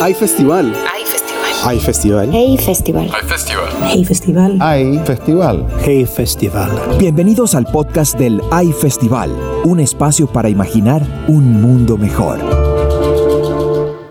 Hay 0.00 0.14
festival. 0.14 0.72
Hay 0.90 1.04
festival. 1.04 1.50
Hay 1.62 1.78
festival. 1.78 2.30
Hey 2.32 2.56
Festival. 2.56 3.10
Hay 3.12 3.24
festival. 3.24 3.68
Hey 3.82 4.04
Festival. 4.04 4.56
Hay 4.60 4.98
festival. 5.04 5.66
Hey 5.84 6.06
Festival. 6.06 6.70
Bienvenidos 6.98 7.54
al 7.54 7.66
podcast 7.66 8.18
del 8.18 8.40
AI 8.50 8.72
Festival, 8.72 9.30
un 9.64 9.78
espacio 9.78 10.26
para 10.26 10.48
imaginar 10.48 11.02
un 11.28 11.60
mundo 11.60 11.98
mejor. 11.98 12.59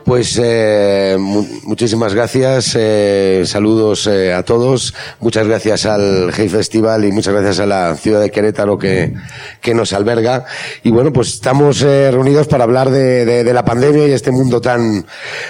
Pues 0.10 0.42
eh, 0.42 1.18
mu- 1.20 1.46
muchísimas 1.66 2.16
gracias, 2.16 2.76
eh, 2.76 3.44
saludos 3.46 4.08
eh, 4.08 4.34
a 4.34 4.42
todos, 4.42 4.96
muchas 5.20 5.46
gracias 5.46 5.86
al 5.86 6.32
Hey 6.36 6.50
Festival 6.50 7.06
y 7.06 7.12
muchas 7.12 7.32
gracias 7.32 7.60
a 7.60 7.68
la 7.68 7.96
ciudad 7.96 8.20
de 8.20 8.32
Querétaro 8.32 8.80
que, 8.80 9.14
que 9.62 9.76
nos 9.76 9.94
alberga. 9.94 10.46
Y 10.82 10.90
bueno, 10.90 11.14
pues 11.14 11.28
estamos 11.36 11.82
reunidos 11.82 12.48
para 12.48 12.64
hablar 12.64 12.90
de, 12.90 13.44
la 13.54 13.64
pandemia 13.64 14.08
y 14.08 14.12
este 14.12 14.32
mundo 14.32 14.60
tan, 14.62 15.06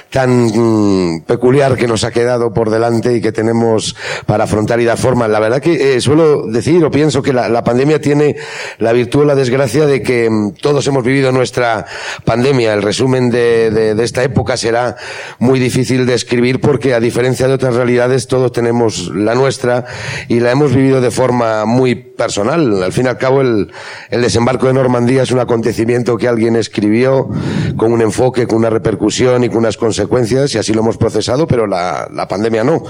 tan 0.09 0.47
mm, 0.47 1.21
peculiar 1.21 1.77
que 1.77 1.87
nos 1.87 2.03
ha 2.03 2.11
quedado 2.11 2.53
por 2.53 2.69
delante 2.69 3.15
y 3.15 3.21
que 3.21 3.31
tenemos 3.31 3.95
para 4.25 4.43
afrontar 4.43 4.81
y 4.81 4.83
dar 4.83 4.97
forma. 4.97 5.29
La 5.29 5.39
verdad 5.39 5.61
que 5.61 6.01
suelo 6.01 6.47
decir 6.47 6.83
o 6.83 6.91
pienso 6.91 7.21
que 7.21 7.31
la, 7.31 7.63
pandemia 7.63 8.01
tiene 8.01 8.35
la 8.79 8.91
virtud 8.91 9.21
o 9.21 9.25
la 9.25 9.35
desgracia 9.35 9.85
de 9.85 10.03
que 10.03 10.29
mm, 10.29 10.55
todos 10.61 10.85
hemos 10.87 11.05
vivido 11.05 11.31
nuestra 11.31 11.85
pandemia. 12.25 12.73
El 12.73 12.81
resumen 12.81 13.29
de 13.29 13.95
esta 14.03 14.21
época 14.21 14.48
será 14.57 14.95
muy 15.39 15.59
difícil 15.59 16.05
de 16.05 16.13
escribir 16.13 16.61
porque 16.61 16.93
a 16.93 16.99
diferencia 16.99 17.47
de 17.47 17.53
otras 17.53 17.75
realidades 17.75 18.27
todos 18.27 18.51
tenemos 18.51 19.09
la 19.13 19.35
nuestra 19.35 19.85
y 20.27 20.39
la 20.39 20.51
hemos 20.51 20.73
vivido 20.73 21.01
de 21.01 21.11
forma 21.11 21.65
muy 21.65 21.95
personal. 21.95 22.83
Al 22.83 22.93
fin 22.93 23.05
y 23.05 23.09
al 23.09 23.17
cabo 23.17 23.41
el, 23.41 23.71
el 24.09 24.21
desembarco 24.21 24.67
de 24.67 24.73
Normandía 24.73 25.23
es 25.23 25.31
un 25.31 25.39
acontecimiento 25.39 26.17
que 26.17 26.27
alguien 26.27 26.55
escribió 26.55 27.29
con 27.77 27.93
un 27.93 28.01
enfoque, 28.01 28.47
con 28.47 28.57
una 28.57 28.69
repercusión 28.69 29.43
y 29.43 29.49
con 29.49 29.59
unas 29.59 29.77
consecuencias 29.77 30.53
y 30.53 30.57
así 30.57 30.73
lo 30.73 30.81
hemos 30.81 30.97
procesado, 30.97 31.47
pero 31.47 31.67
la, 31.67 32.07
la 32.13 32.27
pandemia 32.27 32.63
no. 32.63 32.83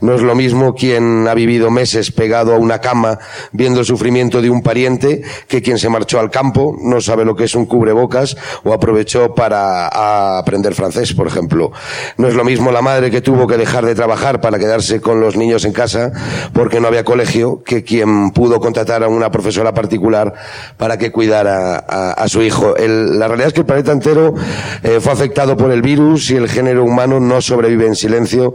No 0.00 0.14
es 0.14 0.22
lo 0.22 0.34
mismo 0.34 0.74
quien 0.74 1.26
ha 1.28 1.34
vivido 1.34 1.70
meses 1.70 2.10
pegado 2.10 2.54
a 2.54 2.58
una 2.58 2.80
cama 2.80 3.18
viendo 3.52 3.80
el 3.80 3.86
sufrimiento 3.86 4.42
de 4.42 4.50
un 4.50 4.62
pariente 4.62 5.22
que 5.48 5.62
quien 5.62 5.78
se 5.78 5.88
marchó 5.88 6.20
al 6.20 6.30
campo, 6.30 6.76
no 6.80 7.00
sabe 7.00 7.24
lo 7.24 7.36
que 7.36 7.44
es 7.44 7.54
un 7.54 7.66
cubrebocas 7.66 8.36
o 8.64 8.72
aprovechó 8.72 9.34
para 9.34 10.38
aprender 10.38 10.74
francés, 10.74 11.01
por 11.12 11.26
ejemplo. 11.26 11.72
No 12.16 12.28
es 12.28 12.34
lo 12.34 12.44
mismo 12.44 12.70
la 12.70 12.82
madre 12.82 13.10
que 13.10 13.20
tuvo 13.20 13.46
que 13.46 13.56
dejar 13.56 13.84
de 13.84 13.94
trabajar 13.94 14.40
para 14.40 14.58
quedarse 14.58 15.00
con 15.00 15.20
los 15.20 15.36
niños 15.36 15.64
en 15.64 15.72
casa 15.72 16.12
porque 16.52 16.80
no 16.80 16.88
había 16.88 17.04
colegio 17.04 17.62
que 17.64 17.82
quien 17.82 18.30
pudo 18.30 18.60
contratar 18.60 19.02
a 19.02 19.08
una 19.08 19.30
profesora 19.30 19.74
particular 19.74 20.34
para 20.76 20.98
que 20.98 21.10
cuidara 21.10 21.76
a, 21.76 22.28
su 22.28 22.42
hijo. 22.42 22.74
La 22.78 23.28
realidad 23.28 23.48
es 23.48 23.52
que 23.52 23.60
el 23.60 23.66
planeta 23.66 23.92
entero 23.92 24.34
eh, 24.82 25.00
fue 25.00 25.12
afectado 25.12 25.56
por 25.56 25.72
el 25.72 25.82
virus 25.82 26.30
y 26.30 26.36
el 26.36 26.48
género 26.48 26.84
humano 26.84 27.20
no 27.20 27.40
sobrevive 27.40 27.86
en 27.86 27.96
silencio 27.96 28.54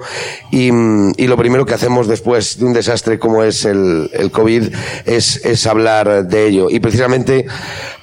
y, 0.52 0.72
mm, 0.72 1.14
lo 1.17 1.38
primero 1.38 1.66
que 1.66 1.73
hacemos 1.73 2.08
después 2.08 2.58
de 2.58 2.66
un 2.66 2.73
desastre 2.73 3.20
como 3.20 3.44
es 3.44 3.66
el, 3.66 4.09
COVID 4.32 4.73
es, 5.06 5.67
hablar 5.67 6.28
de 6.28 6.48
ello. 6.48 6.67
Y 6.70 6.80
precisamente 6.80 7.45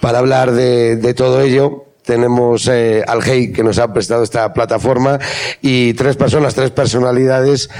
para 0.00 0.18
hablar 0.18 0.52
de 0.52 1.14
todo 1.14 1.40
ello, 1.40 1.84
tenemos 2.04 2.68
eh, 2.68 3.02
al 3.06 3.22
GEI 3.22 3.52
que 3.52 3.64
nos 3.64 3.78
ha 3.78 3.92
prestado 3.92 4.22
esta 4.22 4.52
plataforma 4.52 5.18
y 5.62 5.94
tres 5.94 6.16
personas, 6.16 6.54
tres 6.54 6.70
personalidades 6.70 7.70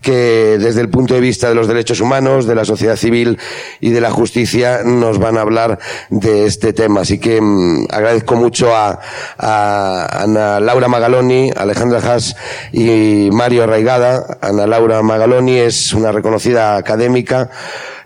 que 0.00 0.56
desde 0.58 0.80
el 0.80 0.88
punto 0.88 1.14
de 1.14 1.20
vista 1.20 1.48
de 1.48 1.54
los 1.54 1.68
derechos 1.68 2.00
humanos, 2.00 2.46
de 2.46 2.54
la 2.54 2.64
sociedad 2.64 2.96
civil 2.96 3.38
y 3.80 3.90
de 3.90 4.00
la 4.00 4.10
justicia 4.10 4.80
nos 4.84 5.18
van 5.18 5.36
a 5.36 5.42
hablar 5.42 5.78
de 6.10 6.46
este 6.46 6.72
tema. 6.72 7.02
Así 7.02 7.18
que 7.18 7.40
mm, 7.40 7.86
agradezco 7.90 8.36
mucho 8.36 8.74
a, 8.74 9.00
a 9.38 10.22
Ana 10.22 10.60
Laura 10.60 10.88
Magaloni, 10.88 11.50
Alejandra 11.54 12.00
Haas 12.00 12.36
y 12.72 13.28
Mario 13.32 13.64
Arraigada. 13.64 14.38
Ana 14.40 14.66
Laura 14.66 15.02
Magaloni 15.02 15.58
es 15.58 15.92
una 15.92 16.10
reconocida 16.10 16.76
académica 16.76 17.50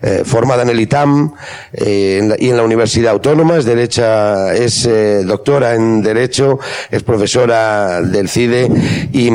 eh, 0.01 0.23
formada 0.25 0.63
en 0.63 0.69
el 0.69 0.79
ITAM 0.79 1.33
eh, 1.73 2.17
en 2.21 2.29
la- 2.29 2.35
y 2.39 2.49
en 2.49 2.57
la 2.57 2.63
Universidad 2.63 3.11
Autónoma, 3.11 3.57
es 3.57 3.65
derecha, 3.65 4.53
es 4.53 4.85
eh, 4.85 5.23
doctora 5.25 5.73
en 5.75 6.01
Derecho, 6.01 6.59
es 6.89 7.03
profesora 7.03 8.01
del 8.01 8.29
CIDE 8.29 8.69
y, 9.11 9.29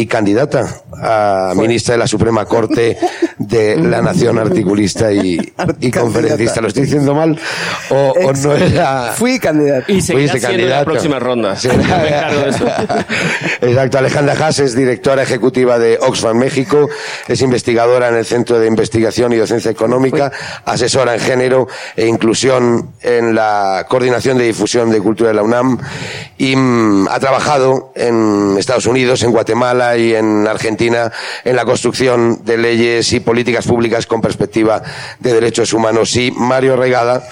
y 0.00 0.06
candidata 0.06 0.82
a 1.00 1.52
ministra 1.56 1.92
de 1.94 1.98
la 1.98 2.06
Suprema 2.08 2.44
Corte 2.46 2.98
de 3.38 3.76
la 3.76 4.02
Nación 4.02 4.38
Articulista 4.38 5.12
y, 5.12 5.38
y 5.80 5.90
conferencista. 5.92 6.60
¿Lo 6.60 6.68
estoy 6.68 6.84
diciendo 6.84 7.14
mal? 7.14 7.38
¿O, 7.90 8.12
o 8.24 8.32
no 8.32 8.52
era...? 8.54 9.12
Fui 9.14 9.38
candidato. 9.38 9.92
Y 9.92 10.00
seguirá 10.00 10.32
Fuiste 10.32 10.46
siendo 10.48 10.64
en 10.64 10.70
la 10.70 10.84
próxima 10.84 11.18
ronda. 11.20 11.54
Sí. 11.56 11.68
Me 11.76 11.82
encargo 11.84 12.40
de 12.40 12.48
eso. 12.50 12.66
Exacto. 13.60 13.98
Alejandra 13.98 14.34
Haas 14.34 14.58
es 14.58 14.74
directora 14.74 15.22
ejecutiva 15.22 15.78
de 15.78 15.98
Oxfam 16.00 16.36
México, 16.36 16.88
es 17.28 17.42
investigadora 17.42 18.08
en 18.08 18.16
el 18.16 18.24
Centro 18.24 18.58
de 18.58 18.66
Investigación 18.66 19.32
y 19.32 19.36
Docencia 19.36 19.70
Económica, 19.70 20.07
asesora 20.64 21.14
en 21.14 21.20
género 21.20 21.68
e 21.96 22.06
inclusión 22.06 22.90
en 23.02 23.34
la 23.34 23.86
Coordinación 23.88 24.38
de 24.38 24.44
Difusión 24.44 24.90
de 24.90 25.00
Cultura 25.00 25.30
de 25.30 25.34
la 25.34 25.42
UNAM 25.42 25.78
y 26.36 26.54
mm, 26.56 27.08
ha 27.08 27.18
trabajado 27.18 27.92
en 27.94 28.56
Estados 28.58 28.86
Unidos, 28.86 29.22
en 29.22 29.32
Guatemala 29.32 29.96
y 29.96 30.14
en 30.14 30.46
Argentina 30.46 31.12
en 31.44 31.56
la 31.56 31.64
construcción 31.64 32.44
de 32.44 32.56
leyes 32.56 33.12
y 33.12 33.20
políticas 33.20 33.66
públicas 33.66 34.06
con 34.06 34.20
perspectiva 34.20 34.82
de 35.18 35.32
derechos 35.32 35.72
humanos. 35.72 36.14
Y 36.16 36.30
Mario 36.30 36.76
Regada, 36.76 37.26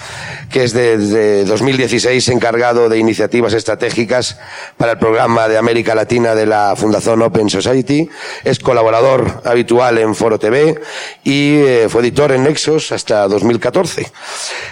que 0.51 0.63
es 0.63 0.73
desde 0.73 1.45
2016 1.45 2.27
encargado 2.29 2.89
de 2.89 2.97
iniciativas 2.97 3.53
estratégicas 3.53 4.37
para 4.77 4.93
el 4.93 4.97
programa 4.97 5.47
de 5.47 5.57
América 5.57 5.95
Latina 5.95 6.35
de 6.35 6.45
la 6.45 6.75
Fundación 6.75 7.21
Open 7.21 7.49
Society, 7.49 8.09
es 8.43 8.59
colaborador 8.59 9.41
habitual 9.45 9.97
en 9.97 10.15
Foro 10.15 10.39
TV 10.39 10.79
y 11.23 11.55
eh, 11.55 11.87
fue 11.89 12.01
editor 12.01 12.31
en 12.31 12.43
Hasta 12.67 13.27
2014. 13.27 14.11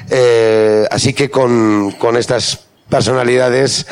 Eh, 0.10 0.86
así 0.92 1.14
que 1.14 1.30
con, 1.30 1.92
con 1.94 2.18
estas 2.18 2.60
personalidades. 2.90 3.88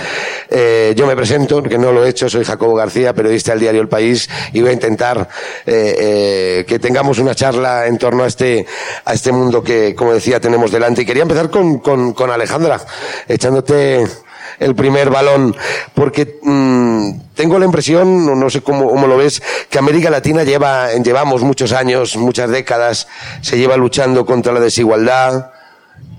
Eh, 0.50 0.94
yo 0.96 1.08
me 1.08 1.16
presento, 1.16 1.64
que 1.64 1.78
no 1.78 1.92
lo 1.92 2.06
he 2.06 2.10
hecho, 2.10 2.30
soy 2.30 2.44
Jacobo 2.44 2.76
García, 2.76 3.14
periodista 3.14 3.52
del 3.52 3.62
diario 3.62 3.82
El 3.82 3.88
País, 3.88 4.30
y 4.52 4.62
voy 4.62 4.70
a 4.70 4.74
intentar 4.74 5.28
eh, 5.66 6.64
que 6.68 6.80
tengamos 6.80 7.18
una 7.18 7.34
charla 7.34 7.88
en 7.88 7.98
torno 7.98 8.24
a 8.24 8.28
este, 8.28 8.68
a 9.06 9.14
este 9.14 9.32
mundo 9.32 9.64
que, 9.64 9.96
como 9.96 10.14
decía, 10.14 10.40
tenemos 10.40 10.72
delante. 10.72 11.02
Y 11.02 11.06
quería 11.06 11.24
empezar 11.24 11.50
con, 11.50 11.80
con, 11.80 12.14
con 12.14 12.30
Alejandra, 12.30 12.80
echándote 13.28 14.06
el 14.60 14.76
primer 14.76 15.10
balón, 15.10 15.56
porque 15.94 16.40
mm, 16.42 17.12
tengo 17.36 17.60
la 17.60 17.66
impresión, 17.66 18.40
no- 18.40 18.50
sé 18.50 18.62
cómo, 18.62 18.90
cómo 18.90 19.08
lo 19.08 19.18
ves, 19.18 19.42
que 19.70 19.78
América 19.80 20.10
Latina 20.10 20.44
lleva, 20.44 20.92
llevamos 20.94 21.42
muchos 21.42 21.72
años, 21.72 22.16
muchas 22.18 22.50
décadas, 22.50 23.08
se 23.42 23.58
lleva 23.58 23.78
luchando 23.78 24.26
contra 24.26 24.54
la 24.54 24.60
desigualdad, 24.60 25.52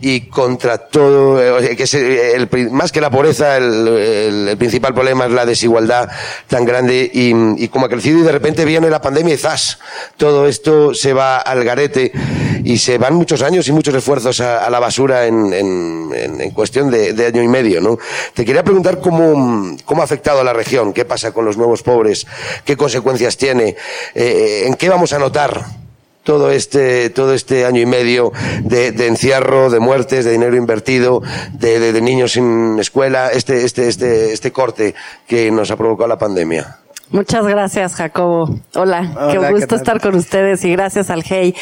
y 0.01 0.29
contra 0.29 0.77
todo, 0.77 1.41
eh, 1.63 1.77
que 1.77 1.85
es 1.85 1.95
el, 1.95 2.49
más 2.71 2.93
que 2.93 3.01
la 3.01 3.11
pobreza, 3.11 3.57
el, 3.57 3.89
el- 3.89 4.49
el 4.49 4.57
principal 4.59 4.93
problema 4.93 5.25
es 5.25 5.31
la 5.33 5.47
desigualdad 5.47 6.11
tan 6.47 6.67
grande 6.67 7.11
y, 7.13 7.33
y 7.65 7.69
como 7.69 7.87
ha 7.87 7.89
crecido 7.89 8.19
y 8.19 8.23
de 8.23 8.33
repente 8.33 8.67
viene 8.67 8.91
la 8.91 9.01
pandemia 9.01 9.33
y 9.35 9.39
¡zas! 9.39 9.79
Todo 10.19 10.47
esto 10.47 10.93
se 10.95 11.15
va 11.15 11.39
al 11.39 11.65
garete 11.65 12.13
y 12.65 12.79
se 12.79 12.99
van 12.99 13.15
muchos 13.15 13.43
años 13.43 13.69
y 13.69 13.73
muchos 13.73 13.95
esfuerzos 13.95 14.41
a, 14.41 14.69
la 14.71 14.81
basura 14.81 15.27
en, 15.27 15.53
en- 15.53 16.11
en- 16.15 16.41
en 16.41 16.51
cuestión 16.51 16.91
de, 16.91 17.13
de 17.13 17.27
año 17.27 17.43
y 17.43 17.49
medio, 17.49 17.81
¿no? 17.81 17.99
Te 18.35 18.45
quería 18.45 18.65
preguntar 18.65 18.99
cómo, 19.01 19.77
cómo 19.85 20.01
ha 20.01 20.05
afectado 20.05 20.41
a 20.41 20.45
la 20.45 20.53
región, 20.53 20.93
qué 20.93 21.05
pasa 21.05 21.33
con 21.33 21.45
los 21.45 21.57
nuevos 21.57 21.83
pobres, 21.83 22.27
qué 22.65 22.77
consecuencias 22.77 23.37
tiene, 23.37 23.77
eh, 24.15 24.65
en 24.67 24.75
qué 24.75 24.89
vamos 24.89 25.13
a 25.13 25.19
notar 25.19 25.65
todo 26.23 26.51
este, 26.51 27.11
todo 27.11 27.35
este 27.35 27.67
año 27.67 27.83
y 27.83 27.87
medio 27.87 28.33
de, 28.63 28.93
de 28.93 29.09
encierro, 29.09 29.69
de 29.69 29.79
muertes, 29.79 30.25
de 30.25 30.33
dinero 30.33 30.57
invertido, 30.57 31.23
de, 31.53 31.79
de- 31.79 31.93
de 31.93 32.01
niños 32.01 32.33
sin 32.33 32.79
escuela, 32.79 33.29
este, 33.31 33.65
este, 33.67 33.89
este, 33.89 34.33
este 34.33 34.51
corte 34.51 34.95
que 35.27 35.51
nos 35.51 35.71
ha 35.71 35.77
provocado 35.77 36.09
la 36.09 36.17
pandemia. 36.19 36.79
Muchas 37.11 37.47
gracias, 37.47 37.95
Jacobo. 37.95 38.59
Hola, 38.75 39.13
Hola, 39.17 39.33
qué 39.33 39.39
¿qué 39.39 39.53
gusto 39.53 39.77
estar 39.77 40.01
con 40.01 40.15
ustedes 40.15 40.65
y 40.65 40.73
gracias 40.73 41.11
al 41.11 41.23
Hey. 41.23 41.55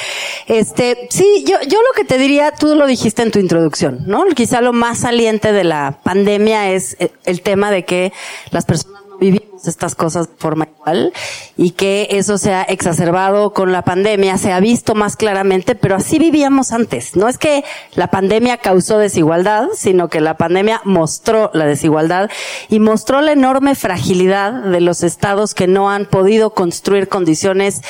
Este, 0.46 1.08
sí, 1.10 1.44
yo, 1.46 1.56
yo 1.68 1.80
lo 1.80 1.92
que 1.94 2.04
te 2.04 2.16
diría, 2.18 2.52
tú 2.52 2.74
lo 2.74 2.86
dijiste 2.86 3.22
en 3.22 3.30
tu 3.30 3.38
introducción, 3.38 4.04
¿no? 4.06 4.24
Quizá 4.34 4.60
lo 4.60 4.72
más 4.72 5.00
saliente 5.00 5.52
de 5.52 5.64
la 5.64 5.98
pandemia 6.02 6.70
es 6.70 6.96
el, 6.98 7.10
el 7.24 7.42
tema 7.42 7.70
de 7.70 7.84
que 7.84 8.12
las 8.50 8.64
personas 8.64 9.01
vivimos 9.22 9.52
estas 9.68 9.94
cosas 9.94 10.28
de 10.28 10.34
forma 10.36 10.66
igual 10.76 11.12
y 11.56 11.70
que 11.70 12.08
eso 12.10 12.38
se 12.38 12.52
ha 12.52 12.62
exacerbado 12.62 13.52
con 13.52 13.70
la 13.70 13.82
pandemia, 13.82 14.36
se 14.36 14.52
ha 14.52 14.58
visto 14.58 14.94
más 14.94 15.16
claramente, 15.16 15.76
pero 15.76 15.94
así 15.94 16.18
vivíamos 16.18 16.72
antes. 16.72 17.14
No 17.16 17.28
es 17.28 17.38
que 17.38 17.64
la 17.94 18.08
pandemia 18.08 18.56
causó 18.56 18.98
desigualdad, 18.98 19.68
sino 19.74 20.08
que 20.08 20.20
la 20.20 20.36
pandemia 20.36 20.80
mostró 20.84 21.50
la 21.54 21.66
desigualdad 21.66 22.30
y 22.68 22.80
mostró 22.80 23.20
la 23.20 23.32
enorme 23.32 23.74
fragilidad 23.74 24.52
de 24.64 24.80
los 24.80 25.02
estados 25.02 25.54
que 25.54 25.66
no 25.66 25.90
han 25.90 26.06
podido 26.06 26.50
construir 26.50 27.08
condiciones 27.08 27.82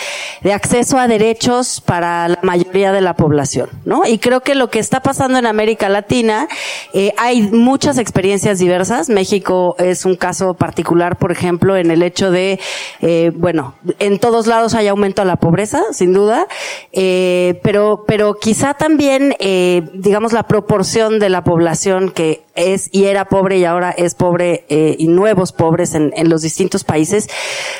de 0.42 0.52
acceso 0.52 0.98
a 0.98 1.08
derechos 1.08 1.80
para 1.80 2.28
la 2.28 2.38
mayoría 2.42 2.92
de 2.92 3.00
la 3.00 3.16
población, 3.16 3.70
¿no? 3.84 4.06
Y 4.06 4.18
creo 4.18 4.42
que 4.42 4.54
lo 4.54 4.70
que 4.70 4.78
está 4.78 5.00
pasando 5.00 5.38
en 5.38 5.46
América 5.46 5.88
Latina, 5.88 6.48
eh, 6.92 7.14
hay 7.16 7.42
muchas 7.42 7.98
experiencias 7.98 8.58
diversas. 8.58 9.08
México 9.08 9.76
es 9.78 10.04
un 10.04 10.16
caso 10.16 10.54
particular, 10.54 11.16
por 11.22 11.30
ejemplo, 11.30 11.76
en 11.76 11.92
el 11.92 12.02
hecho 12.02 12.32
de, 12.32 12.58
eh, 13.00 13.30
bueno, 13.36 13.76
en 14.00 14.18
todos 14.18 14.48
lados 14.48 14.74
hay 14.74 14.88
aumento 14.88 15.22
a 15.22 15.24
la 15.24 15.36
pobreza, 15.36 15.80
sin 15.92 16.12
duda, 16.12 16.48
eh, 16.90 17.60
pero, 17.62 18.02
pero 18.08 18.34
quizá 18.40 18.74
también, 18.74 19.36
eh, 19.38 19.88
digamos, 19.94 20.32
la 20.32 20.48
proporción 20.48 21.20
de 21.20 21.28
la 21.28 21.44
población 21.44 22.10
que 22.10 22.42
es 22.56 22.88
y 22.90 23.04
era 23.04 23.26
pobre 23.26 23.58
y 23.58 23.64
ahora 23.64 23.92
es 23.92 24.16
pobre 24.16 24.64
eh, 24.68 24.96
y 24.98 25.06
nuevos 25.06 25.52
pobres 25.52 25.94
en, 25.94 26.12
en 26.16 26.28
los 26.28 26.42
distintos 26.42 26.82
países, 26.82 27.28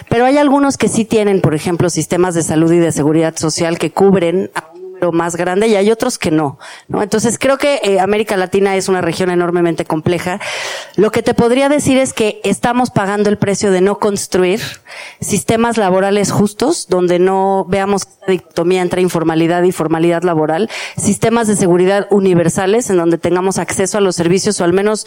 pero 0.09 0.25
hay 0.25 0.38
algunos 0.38 0.77
que 0.77 0.87
sí 0.87 1.05
tienen, 1.05 1.41
por 1.41 1.56
ejemplo, 1.56 1.91
sistemas 1.91 2.37
de 2.37 2.45
salud 2.45 2.71
y 2.73 2.79
de 2.79 2.93
seguridad 2.93 3.35
social 3.35 3.77
que 3.77 3.91
cubren 3.91 4.53
número 5.02 5.12
más 5.12 5.37
grande 5.37 5.69
y 5.69 5.75
hay 5.75 5.90
otros 5.90 6.19
que 6.19 6.31
no. 6.31 6.58
Entonces 6.88 7.38
creo 7.38 7.58
que 7.58 7.81
eh, 7.82 8.00
América 8.00 8.37
Latina 8.37 8.76
es 8.76 8.88
una 8.88 9.00
región 9.00 9.31
enormemente 9.31 9.84
compleja. 9.84 10.40
Lo 10.96 11.10
que 11.10 11.22
te 11.22 11.34
podría 11.34 11.69
decir 11.69 11.99
es 11.99 12.12
que 12.12 12.40
estamos 12.44 12.90
pagando 12.90 13.28
el 13.28 13.38
precio 13.38 13.72
de 13.72 13.81
no 13.81 13.99
construir 13.99 14.60
sistemas 15.20 15.76
laborales 15.76 16.31
justos, 16.31 16.87
donde 16.88 17.19
no 17.19 17.66
veamos 17.69 18.06
dicotomía 18.28 18.82
entre 18.82 19.02
informalidad 19.02 19.62
y 19.64 19.72
formalidad 19.72 20.22
laboral, 20.22 20.70
sistemas 20.96 21.49
de 21.49 21.56
seguridad 21.56 22.06
universales 22.10 22.88
en 22.90 22.96
donde 22.96 23.19
tengamos 23.19 23.58
acceso 23.58 23.99
a 23.99 24.00
los 24.00 24.14
servicios 24.14 24.60
o 24.60 24.64
al 24.64 24.72
menos 24.72 25.06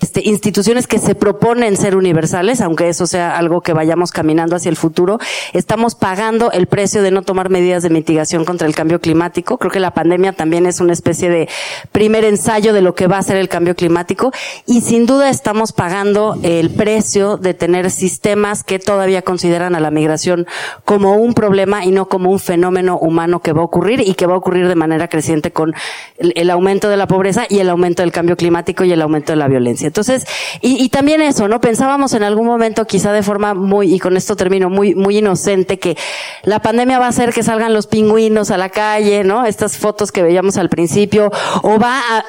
este, 0.00 0.22
instituciones 0.24 0.86
que 0.86 0.98
se 0.98 1.14
proponen 1.14 1.76
ser 1.76 1.96
universales, 1.96 2.60
aunque 2.60 2.88
eso 2.88 3.06
sea 3.06 3.36
algo 3.36 3.60
que 3.60 3.72
vayamos 3.72 4.12
caminando 4.12 4.56
hacia 4.56 4.70
el 4.70 4.76
futuro, 4.76 5.18
estamos 5.52 5.94
pagando 5.94 6.50
el 6.52 6.66
precio 6.66 7.02
de 7.02 7.10
no 7.10 7.22
tomar 7.22 7.50
medidas 7.50 7.82
de 7.82 7.90
mitigación 7.90 8.44
contra 8.44 8.66
el 8.66 8.74
cambio 8.74 9.00
climático. 9.00 9.58
Creo 9.58 9.70
que 9.70 9.80
la 9.80 9.92
pandemia 9.92 10.32
también 10.32 10.66
es 10.66 10.80
una 10.80 10.92
especie 10.92 11.28
de 11.28 11.48
primer 11.92 12.24
ensayo 12.24 12.72
de 12.72 12.82
lo 12.82 12.94
que 12.94 13.06
va 13.06 13.18
a 13.18 13.22
ser 13.22 13.36
el 13.36 13.48
cambio 13.48 13.74
climático 13.74 14.32
y 14.66 14.80
sin 14.80 15.06
duda 15.06 15.28
estamos 15.28 15.72
pagando 15.72 16.38
el 16.42 16.70
precio 16.70 17.36
de 17.36 17.54
tener 17.54 17.90
sistemas 17.90 18.64
que 18.64 18.78
todavía 18.78 19.22
consideran 19.22 19.74
a 19.74 19.80
la 19.80 19.90
migración 19.90 20.46
como 20.84 21.16
un 21.16 21.34
problema 21.34 21.84
y 21.84 21.90
no 21.90 22.08
como 22.08 22.30
un 22.30 22.38
fenómeno 22.38 22.98
humano 22.98 23.40
que 23.40 23.52
va 23.52 23.60
a 23.60 23.64
ocurrir 23.64 24.00
y 24.00 24.14
que 24.14 24.26
va 24.26 24.34
a 24.34 24.38
ocurrir 24.38 24.68
de 24.68 24.74
manera 24.74 25.08
creciente 25.08 25.50
con 25.50 25.74
el, 26.18 26.50
aumento 26.50 26.88
de 26.88 26.96
la 26.96 27.06
pobreza 27.06 27.46
y 27.48 27.58
el 27.58 27.68
aumento 27.68 28.02
del 28.02 28.12
cambio 28.12 28.36
climático 28.36 28.84
y 28.84 28.92
el 28.92 29.02
aumento 29.02 29.32
de 29.32 29.36
la 29.36 29.48
violencia. 29.48 29.89
Entonces, 29.90 30.24
y, 30.60 30.88
también 30.90 31.20
eso, 31.20 31.48
¿no? 31.48 31.60
Pensábamos 31.60 32.12
en 32.14 32.22
algún 32.22 32.46
momento, 32.46 32.86
quizá 32.86 33.12
de 33.12 33.24
forma 33.24 33.54
muy, 33.54 33.92
y 33.92 33.98
con 33.98 34.16
esto 34.16 34.36
termino, 34.36 34.70
muy, 34.70 34.94
muy 34.94 35.18
inocente, 35.18 35.80
que 35.80 35.96
la 36.44 36.60
pandemia 36.62 37.00
va 37.00 37.06
a 37.06 37.08
hacer 37.08 37.32
que 37.32 37.42
salgan 37.42 37.74
los 37.74 37.88
pingüinos 37.88 38.52
a 38.52 38.56
la 38.56 38.68
calle, 38.68 39.24
¿no? 39.24 39.46
Estas 39.46 39.78
fotos 39.78 40.12
que 40.12 40.22
veíamos 40.22 40.58
al 40.58 40.68
principio, 40.68 41.32
o 41.62 41.80
va 41.80 41.98
a, 41.98 42.24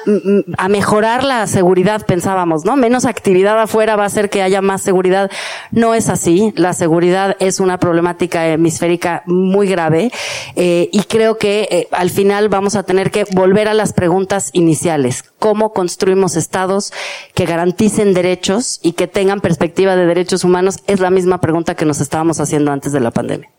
a 0.58 0.68
mejorar 0.68 1.22
la 1.22 1.46
seguridad, 1.46 2.04
pensábamos, 2.04 2.64
¿no? 2.64 2.74
Menos 2.74 3.04
actividad 3.04 3.60
afuera 3.60 3.94
va 3.94 4.02
a 4.02 4.06
hacer 4.06 4.28
que 4.28 4.42
haya 4.42 4.60
más 4.60 4.82
seguridad. 4.82 5.30
No 5.70 5.94
es 5.94 6.08
así. 6.08 6.52
La 6.56 6.72
seguridad 6.72 7.36
es 7.38 7.60
una 7.60 7.78
problemática 7.78 8.48
hemisférica 8.48 9.22
muy 9.26 9.68
grave, 9.68 10.10
eh, 10.56 10.88
y 10.92 11.04
creo 11.04 11.38
que 11.38 11.68
eh, 11.70 11.88
al 11.92 12.10
final 12.10 12.48
vamos 12.48 12.74
a 12.74 12.82
tener 12.82 13.12
que 13.12 13.24
volver 13.30 13.68
a 13.68 13.74
las 13.74 13.92
preguntas 13.92 14.50
iniciales. 14.52 15.22
¿Cómo 15.38 15.72
construimos 15.72 16.36
estados 16.36 16.92
que 17.34 17.46
garanticen 17.52 18.14
derechos 18.14 18.80
y 18.82 18.92
que 18.92 19.06
tengan 19.06 19.42
perspectiva 19.42 19.94
de 19.94 20.06
derechos 20.06 20.42
humanos 20.42 20.78
es 20.86 21.00
la 21.00 21.10
misma 21.10 21.38
pregunta 21.38 21.74
que 21.74 21.84
nos 21.84 22.00
estábamos 22.00 22.40
haciendo 22.40 22.72
antes 22.72 22.92
de 22.92 23.00
la 23.00 23.10
pandemia. 23.10 23.50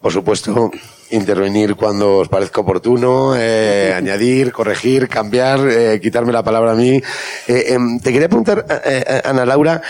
Por 0.00 0.12
supuesto, 0.12 0.72
intervenir 1.10 1.76
cuando 1.76 2.18
os 2.18 2.28
parezca 2.28 2.62
oportuno, 2.62 3.36
eh, 3.36 3.94
añadir, 3.94 4.50
corregir, 4.50 5.08
cambiar, 5.08 5.60
eh, 5.60 6.00
quitarme 6.02 6.32
la 6.32 6.42
palabra 6.42 6.72
a 6.72 6.74
mí. 6.74 7.00
Eh, 7.46 7.78
te 8.02 8.12
quería 8.12 8.28
preguntar, 8.28 8.66
Ana 9.24 9.46
Laura, 9.46 9.80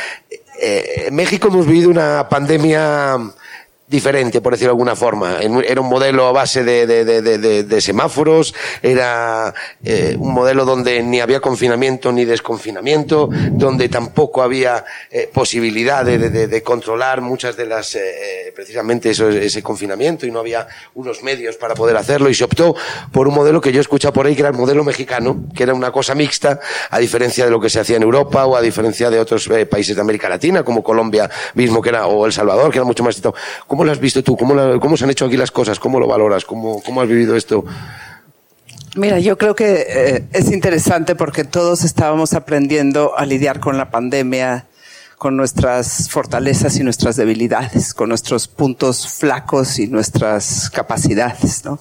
en 0.60 1.14
México 1.14 1.48
hemos 1.48 1.66
vivido 1.66 1.88
una 1.88 2.28
pandemia 2.28 3.16
diferente, 3.92 4.40
por 4.40 4.54
decirlo 4.54 4.70
de 4.70 4.72
alguna 4.72 4.96
forma. 4.96 5.38
Era 5.40 5.80
un 5.80 5.88
modelo 5.88 6.26
a 6.26 6.32
base 6.32 6.64
de, 6.64 6.86
de, 6.86 7.04
de, 7.04 7.62
de 7.62 7.80
semáforos, 7.80 8.54
era 8.82 9.54
eh, 9.84 10.16
un 10.18 10.32
modelo 10.32 10.64
donde 10.64 11.02
ni 11.02 11.20
había 11.20 11.40
confinamiento 11.40 12.10
ni 12.10 12.24
desconfinamiento, 12.24 13.28
donde 13.50 13.88
tampoco 13.88 14.42
había 14.42 14.84
eh, 15.10 15.30
posibilidad 15.32 16.04
de, 16.04 16.62
controlar 16.62 17.20
muchas 17.20 17.56
de 17.56 17.66
las, 17.66 17.94
eh, 17.94 18.52
precisamente 18.56 19.10
eso, 19.10 19.28
ese 19.28 19.62
confinamiento 19.62 20.26
y 20.26 20.30
no 20.30 20.40
había 20.40 20.66
unos 20.94 21.22
medios 21.22 21.56
para 21.56 21.74
poder 21.74 21.96
hacerlo 21.96 22.30
y 22.30 22.34
se 22.34 22.44
optó 22.44 22.74
por 23.12 23.28
un 23.28 23.34
modelo 23.34 23.60
que 23.60 23.72
yo 23.72 23.78
he 23.78 23.82
escuchado 23.82 24.14
por 24.14 24.26
ahí 24.26 24.34
que 24.34 24.40
era 24.40 24.48
el 24.48 24.56
modelo 24.56 24.84
mexicano, 24.84 25.44
que 25.54 25.64
era 25.64 25.74
una 25.74 25.92
cosa 25.92 26.14
mixta, 26.14 26.60
a 26.88 26.98
diferencia 26.98 27.44
de 27.44 27.50
lo 27.50 27.60
que 27.60 27.68
se 27.68 27.78
hacía 27.78 27.96
en 27.96 28.04
Europa 28.04 28.46
o 28.46 28.56
a 28.56 28.62
diferencia 28.62 29.10
de 29.10 29.20
otros 29.20 29.50
países 29.68 29.94
de 29.96 30.00
América 30.00 30.30
Latina, 30.30 30.62
como 30.62 30.82
Colombia 30.82 31.28
mismo, 31.54 31.82
que 31.82 31.90
era, 31.90 32.06
o 32.06 32.24
El 32.24 32.32
Salvador, 32.32 32.70
que 32.70 32.78
era 32.78 32.86
mucho 32.86 33.04
más... 33.04 33.20
¿Cómo 33.82 33.90
has 33.90 33.98
visto 33.98 34.22
tú? 34.22 34.36
¿Cómo, 34.36 34.78
¿Cómo 34.78 34.96
se 34.96 35.02
han 35.02 35.10
hecho 35.10 35.24
aquí 35.26 35.36
las 35.36 35.50
cosas? 35.50 35.80
¿Cómo 35.80 35.98
lo 35.98 36.06
valoras? 36.06 36.44
¿Cómo, 36.44 36.80
cómo 36.84 37.02
has 37.02 37.08
vivido 37.08 37.34
esto? 37.34 37.64
Mira, 38.94 39.18
yo 39.18 39.36
creo 39.36 39.56
que 39.56 39.86
eh, 39.88 40.24
es 40.32 40.52
interesante 40.52 41.16
porque 41.16 41.42
todos 41.42 41.82
estábamos 41.82 42.32
aprendiendo 42.34 43.18
a 43.18 43.26
lidiar 43.26 43.58
con 43.58 43.76
la 43.78 43.90
pandemia, 43.90 44.66
con 45.18 45.36
nuestras 45.36 46.08
fortalezas 46.10 46.76
y 46.76 46.84
nuestras 46.84 47.16
debilidades, 47.16 47.92
con 47.92 48.08
nuestros 48.08 48.46
puntos 48.46 49.08
flacos 49.08 49.80
y 49.80 49.88
nuestras 49.88 50.70
capacidades, 50.70 51.64
¿no? 51.64 51.80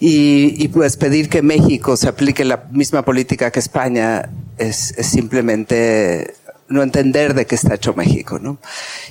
Y, 0.00 0.56
y 0.60 0.66
pues 0.66 0.96
pedir 0.96 1.28
que 1.28 1.42
México 1.42 1.96
se 1.96 2.08
aplique 2.08 2.44
la 2.44 2.64
misma 2.72 3.02
política 3.02 3.52
que 3.52 3.60
España 3.60 4.28
es, 4.58 4.92
es 4.98 5.06
simplemente 5.06 6.34
no 6.68 6.82
entender 6.82 7.34
de 7.34 7.46
qué 7.46 7.54
está 7.54 7.74
hecho 7.74 7.94
México, 7.94 8.38
¿no? 8.38 8.58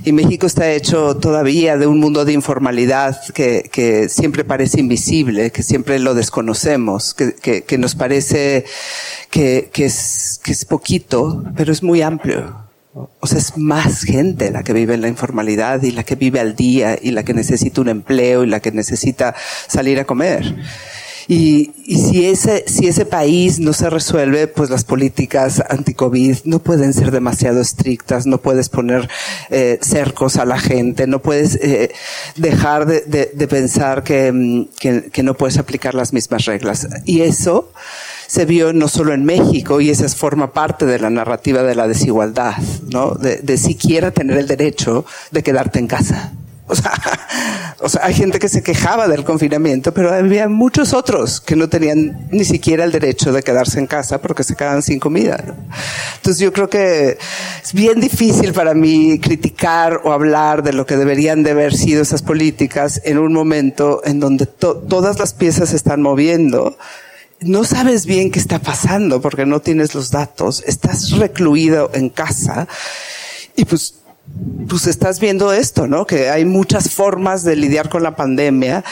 Y 0.04 0.12
México 0.12 0.46
está 0.46 0.72
hecho 0.72 1.18
todavía 1.18 1.78
de 1.78 1.88
un 1.88 2.00
mundo 2.00 2.24
de 2.24 2.34
informalidad 2.34 3.20
que, 3.34 3.70
que 3.72 4.10
siempre 4.10 4.44
parece 4.44 4.80
invisible, 4.80 5.52
que 5.52 5.64
siempre 5.64 6.00
lo 6.00 6.14
desconocemos, 6.14 7.14
que, 7.14 7.34
que, 7.34 7.64
que 7.64 7.78
nos 7.78 7.96
parece 7.96 8.66
que, 9.32 9.70
que, 9.74 9.86
es, 9.86 10.40
que 10.44 10.52
es 10.52 10.66
poquito, 10.66 11.44
pero 11.56 11.72
es 11.72 11.82
muy 11.82 12.02
amplio. 12.02 12.68
O 13.20 13.28
sea, 13.28 13.38
es 13.38 13.58
más 13.58 14.02
gente 14.02 14.50
la 14.50 14.64
que 14.64 14.74
vive 14.74 14.96
en 14.96 15.02
la 15.02 15.08
informalidad 15.08 15.84
y 15.84 15.92
la 15.92 16.04
que 16.04 16.16
vive 16.16 16.40
al 16.40 16.56
día 16.56 16.98
y 17.00 17.12
la 17.12 17.24
que 17.24 17.34
necesita 17.34 17.82
un 17.82 17.90
empleo 17.90 18.44
y 18.44 18.48
la 18.48 18.60
que 18.60 18.72
necesita 18.72 19.36
salir 19.68 20.00
a 20.00 20.06
comer. 20.06 20.56
Y, 21.30 21.72
y 21.86 21.98
si 21.98 22.26
ese, 22.26 22.64
si 22.68 22.88
ese 22.88 23.06
país 23.06 23.60
no 23.60 23.74
se 23.74 23.90
resuelve, 23.90 24.48
pues 24.48 24.70
las 24.70 24.86
políticas 24.86 25.62
anti-COVID 25.70 26.38
no 26.46 26.60
pueden 26.60 26.94
ser 26.94 27.12
demasiado 27.12 27.60
estrictas, 27.60 28.26
no 28.26 28.38
puedes 28.38 28.70
poner 28.70 29.10
eh, 29.50 29.78
cercos 29.82 30.38
a 30.38 30.46
la 30.46 30.58
gente, 30.58 31.06
no 31.06 31.20
puedes 31.20 31.56
eh, 31.56 31.92
dejar 32.38 32.86
de, 32.86 33.02
de, 33.02 33.32
de 33.34 33.48
pensar 33.48 34.04
que, 34.04 34.68
que, 34.80 35.10
que 35.12 35.24
no 35.24 35.34
puedes 35.34 35.58
aplicar 35.58 35.96
las 35.96 36.14
mismas 36.14 36.46
reglas. 36.46 36.88
Y 37.04 37.22
eso, 37.22 37.74
se 38.28 38.46
vio 38.46 38.72
no 38.72 38.88
solo 38.88 39.14
en 39.14 39.26
México, 39.26 39.82
y 39.82 39.90
esa 39.90 40.08
forma 40.08 40.54
parte 40.54 40.86
de 40.86 41.00
la 41.00 41.10
narrativa 41.10 41.62
de 41.64 41.76
la 41.76 41.88
desigualdad, 41.88 42.56
¿no? 42.90 43.16
De, 43.16 43.38
de 43.38 43.58
siquiera 43.58 44.12
tener 44.12 44.38
el 44.38 44.48
derecho 44.48 45.06
de 45.32 45.44
quedarte 45.44 45.80
en 45.80 45.88
casa. 45.88 46.34
O 46.68 46.76
sea, 46.76 46.94
o 47.80 47.90
sea, 47.90 48.06
hay 48.06 48.14
gente 48.14 48.40
que 48.40 48.50
se 48.50 48.62
quejaba 48.62 49.08
del 49.08 49.24
confinamiento, 49.24 49.94
pero 49.94 50.14
había 50.14 50.48
muchos 50.50 50.94
otros 50.94 51.42
que 51.42 51.56
no 51.56 51.70
tenían 51.70 52.28
ni 52.32 52.44
siquiera 52.44 52.84
el 52.84 52.92
derecho 52.92 53.32
de 53.32 53.44
quedarse 53.44 53.80
en 53.80 53.88
casa 53.88 54.20
porque 54.20 54.44
se 54.44 54.56
quedaban 54.56 54.82
sin 54.82 55.00
comida. 55.00 55.44
¿no? 55.46 55.56
Entonces 56.16 56.40
yo 56.40 56.52
creo 56.52 56.70
que 56.70 57.18
es 57.64 57.74
bien 57.74 58.00
difícil 58.00 58.54
para 58.54 58.74
mí 58.74 59.20
criticar 59.20 60.02
o 60.04 60.12
hablar 60.12 60.64
de 60.64 60.74
lo 60.74 60.86
que 60.86 60.98
deberían 60.98 61.44
de 61.44 61.52
haber 61.52 61.74
sido 61.74 62.02
esas 62.02 62.22
políticas 62.22 63.02
en 63.06 63.18
un 63.18 63.34
momento 63.34 64.02
en 64.04 64.20
donde 64.20 64.46
to 64.46 64.78
todas 64.78 65.20
las 65.20 65.34
piezas 65.34 65.70
se 65.70 65.76
están 65.76 66.02
moviendo 66.02 66.78
no 67.40 67.64
sabes 67.64 68.06
bien 68.06 68.32
qué 68.32 68.40
está 68.40 68.60
pasando 68.60 69.22
porque 69.22 69.46
no 69.46 69.60
tienes 69.62 69.94
los 69.94 70.10
datos, 70.10 70.64
estás 70.66 71.12
recluido 71.12 71.92
en 71.94 72.10
casa 72.10 72.68
y 73.56 73.66
pues 73.66 73.96
pues 74.68 74.88
estás 74.88 75.20
viendo 75.20 75.54
esto, 75.54 75.88
¿no? 75.88 76.06
Que 76.06 76.30
hay 76.30 76.46
muchas 76.46 76.92
formas 76.92 77.44
de 77.44 77.56
lidiar 77.56 77.90
con 77.90 78.04
la 78.04 78.16
pandemia 78.16 78.84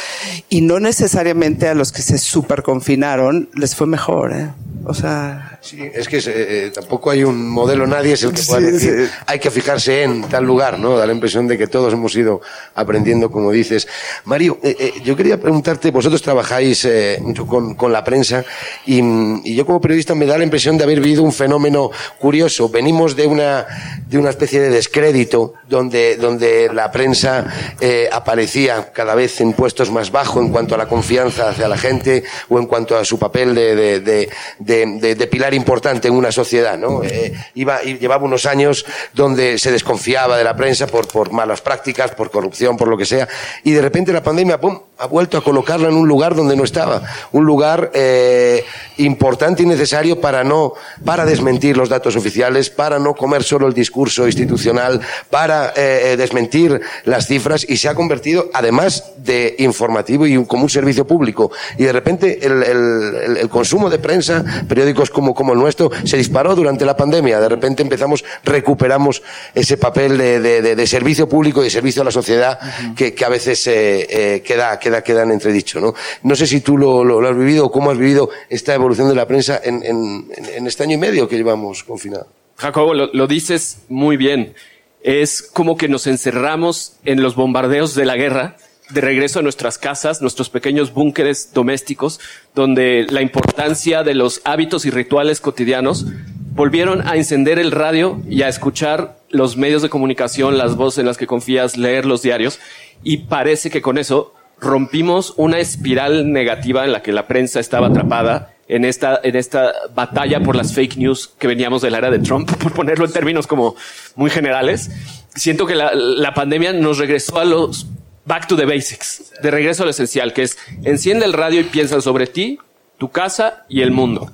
y 0.50 0.62
no 0.62 0.80
necesariamente 0.80 1.68
a 1.68 1.76
los 1.76 1.92
que 1.92 2.02
se 2.02 2.18
super 2.18 2.64
confinaron 2.64 3.50
les 3.54 3.76
fue 3.76 3.88
mejor, 3.88 4.34
¿eh? 4.34 4.50
O 4.88 4.94
sea. 4.94 5.60
Sí, 5.62 5.80
es 5.94 6.08
que 6.08 6.22
eh, 6.24 6.72
tampoco 6.74 7.10
hay 7.10 7.24
un 7.24 7.50
modelo, 7.50 7.88
nadie 7.88 8.14
es 8.14 8.24
el 8.24 8.34
que 8.34 8.44
pueda 8.44 8.60
sí, 8.60 8.72
decir, 8.72 9.08
sí. 9.08 9.12
hay 9.26 9.40
que 9.40 9.50
fijarse 9.50 10.04
en 10.04 10.22
tal 10.24 10.46
lugar, 10.46 10.78
¿no? 10.78 10.96
Da 10.96 11.08
la 11.08 11.14
impresión 11.14 11.48
de 11.48 11.58
que 11.58 11.66
todos 11.66 11.92
hemos 11.92 12.16
ido 12.16 12.42
aprendiendo, 12.76 13.32
como 13.32 13.52
dices. 13.52 13.88
Mario, 14.26 14.60
eh, 14.62 14.76
eh, 14.80 14.94
yo 15.04 15.16
quería 15.16 15.40
preguntarte, 15.40 15.90
vosotros 15.90 16.22
trabajáis 16.22 16.86
eh, 16.86 17.18
mucho 17.22 17.48
con, 17.48 17.74
con, 17.74 17.92
la 17.92 18.04
prensa 18.04 18.46
y, 18.86 19.02
y, 19.44 19.56
yo 19.56 19.66
como 19.66 19.82
periodista 19.82 20.14
me 20.14 20.28
da 20.28 20.38
la 20.38 20.44
impresión 20.44 20.78
de 20.78 20.84
haber 20.84 21.02
vivido 21.02 21.24
un 21.24 21.34
fenómeno 21.34 21.90
curioso. 22.20 22.70
Venimos 22.70 23.16
de 23.16 23.26
una, 23.26 23.66
de 24.08 24.20
una 24.20 24.30
especie 24.30 24.62
de 24.62 24.70
descrédito 24.70 25.25
donde, 25.68 26.18
donde 26.18 26.70
la 26.74 26.92
prensa 26.92 27.46
eh, 27.80 28.10
aparecía 28.12 28.92
cada 28.94 29.16
vez 29.16 29.42
en 29.42 29.54
puestos 29.54 29.92
más 29.92 30.12
bajos 30.12 30.44
en 30.44 30.50
cuanto 30.50 30.76
a 30.76 30.78
la 30.78 30.88
confianza 30.88 31.50
hacia 31.50 31.68
la 31.68 31.78
gente 31.78 32.24
o 32.50 32.60
en 32.60 32.66
cuanto 32.66 32.98
a 32.98 33.06
su 33.06 33.18
papel 33.18 33.56
de, 33.56 33.76
de, 33.76 34.30
de, 34.60 35.16
de, 35.16 35.28
pilar 35.28 35.54
importante 35.54 36.08
en 36.08 36.14
una 36.14 36.32
sociedad, 36.32 36.78
¿no? 36.78 37.04
Eh, 37.04 37.34
iba, 37.56 37.82
llevaba 37.82 38.24
unos 38.24 38.46
años 38.46 38.86
donde 39.14 39.58
se 39.58 39.72
desconfiaba 39.72 40.38
de 40.38 40.44
la 40.44 40.56
prensa 40.56 40.88
por, 40.88 41.08
por 41.08 41.32
malas 41.32 41.62
prácticas, 41.62 42.12
por 42.12 42.32
corrupción, 42.32 42.78
por 42.78 42.88
lo 42.88 42.98
que 42.98 43.06
sea, 43.06 43.28
y 43.64 43.72
de 43.72 43.82
repente 43.82 44.14
la 44.14 44.24
pandemia, 44.24 44.60
¡pum!, 44.60 44.80
ha 44.98 45.08
vuelto 45.08 45.38
a 45.38 45.44
colocarla 45.44 45.90
en 45.90 45.96
un 45.96 46.08
lugar 46.08 46.36
donde 46.36 46.56
no 46.56 46.64
estaba, 46.64 47.02
un 47.34 47.46
lugar 47.46 47.92
eh, 47.94 48.64
importante 48.98 49.64
y 49.64 49.66
necesario 49.66 50.22
para 50.22 50.44
no, 50.44 50.74
para 51.04 51.26
desmentir 51.26 51.76
los 51.76 51.90
datos 51.90 52.16
oficiales, 52.16 52.70
para 52.70 52.98
no 52.98 53.14
comer 53.14 53.44
solo 53.44 53.68
el 53.68 53.74
discurso 53.74 54.26
institucional, 54.26 55.02
para 55.30 55.74
eh, 55.76 56.14
eh, 56.14 56.18
desmentir 56.18 56.80
las 57.04 57.28
cifras 57.28 57.66
y 57.68 57.78
se 57.78 57.90
ha 57.90 57.96
convertido, 57.96 58.50
además 58.54 59.12
de 59.18 59.56
informativo 59.60 60.28
y 60.28 60.38
un, 60.38 60.46
como 60.46 60.64
un 60.64 60.70
servicio 60.70 61.06
público. 61.06 61.52
Y 61.78 61.84
de 61.84 61.92
repente 61.92 62.46
el, 62.46 62.64
el, 62.64 63.38
el, 63.38 63.50
consumo 63.50 63.90
de 63.90 64.00
prensa, 64.00 64.46
periódicos 64.68 65.10
como, 65.10 65.34
como 65.34 65.54
el 65.54 65.60
nuestro, 65.60 65.92
se 66.06 66.18
disparó 66.18 66.56
durante 66.56 66.86
la 66.86 66.96
pandemia. 66.96 67.40
De 67.40 67.50
repente 67.50 67.84
empezamos, 67.84 68.24
recuperamos 68.44 69.22
ese 69.54 69.76
papel 69.78 70.18
de, 70.18 70.40
de, 70.40 70.76
de 70.76 70.88
servicio 70.88 71.28
público 71.28 71.62
y 71.62 71.66
de 71.66 71.70
servicio 71.70 72.02
a 72.02 72.06
la 72.06 72.12
sociedad 72.12 72.60
que, 72.96 73.14
que, 73.14 73.26
a 73.26 73.30
veces 73.30 73.66
eh, 73.68 74.44
queda 74.46 74.78
queda, 74.86 75.02
queda 75.02 75.24
en 75.24 75.32
entredicho. 75.32 75.80
¿no? 75.80 75.96
no 76.22 76.36
sé 76.36 76.46
si 76.46 76.62
tú 76.62 76.78
lo, 76.78 77.04
lo, 77.04 77.20
lo 77.20 77.28
has 77.28 77.38
vivido 77.38 77.66
o 77.66 77.72
cómo 77.72 77.90
has 77.90 77.98
vivido 77.98 78.30
esta 78.50 78.76
evolución 78.76 79.10
de 79.10 79.16
la 79.16 79.28
prensa 79.28 79.60
en, 79.64 79.84
en, 79.84 80.28
en 80.38 80.68
este 80.68 80.84
año 80.84 80.94
y 80.94 80.98
medio 80.98 81.28
que 81.28 81.38
llevamos 81.38 81.84
confinados. 81.84 82.28
Jacobo, 82.58 82.94
lo, 82.94 83.08
lo 83.12 83.28
dices 83.28 83.80
muy 83.90 84.16
bien. 84.16 84.54
Es 85.02 85.42
como 85.42 85.76
que 85.76 85.88
nos 85.88 86.06
encerramos 86.08 86.98
en 87.04 87.22
los 87.22 87.36
bombardeos 87.36 87.96
de 87.96 88.06
la 88.06 88.16
guerra 88.16 88.58
de 88.92 89.02
regreso 89.02 89.40
a 89.40 89.42
nuestras 89.42 89.80
casas, 89.80 90.22
nuestros 90.22 90.50
pequeños 90.50 90.94
búnkeres 90.94 91.52
domésticos, 91.54 92.20
donde 92.54 93.08
la 93.10 93.24
importancia 93.24 94.04
de 94.04 94.14
los 94.14 94.42
hábitos 94.46 94.86
y 94.86 94.92
rituales 94.92 95.42
cotidianos 95.42 96.06
volvieron 96.54 97.06
a 97.08 97.16
encender 97.16 97.58
el 97.58 97.72
radio 97.72 98.22
y 98.30 98.44
a 98.44 98.48
escuchar 98.48 99.18
los 99.30 99.58
medios 99.58 99.82
de 99.82 99.90
comunicación, 99.90 100.58
las 100.58 100.76
voces 100.76 101.00
en 101.00 101.08
las 101.08 101.18
que 101.18 101.28
confías, 101.28 101.78
leer 101.78 102.06
los 102.06 102.22
diarios, 102.22 102.60
y 103.04 103.18
parece 103.18 103.70
que 103.70 103.82
con 103.82 103.98
eso 103.98 104.34
rompimos 104.60 105.34
una 105.38 105.60
espiral 105.60 106.32
negativa 106.32 106.86
en 106.86 106.92
la 106.92 107.02
que 107.02 107.12
la 107.12 107.28
prensa 107.28 107.60
estaba 107.60 107.88
atrapada 107.88 108.56
en 108.68 108.86
esta, 108.86 109.20
en 109.24 109.36
esta 109.36 109.74
batalla 109.94 110.40
por 110.42 110.56
las 110.56 110.74
fake 110.74 110.98
news 110.98 111.32
que 111.38 111.48
veníamos 111.48 111.82
de 111.82 111.92
la 111.92 112.00
era 112.00 112.12
de 112.12 112.20
Trump, 112.20 112.52
por 112.62 112.74
ponerlo 112.74 113.06
en 113.06 113.12
términos 113.12 113.48
como 113.48 113.76
muy 114.16 114.30
generales. 114.30 114.90
Siento 115.36 115.66
que 115.66 115.76
la, 115.76 116.34
pandemia 116.34 116.74
nos 116.74 116.98
regresó 116.98 117.40
a 117.40 117.46
los 117.46 117.88
back 118.26 118.48
to 118.48 118.56
the 118.56 118.66
basics, 118.66 119.32
de 119.42 119.52
regreso 119.52 119.84
a 119.84 119.86
lo 119.86 119.92
esencial, 119.92 120.34
que 120.34 120.44
es 120.44 120.58
enciende 120.84 121.26
el 121.26 121.34
radio 121.34 121.62
y 121.62 121.66
piensa 121.66 122.02
sobre 122.02 122.26
ti, 122.28 122.58
tu 122.98 123.12
casa 123.12 123.66
y 123.70 123.82
el 123.82 123.92
mundo. 123.92 124.32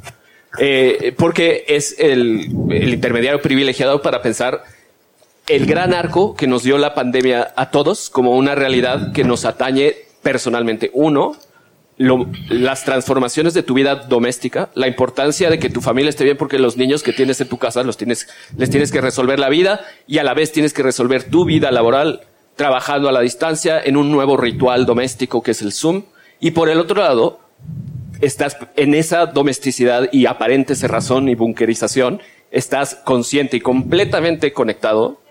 Eh, 0.60 1.13
porque 1.18 1.66
es 1.68 1.96
el 1.98 2.42
intermediario 2.70 3.42
privilegiado 3.42 4.01
para 4.01 4.22
pensar 4.22 4.63
el 5.48 5.66
gran 5.66 5.94
arco 5.94 6.36
que 6.36 6.48
nos 6.48 6.63
dio 6.63 6.78
la 6.78 6.94
pandemia 6.94 7.54
a 7.56 7.72
todos 7.72 8.10
como 8.10 8.36
una 8.36 8.56
realidad 8.56 9.12
que 9.13 9.24
nos 9.24 9.46
atañe 9.46 9.96
personalmente. 10.22 10.92
Uno, 10.94 11.36
lo, 11.98 12.28
las 12.50 12.84
transformaciones 12.84 13.54
de 13.54 13.63
tu 13.63 13.74
vida 13.74 13.96
doméstica, 13.96 14.70
la 14.74 14.88
importancia 14.88 15.50
de 15.50 15.60
que 15.60 15.70
tu 15.70 15.82
familia 15.82 16.10
esté 16.10 16.24
bien 16.24 16.38
porque 16.38 16.60
los 16.60 16.78
niños 16.78 17.04
que 17.04 17.13
tienes 17.13 17.40
en 17.42 17.50
tu 17.50 17.58
casa 17.58 17.84
los 17.84 17.98
tienes, 17.98 18.28
les 18.58 18.70
tienes 18.70 18.92
que 18.92 19.01
resolver 19.01 19.40
la 19.40 19.50
vida 19.50 19.82
y 20.08 20.18
a 20.18 20.24
la 20.24 20.34
vez 20.34 20.51
tienes 20.51 20.74
que 20.74 20.84
resolver 20.84 21.24
tu 21.24 21.46
vida 21.46 21.72
laboral 21.72 22.22
trabajando 22.56 23.10
a 23.10 23.12
la 23.12 23.22
distancia 23.22 23.82
en 23.84 23.98
un 23.98 24.12
nuevo 24.12 24.38
ritual 24.38 24.86
doméstico 24.86 25.42
que 25.42 25.51
es 25.51 25.62
el 25.62 25.74
Zoom. 25.74 26.04
Y 26.40 26.51
por 26.51 26.70
el 26.70 26.80
otro 26.80 27.01
lado, 27.01 27.40
estás 28.22 28.58
en 28.75 28.94
esa 28.94 29.25
domesticidad 29.25 30.10
y 30.12 30.25
aparente 30.25 30.75
cerrazón 30.75 31.30
y 31.30 31.36
bunkerización, 31.36 32.22
estás 32.51 32.96
consciente 33.04 33.58
y 33.58 33.62
completamente 33.62 34.54
conectado 34.54 35.22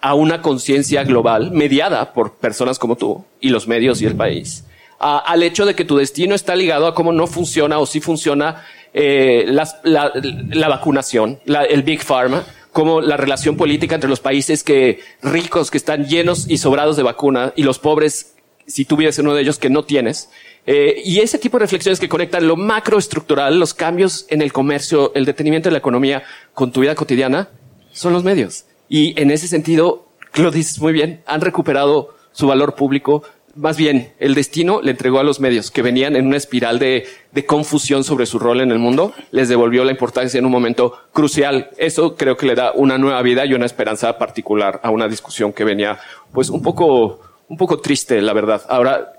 a 0.00 0.14
una 0.14 0.42
conciencia 0.42 1.04
global 1.04 1.50
mediada 1.50 2.12
por 2.12 2.34
personas 2.34 2.78
como 2.78 2.96
tú 2.96 3.24
y 3.40 3.50
los 3.50 3.68
medios 3.68 4.00
y 4.00 4.06
el 4.06 4.16
país, 4.16 4.64
a, 4.98 5.18
al 5.18 5.42
hecho 5.42 5.66
de 5.66 5.74
que 5.74 5.84
tu 5.84 5.96
destino 5.96 6.34
está 6.34 6.56
ligado 6.56 6.86
a 6.86 6.94
cómo 6.94 7.12
no 7.12 7.26
funciona 7.26 7.78
o 7.78 7.86
si 7.86 8.00
funciona 8.00 8.64
eh, 8.92 9.44
la, 9.46 9.68
la, 9.84 10.68
vacunación, 10.68 11.38
la, 11.44 11.64
el 11.64 11.82
Big 11.82 12.02
Pharma, 12.02 12.44
como 12.72 13.00
la 13.00 13.16
relación 13.16 13.56
política 13.56 13.94
entre 13.94 14.10
los 14.10 14.20
países 14.20 14.64
que 14.64 15.00
ricos 15.22 15.70
que 15.70 15.78
están 15.78 16.06
llenos 16.06 16.48
y 16.48 16.58
sobrados 16.58 16.96
de 16.96 17.02
vacuna 17.02 17.52
y 17.56 17.62
los 17.62 17.78
pobres, 17.78 18.34
si 18.66 18.84
tú 18.84 18.96
vives 18.96 19.18
en 19.18 19.26
uno 19.26 19.34
de 19.34 19.42
ellos 19.42 19.58
que 19.58 19.70
no 19.70 19.84
tienes. 19.84 20.30
Eh, 20.66 21.02
y 21.04 21.20
ese 21.20 21.38
tipo 21.38 21.58
de 21.58 21.64
reflexiones 21.64 21.98
que 21.98 22.08
conectan 22.08 22.46
lo 22.46 22.56
macroestructural, 22.56 23.58
los 23.58 23.74
cambios 23.74 24.26
en 24.28 24.42
el 24.42 24.52
comercio, 24.52 25.12
el 25.14 25.24
detenimiento 25.24 25.68
de 25.68 25.72
la 25.72 25.78
economía 25.78 26.22
con 26.52 26.72
tu 26.72 26.80
vida 26.80 26.94
cotidiana, 26.94 27.48
son 27.92 28.12
los 28.12 28.24
medios. 28.24 28.64
Y 28.90 29.18
en 29.18 29.30
ese 29.30 29.46
sentido, 29.46 30.08
lo 30.34 30.50
dices 30.50 30.80
muy 30.80 30.92
bien, 30.92 31.22
han 31.24 31.40
recuperado 31.40 32.16
su 32.32 32.48
valor 32.48 32.74
público. 32.74 33.22
Más 33.54 33.76
bien, 33.76 34.12
el 34.18 34.34
destino 34.34 34.82
le 34.82 34.90
entregó 34.90 35.20
a 35.20 35.22
los 35.22 35.38
medios 35.38 35.70
que 35.70 35.80
venían 35.80 36.16
en 36.16 36.26
una 36.26 36.36
espiral 36.36 36.80
de, 36.80 37.06
de, 37.30 37.46
confusión 37.46 38.02
sobre 38.02 38.26
su 38.26 38.40
rol 38.40 38.60
en 38.60 38.72
el 38.72 38.80
mundo, 38.80 39.14
les 39.30 39.48
devolvió 39.48 39.84
la 39.84 39.92
importancia 39.92 40.38
en 40.38 40.44
un 40.44 40.50
momento 40.50 40.98
crucial. 41.12 41.70
Eso 41.78 42.16
creo 42.16 42.36
que 42.36 42.46
le 42.46 42.56
da 42.56 42.72
una 42.72 42.98
nueva 42.98 43.22
vida 43.22 43.46
y 43.46 43.54
una 43.54 43.64
esperanza 43.64 44.18
particular 44.18 44.80
a 44.82 44.90
una 44.90 45.06
discusión 45.06 45.52
que 45.52 45.62
venía, 45.62 46.00
pues, 46.32 46.50
un 46.50 46.60
poco, 46.60 47.20
un 47.48 47.56
poco 47.56 47.78
triste, 47.78 48.20
la 48.20 48.32
verdad. 48.32 48.62
Ahora 48.68 49.12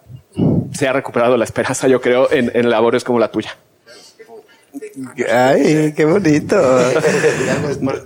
se 0.73 0.85
ha 0.85 0.91
recuperado 0.91 1.37
la 1.37 1.45
esperanza, 1.45 1.87
yo 1.87 2.01
creo, 2.01 2.29
en, 2.29 2.51
en 2.53 2.69
labores 2.69 3.05
como 3.05 3.19
la 3.19 3.31
tuya. 3.31 3.55
Ay, 5.29 5.93
qué 5.95 6.05
bonito. 6.05 6.57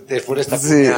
Después 0.07 0.35
de 0.37 0.41
esta 0.41 0.57
sí. 0.57 0.85
eh. 0.85 0.93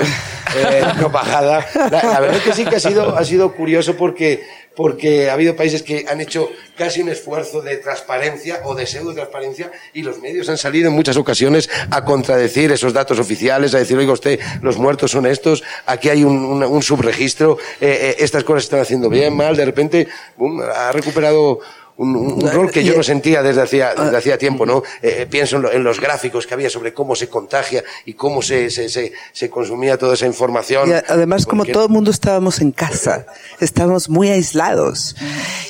La, 0.81 1.65
la, 1.75 2.19
verdad 2.19 2.37
es 2.37 2.43
que 2.43 2.53
sí 2.53 2.65
que 2.65 2.77
ha 2.77 2.79
sido, 2.79 3.17
ha 3.17 3.23
sido 3.25 3.53
curioso 3.53 3.95
porque, 3.95 4.43
porque 4.75 5.29
ha 5.29 5.33
habido 5.33 5.55
países 5.55 5.83
que 5.83 6.05
han 6.07 6.21
hecho 6.21 6.49
casi 6.77 7.01
un 7.01 7.09
esfuerzo 7.09 7.61
de 7.61 7.77
transparencia 7.77 8.61
o 8.63 8.75
de 8.75 8.85
pseudo 8.85 9.13
transparencia 9.13 9.71
y 9.93 10.03
los 10.03 10.19
medios 10.19 10.47
han 10.49 10.57
salido 10.57 10.89
en 10.89 10.95
muchas 10.95 11.17
ocasiones 11.17 11.69
a 11.91 12.05
contradecir 12.05 12.71
esos 12.71 12.93
datos 12.93 13.19
oficiales, 13.19 13.75
a 13.75 13.79
decir, 13.79 13.97
oiga 13.97 14.13
usted, 14.13 14.39
los 14.61 14.77
muertos 14.77 15.11
son 15.11 15.25
estos, 15.25 15.63
aquí 15.85 16.09
hay 16.09 16.23
un, 16.23 16.37
un, 16.37 16.63
un 16.63 16.81
subregistro, 16.83 17.57
eh, 17.81 17.99
eh, 18.01 18.15
estas 18.19 18.43
cosas 18.43 18.63
se 18.63 18.67
están 18.67 18.79
haciendo 18.81 19.09
bien, 19.09 19.35
mal, 19.35 19.55
de 19.55 19.65
repente 19.65 20.07
um, 20.37 20.61
ha 20.61 20.91
recuperado 20.91 21.59
un, 21.97 22.15
un, 22.15 22.51
rol 22.51 22.71
que 22.71 22.83
yo 22.83 22.95
no 22.95 23.03
sentía 23.03 23.41
desde 23.41 23.61
hacía, 23.61 23.93
desde 23.95 24.17
hacía 24.17 24.37
tiempo, 24.37 24.65
¿no? 24.65 24.83
Eh, 25.01 25.27
pienso 25.29 25.55
en, 25.57 25.63
lo, 25.63 25.71
en, 25.71 25.83
los 25.83 25.99
gráficos 25.99 26.45
que 26.45 26.53
había 26.53 26.69
sobre 26.69 26.93
cómo 26.93 27.15
se 27.15 27.27
contagia 27.27 27.83
y 28.05 28.13
cómo 28.13 28.41
se, 28.41 28.69
se, 28.69 28.87
se, 28.89 29.13
se 29.31 29.49
consumía 29.49 29.97
toda 29.97 30.13
esa 30.13 30.27
información. 30.27 30.89
Y 30.89 30.93
además, 30.93 31.45
porque... 31.45 31.49
como 31.49 31.65
todo 31.65 31.85
el 31.85 31.91
mundo 31.91 32.11
estábamos 32.11 32.61
en 32.61 32.71
casa, 32.71 33.25
estábamos 33.59 34.09
muy 34.09 34.29
aislados. 34.29 35.15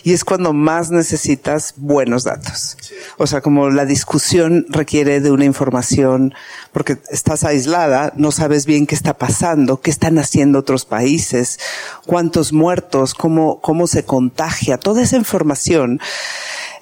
Y 0.03 0.13
es 0.13 0.23
cuando 0.23 0.53
más 0.53 0.91
necesitas 0.91 1.73
buenos 1.77 2.23
datos. 2.23 2.77
O 3.17 3.27
sea, 3.27 3.41
como 3.41 3.69
la 3.69 3.85
discusión 3.85 4.65
requiere 4.69 5.21
de 5.21 5.31
una 5.31 5.45
información, 5.45 6.33
porque 6.77 6.99
estás 7.09 7.43
aislada, 7.43 8.13
no 8.17 8.31
sabes 8.31 8.67
bien 8.67 8.85
qué 8.85 8.93
está 8.93 9.17
pasando, 9.17 9.81
qué 9.81 9.89
están 9.89 10.19
haciendo 10.19 10.59
otros 10.59 10.85
países, 10.85 11.57
cuántos 12.05 12.53
muertos, 12.53 13.15
cómo, 13.15 13.59
cómo 13.61 13.87
se 13.87 14.05
contagia, 14.05 14.77
toda 14.77 15.01
esa 15.01 15.17
información 15.17 15.99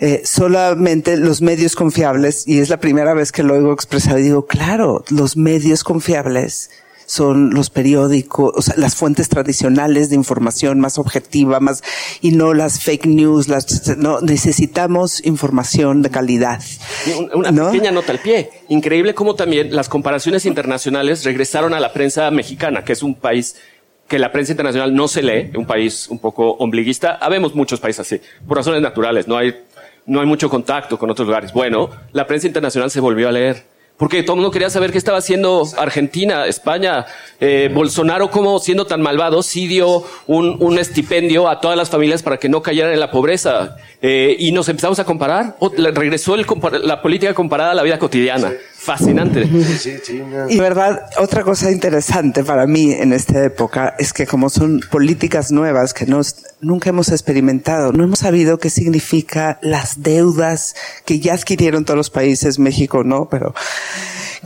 eh, 0.01 0.23
solamente 0.25 1.15
los 1.15 1.41
medios 1.41 1.77
confiables, 1.77 2.45
y 2.45 2.59
es 2.59 2.67
la 2.67 2.81
primera 2.81 3.13
vez 3.13 3.31
que 3.31 3.41
lo 3.41 3.53
oigo 3.53 3.71
expresado, 3.71 4.17
digo, 4.17 4.47
claro, 4.47 5.05
los 5.07 5.37
medios 5.37 5.85
confiables 5.85 6.71
son 7.05 7.53
los 7.53 7.69
periódicos, 7.69 8.51
o 8.55 8.61
sea, 8.61 8.75
las 8.77 8.95
fuentes 8.95 9.29
tradicionales 9.29 10.09
de 10.09 10.15
información 10.15 10.79
más 10.79 10.97
objetiva, 10.97 11.59
más, 11.59 11.83
y 12.21 12.31
no 12.31 12.53
las 12.53 12.81
fake 12.81 13.05
news, 13.05 13.47
las, 13.47 13.97
no, 13.97 14.21
necesitamos 14.21 15.25
información 15.25 16.01
de 16.01 16.09
calidad. 16.09 16.61
Una 17.33 17.51
¿no? 17.51 17.71
pequeña 17.71 17.91
nota 17.91 18.11
al 18.11 18.19
pie. 18.19 18.49
Increíble 18.69 19.13
cómo 19.13 19.35
también 19.35 19.75
las 19.75 19.89
comparaciones 19.89 20.45
internacionales 20.45 21.23
regresaron 21.23 21.73
a 21.73 21.79
la 21.79 21.93
prensa 21.93 22.29
mexicana, 22.31 22.83
que 22.83 22.93
es 22.93 23.03
un 23.03 23.15
país 23.15 23.55
que 24.07 24.19
la 24.19 24.31
prensa 24.31 24.51
internacional 24.51 24.93
no 24.93 25.07
se 25.07 25.23
lee, 25.23 25.51
un 25.55 25.65
país 25.65 26.07
un 26.09 26.19
poco 26.19 26.51
ombliguista. 26.51 27.15
Habemos 27.15 27.55
muchos 27.55 27.79
países 27.79 28.01
así, 28.01 28.21
por 28.47 28.57
razones 28.57 28.81
naturales, 28.81 29.27
no 29.27 29.37
hay, 29.37 29.55
no 30.05 30.19
hay 30.19 30.27
mucho 30.27 30.49
contacto 30.49 30.99
con 30.99 31.09
otros 31.09 31.27
lugares. 31.27 31.51
Bueno, 31.53 31.89
la 32.11 32.27
prensa 32.27 32.47
internacional 32.47 32.91
se 32.91 32.99
volvió 32.99 33.27
a 33.27 33.31
leer. 33.31 33.74
Porque 33.97 34.23
todo 34.23 34.33
el 34.33 34.41
mundo 34.41 34.51
quería 34.51 34.69
saber 34.69 34.91
qué 34.91 34.97
estaba 34.97 35.19
haciendo 35.19 35.65
Argentina, 35.77 36.45
España, 36.47 37.05
eh, 37.39 37.69
Bolsonaro, 37.73 38.29
cómo 38.29 38.59
siendo 38.59 38.85
tan 38.85 39.01
malvado, 39.01 39.41
sí 39.41 39.67
dio 39.67 40.03
un, 40.27 40.57
un, 40.59 40.77
estipendio 40.77 41.47
a 41.47 41.61
todas 41.61 41.77
las 41.77 41.89
familias 41.89 42.21
para 42.21 42.37
que 42.37 42.49
no 42.49 42.61
cayeran 42.61 42.91
en 42.91 42.99
la 42.99 43.09
pobreza. 43.09 43.77
Eh, 44.01 44.35
y 44.37 44.51
nos 44.51 44.67
empezamos 44.67 44.99
a 44.99 45.05
comparar. 45.05 45.55
Regresó 45.93 46.35
el, 46.35 46.45
la 46.83 47.01
política 47.01 47.33
comparada 47.33 47.71
a 47.71 47.73
la 47.73 47.83
vida 47.83 47.97
cotidiana. 47.97 48.51
fascinante. 48.85 49.49
Y 50.49 50.59
verdad, 50.59 51.09
otra 51.17 51.43
cosa 51.43 51.71
interesante 51.71 52.43
para 52.43 52.67
mí 52.67 52.91
en 52.91 53.13
esta 53.13 53.43
época 53.43 53.95
es 53.97 54.13
que 54.13 54.27
como 54.27 54.49
son 54.49 54.81
políticas 54.91 55.51
nuevas 55.51 55.93
que 55.93 56.05
nos, 56.05 56.43
nunca 56.61 56.89
hemos 56.89 57.09
experimentado, 57.09 57.91
no 57.93 58.03
hemos 58.03 58.19
sabido 58.19 58.59
qué 58.59 58.69
significa 58.69 59.57
las 59.61 60.03
deudas 60.03 60.75
que 61.03 61.19
ya 61.19 61.33
adquirieron 61.33 61.83
todos 61.83 61.97
los 61.97 62.09
países, 62.11 62.59
México 62.59 63.03
no, 63.03 63.27
pero 63.27 63.55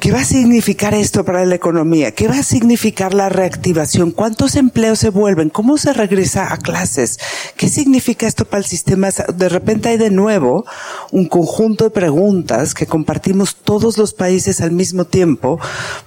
¿Qué 0.09 0.15
va 0.15 0.21
a 0.21 0.25
significar 0.25 0.95
esto 0.95 1.23
para 1.23 1.45
la 1.45 1.53
economía? 1.53 2.15
¿Qué 2.15 2.27
va 2.27 2.39
a 2.39 2.41
significar 2.41 3.13
la 3.13 3.29
reactivación? 3.29 4.09
¿Cuántos 4.09 4.55
empleos 4.55 4.97
se 4.97 5.09
vuelven? 5.09 5.51
¿Cómo 5.51 5.77
se 5.77 5.93
regresa 5.93 6.51
a 6.51 6.57
clases? 6.57 7.19
¿Qué 7.55 7.69
significa 7.69 8.25
esto 8.25 8.45
para 8.45 8.57
el 8.57 8.65
sistema? 8.65 9.09
De 9.11 9.49
repente 9.49 9.89
hay 9.89 9.99
de 9.99 10.09
nuevo 10.09 10.65
un 11.11 11.27
conjunto 11.27 11.83
de 11.83 11.89
preguntas 11.91 12.73
que 12.73 12.87
compartimos 12.87 13.55
todos 13.55 13.99
los 13.99 14.15
países 14.15 14.61
al 14.61 14.71
mismo 14.71 15.05
tiempo, 15.05 15.59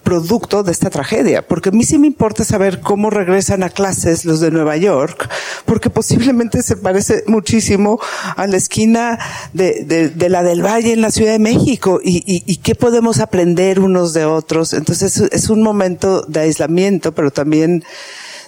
producto 0.02 0.64
de 0.64 0.72
esta 0.72 0.90
tragedia. 0.90 1.46
Porque 1.46 1.68
a 1.68 1.72
mí 1.72 1.84
sí 1.84 1.96
me 1.96 2.08
importa 2.08 2.42
saber 2.42 2.80
cómo 2.80 3.08
regresan 3.08 3.62
a 3.62 3.70
clases 3.70 4.24
los 4.24 4.40
de 4.40 4.50
Nueva 4.50 4.76
York, 4.78 5.28
porque 5.64 5.90
posiblemente 5.90 6.64
se 6.64 6.76
parece 6.76 7.22
muchísimo 7.28 8.00
a 8.36 8.48
la 8.48 8.56
esquina 8.56 9.20
de, 9.52 10.12
la 10.28 10.42
del 10.42 10.66
Valle 10.66 10.92
en 10.92 11.02
la 11.02 11.12
Ciudad 11.12 11.30
de 11.30 11.38
México. 11.38 12.00
¿Y, 12.02 12.56
qué 12.64 12.74
podemos 12.74 13.20
aprender? 13.20 13.78
Unos 13.92 14.12
de 14.12 14.24
otros. 14.24 14.72
Entonces 14.72 15.20
es 15.20 15.50
un 15.50 15.62
momento 15.62 16.22
de 16.22 16.40
aislamiento, 16.40 17.12
pero 17.12 17.30
también 17.30 17.84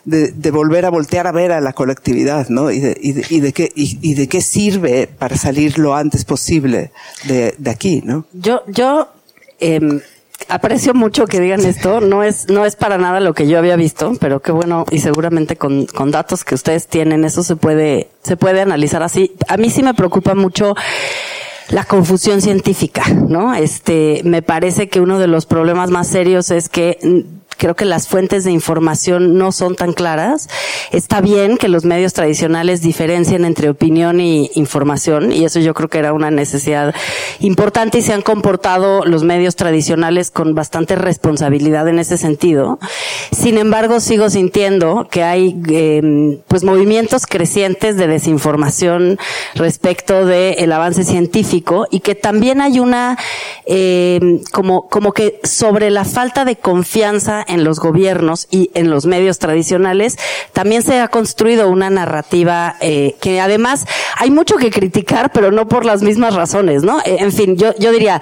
de, 0.05 0.51
volver 0.51 0.85
a 0.85 0.91
voltear 0.91 1.27
a 1.27 1.33
ver 1.33 1.53
a 1.53 1.61
la 1.61 1.73
colectividad, 1.73 2.49
¿no? 2.49 2.71
Y 2.71 2.81
de, 2.81 2.97
y 3.01 3.41
de, 3.41 3.53
qué, 3.53 3.73
y, 3.75 4.15
de 4.15 4.29
qué 4.29 4.41
sirve 4.41 5.07
para 5.07 5.37
salir 5.37 5.79
lo 5.79 5.95
antes 5.95 6.25
posible 6.25 6.93
de, 7.25 7.55
aquí, 7.71 8.03
¿no? 8.05 8.27
Yo, 8.33 8.63
yo, 8.67 9.09
em, 9.61 10.01
aprecio 10.49 10.95
mucho 10.95 11.27
que 11.27 11.41
digan 11.41 11.65
esto. 11.65 12.01
No 12.01 12.23
es, 12.23 12.49
no 12.49 12.65
es 12.65 12.77
para 12.77 12.99
nada 12.99 13.21
lo 13.21 13.35
que 13.35 13.47
yo 13.47 13.59
había 13.59 13.77
visto, 13.77 14.13
pero 14.21 14.41
qué 14.41 14.53
bueno, 14.53 14.85
y 14.91 14.99
seguramente 15.01 15.57
con, 15.57 15.87
con 15.87 16.11
datos 16.11 16.45
que 16.45 16.55
ustedes 16.55 16.87
tienen, 16.87 17.25
eso 17.25 17.43
se 17.43 17.57
puede, 17.57 18.09
se 18.23 18.37
puede 18.37 18.61
analizar 18.61 19.03
así. 19.03 19.33
A 19.49 19.57
mí 19.57 19.71
sí 19.71 19.83
me 19.83 19.95
preocupa 19.95 20.35
mucho 20.35 20.75
la 21.71 21.85
confusión 21.85 22.40
científica, 22.40 23.04
¿no? 23.09 23.54
Este, 23.54 24.21
me 24.25 24.42
parece 24.42 24.88
que 24.88 25.00
uno 25.00 25.18
de 25.18 25.26
los 25.26 25.47
problemas 25.47 25.90
más 25.90 26.09
serios 26.09 26.50
es 26.50 26.68
que 26.68 26.99
creo 27.56 27.75
que 27.75 27.84
las 27.84 28.08
fuentes 28.08 28.44
de 28.44 28.52
información 28.52 29.38
no 29.38 29.52
son 29.52 29.76
tan 29.76 29.92
claras. 29.92 30.49
Está 30.90 31.20
bien 31.20 31.56
que 31.56 31.68
los 31.68 31.84
medios 31.84 32.12
tradicionales 32.12 32.80
diferencien 32.82 33.44
entre 33.44 33.68
opinión 33.68 34.20
y 34.20 34.50
información, 34.54 35.32
y 35.32 35.44
eso 35.44 35.61
yo 35.61 35.75
creo 35.75 35.88
que 35.88 35.99
era 35.99 36.12
una 36.12 36.30
necesidad 36.30 36.94
importante 37.40 37.99
y 37.99 38.02
se 38.02 38.12
han 38.12 38.23
comportado 38.23 39.04
los 39.04 39.25
medios 39.25 39.56
tradicionales 39.56 40.30
con 40.30 40.54
bastante 40.54 40.96
responsabilidad 40.96 41.88
en 41.88 41.99
ese 41.99 42.16
sentido. 42.16 42.78
Sin 43.32 43.58
embargo, 43.58 44.00
sigo 44.00 44.30
sintiendo 44.30 45.08
que 45.11 45.23
hay 45.23 45.61
eh, 45.68 46.40
pues 46.49 46.64
movimientos 46.64 47.26
crecientes 47.26 47.96
de 47.96 48.06
desinformación 48.06 49.18
respecto 49.54 50.26
del 50.26 50.73
avance 50.73 51.04
científico 51.04 51.87
y 51.90 52.00
que 52.00 52.14
también 52.14 52.61
hay 52.61 52.80
una 52.80 53.18
eh, 53.66 54.40
como 54.52 54.88
como 54.88 55.12
que 55.12 55.40
sobre 55.42 55.90
la 55.90 56.04
falta 56.04 56.44
de 56.44 56.56
confianza 56.56 57.44
en 57.49 57.65
los 57.65 57.81
gobiernos 57.81 58.47
y 58.51 58.71
en 58.75 58.91
los 58.91 59.07
medios 59.07 59.39
tradicionales, 59.39 60.17
también 60.53 60.83
se 60.83 61.01
ha 61.01 61.09
construido 61.09 61.69
una 61.69 61.91
narrativa 61.91 62.77
eh, 62.81 63.17
que 63.21 63.41
además 63.41 63.87
hay 64.17 64.31
mucho 64.31 64.57
que 64.57 64.71
criticar, 64.71 65.33
pero 65.33 65.51
no 65.51 65.69
por 65.69 65.85
las 65.85 66.03
mismas 66.03 66.35
razones, 66.35 66.83
¿no? 66.83 67.01
Eh, 67.01 67.17
en 67.21 67.33
fin, 67.33 67.57
yo, 67.57 67.75
yo 67.79 67.93
diría, 67.93 68.21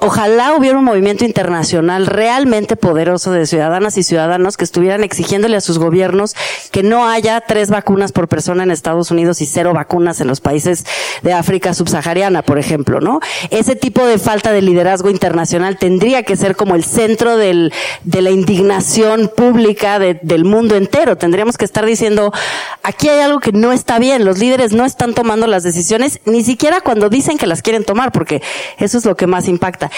ojalá 0.00 0.54
hubiera 0.54 0.78
un 0.78 0.84
movimiento 0.84 1.24
internacional 1.24 2.06
realmente 2.06 2.76
poderoso 2.76 3.32
de 3.32 3.46
ciudadanas 3.46 3.98
y 3.98 4.02
ciudadanos 4.02 4.56
que 4.56 4.64
estuvieran 4.64 5.04
exigiéndole 5.04 5.56
a 5.56 5.60
sus 5.60 5.78
gobiernos 5.78 6.34
que 6.70 6.82
no 6.82 7.08
haya 7.08 7.40
tres 7.40 7.70
vacunas 7.70 8.12
por 8.12 8.28
persona 8.28 8.62
en 8.62 8.70
Estados 8.70 9.10
Unidos 9.10 9.40
y 9.40 9.46
cero 9.46 9.72
vacunas 9.72 10.20
en 10.20 10.28
los 10.28 10.40
países 10.40 10.84
de 11.22 11.32
África 11.32 11.74
subsahariana, 11.74 12.42
por 12.42 12.58
ejemplo, 12.58 13.00
¿no? 13.00 13.20
Ese 13.50 13.76
tipo 13.76 14.06
de 14.06 14.18
falta 14.18 14.52
de 14.52 14.62
liderazgo 14.62 15.10
internacional 15.10 15.78
tendría 15.78 16.22
que 16.22 16.36
ser 16.36 16.56
como 16.56 16.74
el 16.74 16.84
centro 16.84 17.36
del, 17.36 17.72
de 18.04 18.22
la 18.22 18.30
indignación 18.46 19.28
pública 19.36 19.98
del 19.98 20.44
mundo 20.44 20.76
entero. 20.76 21.16
Tendríamos 21.16 21.58
que 21.58 21.64
estar 21.64 21.84
diciendo, 21.84 22.32
aquí 22.84 23.08
hay 23.08 23.20
algo 23.20 23.40
que 23.40 23.50
no 23.50 23.72
está 23.72 23.98
bien, 23.98 24.24
los 24.24 24.38
líderes 24.38 24.72
no 24.72 24.84
están 24.84 25.14
tomando 25.14 25.48
las 25.48 25.64
decisiones, 25.64 26.20
ni 26.26 26.44
siquiera 26.44 26.80
cuando 26.80 27.08
dicen 27.08 27.38
que 27.38 27.48
las 27.48 27.60
quieren 27.60 27.84
tomar, 27.84 28.12
porque 28.12 28.42
eso 28.78 28.98
es 28.98 29.04
lo 29.04 29.16
que 29.16 29.26
más 29.26 29.48
impacta. 29.48 29.90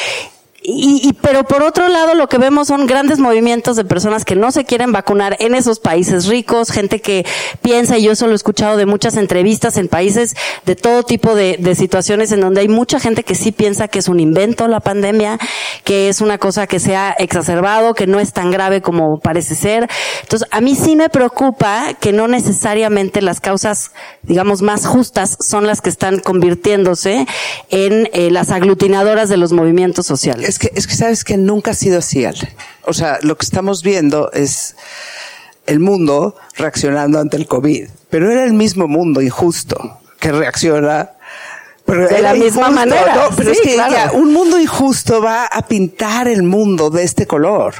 Y, 0.70 1.14
pero 1.22 1.44
por 1.44 1.62
otro 1.62 1.88
lado, 1.88 2.14
lo 2.14 2.28
que 2.28 2.36
vemos 2.36 2.68
son 2.68 2.86
grandes 2.86 3.18
movimientos 3.18 3.76
de 3.76 3.86
personas 3.86 4.26
que 4.26 4.36
no 4.36 4.52
se 4.52 4.66
quieren 4.66 4.92
vacunar 4.92 5.34
en 5.40 5.54
esos 5.54 5.80
países 5.80 6.26
ricos, 6.26 6.70
gente 6.70 7.00
que 7.00 7.24
piensa, 7.62 7.96
y 7.96 8.02
yo 8.02 8.12
eso 8.12 8.26
lo 8.26 8.32
he 8.32 8.36
escuchado 8.36 8.76
de 8.76 8.84
muchas 8.84 9.16
entrevistas 9.16 9.78
en 9.78 9.88
países 9.88 10.36
de 10.66 10.76
todo 10.76 11.04
tipo 11.04 11.34
de, 11.34 11.56
de 11.58 11.74
situaciones 11.74 12.32
en 12.32 12.42
donde 12.42 12.60
hay 12.60 12.68
mucha 12.68 13.00
gente 13.00 13.22
que 13.22 13.34
sí 13.34 13.50
piensa 13.50 13.88
que 13.88 14.00
es 14.00 14.08
un 14.08 14.20
invento 14.20 14.68
la 14.68 14.80
pandemia, 14.80 15.38
que 15.84 16.10
es 16.10 16.20
una 16.20 16.36
cosa 16.36 16.66
que 16.66 16.80
se 16.80 16.94
ha 16.94 17.12
exacerbado, 17.12 17.94
que 17.94 18.06
no 18.06 18.20
es 18.20 18.34
tan 18.34 18.50
grave 18.50 18.82
como 18.82 19.20
parece 19.20 19.54
ser. 19.54 19.88
Entonces, 20.20 20.46
a 20.50 20.60
mí 20.60 20.74
sí 20.74 20.96
me 20.96 21.08
preocupa 21.08 21.94
que 21.98 22.12
no 22.12 22.28
necesariamente 22.28 23.22
las 23.22 23.40
causas, 23.40 23.92
digamos, 24.22 24.60
más 24.60 24.86
justas 24.86 25.38
son 25.40 25.66
las 25.66 25.80
que 25.80 25.88
están 25.88 26.20
convirtiéndose 26.20 27.26
en 27.70 28.10
eh, 28.12 28.30
las 28.30 28.50
aglutinadoras 28.50 29.30
de 29.30 29.38
los 29.38 29.52
movimientos 29.52 30.04
sociales 30.04 30.57
es 30.57 30.57
que, 30.58 30.72
es 30.74 30.86
que 30.86 30.94
sabes 30.94 31.24
que 31.24 31.36
nunca 31.36 31.72
ha 31.72 31.74
sido 31.74 31.98
así, 31.98 32.24
Ale. 32.24 32.54
O 32.84 32.92
sea, 32.92 33.18
lo 33.22 33.36
que 33.36 33.44
estamos 33.44 33.82
viendo 33.82 34.30
es 34.32 34.76
el 35.66 35.80
mundo 35.80 36.36
reaccionando 36.56 37.20
ante 37.20 37.36
el 37.36 37.46
COVID. 37.46 37.88
Pero 38.10 38.30
era 38.30 38.44
el 38.44 38.54
mismo 38.54 38.88
mundo 38.88 39.20
injusto 39.20 40.00
que 40.18 40.32
reacciona 40.32 41.10
de 41.86 42.22
la 42.22 42.34
misma 42.34 42.70
manera. 42.70 43.28
pero 43.36 43.50
es 43.50 43.60
que 43.60 43.78
un 44.12 44.32
mundo 44.32 44.60
injusto 44.60 45.22
va 45.22 45.46
a 45.46 45.66
pintar 45.66 46.28
el 46.28 46.42
mundo 46.42 46.90
de 46.90 47.02
este 47.02 47.26
color. 47.26 47.74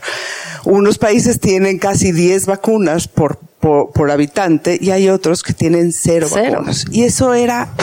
Unos 0.65 0.99
países 0.99 1.41
tienen 1.41 1.79
casi 1.79 2.13
10 2.13 2.47
vacunas 2.47 3.09
por, 3.09 3.39
por, 3.39 4.11
habitante 4.11 4.79
y 4.81 4.91
hay 4.91 5.09
otros 5.09 5.43
que 5.43 5.53
tienen 5.53 5.93
cero, 5.93 6.27
cero. 6.33 6.53
vacunas. 6.53 6.87
Y 6.91 7.05
eso 7.05 7.35
era, 7.35 7.75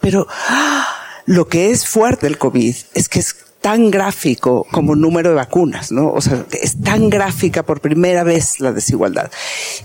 pero 0.00 0.26
¡ah! 0.48 0.86
lo 1.26 1.48
que 1.48 1.70
es 1.70 1.86
fuerte 1.86 2.26
el 2.26 2.38
COVID 2.38 2.74
es 2.94 3.08
que 3.08 3.18
es 3.18 3.36
tan 3.64 3.90
gráfico 3.90 4.66
como 4.70 4.94
número 4.94 5.30
de 5.30 5.36
vacunas, 5.36 5.90
¿no? 5.90 6.12
O 6.12 6.20
sea, 6.20 6.44
es 6.60 6.82
tan 6.82 7.08
gráfica 7.08 7.62
por 7.62 7.80
primera 7.80 8.22
vez 8.22 8.60
la 8.60 8.72
desigualdad. 8.72 9.30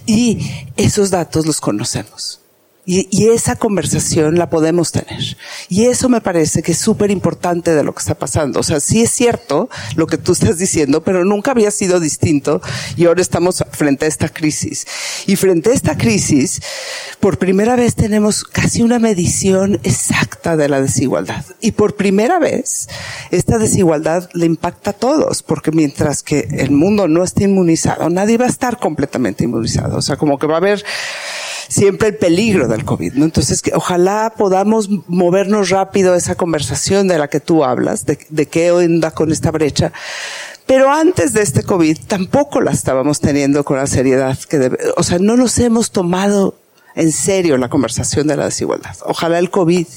Y 0.06 0.52
esos 0.76 1.12
datos 1.12 1.46
los 1.46 1.62
conocemos. 1.62 2.42
Y, 2.92 3.28
esa 3.30 3.56
conversación 3.56 4.40
la 4.40 4.50
podemos 4.50 4.92
tener. 4.92 5.38
Y 5.68 5.86
eso 5.86 6.10
me 6.10 6.22
parece 6.22 6.64
que 6.64 6.72
es 6.72 6.80
súper 6.80 7.12
importante 7.12 7.76
de 7.76 7.84
lo 7.84 7.94
que 7.94 8.00
está 8.00 8.16
pasando. 8.16 8.62
O 8.62 8.64
sea, 8.64 8.80
sí 8.80 9.04
es 9.04 9.12
cierto 9.12 9.70
lo 9.96 10.08
que 10.08 10.18
tú 10.18 10.32
estás 10.32 10.58
diciendo, 10.58 11.04
pero 11.04 11.24
nunca 11.24 11.52
había 11.52 11.70
sido 11.70 12.00
distinto 12.00 12.64
y 12.98 13.06
ahora 13.06 13.22
estamos 13.22 13.64
frente 13.74 14.06
a 14.06 14.08
esta 14.08 14.30
crisis. 14.30 14.88
Y 15.28 15.36
frente 15.36 15.70
a 15.70 15.74
esta 15.74 15.98
crisis, 15.98 16.62
por 17.20 17.38
primera 17.38 17.76
vez 17.76 17.94
tenemos 17.94 18.44
casi 18.44 18.82
una 18.82 18.98
medición 18.98 19.80
exacta 19.84 20.58
de 20.58 20.68
la 20.68 20.82
desigualdad. 20.82 21.46
Y 21.62 21.74
por 21.74 21.96
primera 21.96 22.40
vez, 22.40 22.90
esta 23.30 23.60
desigualdad 23.60 24.32
le 24.34 24.48
impacta 24.48 24.90
a 24.90 24.94
todos, 24.94 25.44
porque 25.44 25.72
mientras 25.72 26.24
que 26.24 26.48
el 26.58 26.72
mundo 26.72 27.08
no 27.08 27.24
esté 27.24 27.44
inmunizado, 27.44 28.10
nadie 28.10 28.40
va 28.40 28.46
a 28.46 28.50
estar 28.50 28.80
completamente 28.80 29.44
inmunizado. 29.44 29.98
O 29.98 30.02
sea, 30.02 30.16
como 30.16 30.40
que 30.40 30.48
va 30.48 30.56
a 30.56 30.58
haber 30.58 30.84
siempre 31.70 32.10
el 32.10 32.18
peligro 32.18 32.68
del 32.68 32.84
COVID, 32.84 33.14
¿no? 33.14 33.26
Entonces, 33.26 33.62
que 33.62 33.72
ojalá 33.74 34.34
podamos 34.38 34.90
movernos 35.08 35.70
rápido 35.70 36.16
esa 36.16 36.36
conversación 36.36 37.08
de 37.08 37.18
la 37.18 37.30
que 37.30 37.40
tú 37.40 37.64
hablas, 37.64 38.06
de, 38.06 38.20
de 38.30 38.48
qué 38.48 38.72
onda 38.72 39.12
con 39.12 39.32
esta 39.32 39.52
brecha. 39.52 39.94
Pero 40.66 40.92
antes 40.92 41.34
de 41.34 41.42
este 41.42 41.64
COVID 41.64 41.98
tampoco 42.08 42.62
la 42.62 42.72
estábamos 42.72 43.22
teniendo 43.22 43.64
con 43.64 43.78
la 43.78 43.88
seriedad 43.88 44.38
que 44.38 44.60
debe, 44.60 44.78
o 44.98 45.04
sea, 45.04 45.18
no 45.18 45.38
nos 45.38 45.58
hemos 45.58 45.92
tomado 45.92 46.56
en 47.00 47.14
serio 47.14 47.58
la 47.58 47.70
conversación 47.70 48.28
de 48.28 48.36
la 48.36 48.46
desigualdad. 48.46 48.96
Ojalá 49.06 49.40
el 49.40 49.50
COVID 49.50 49.88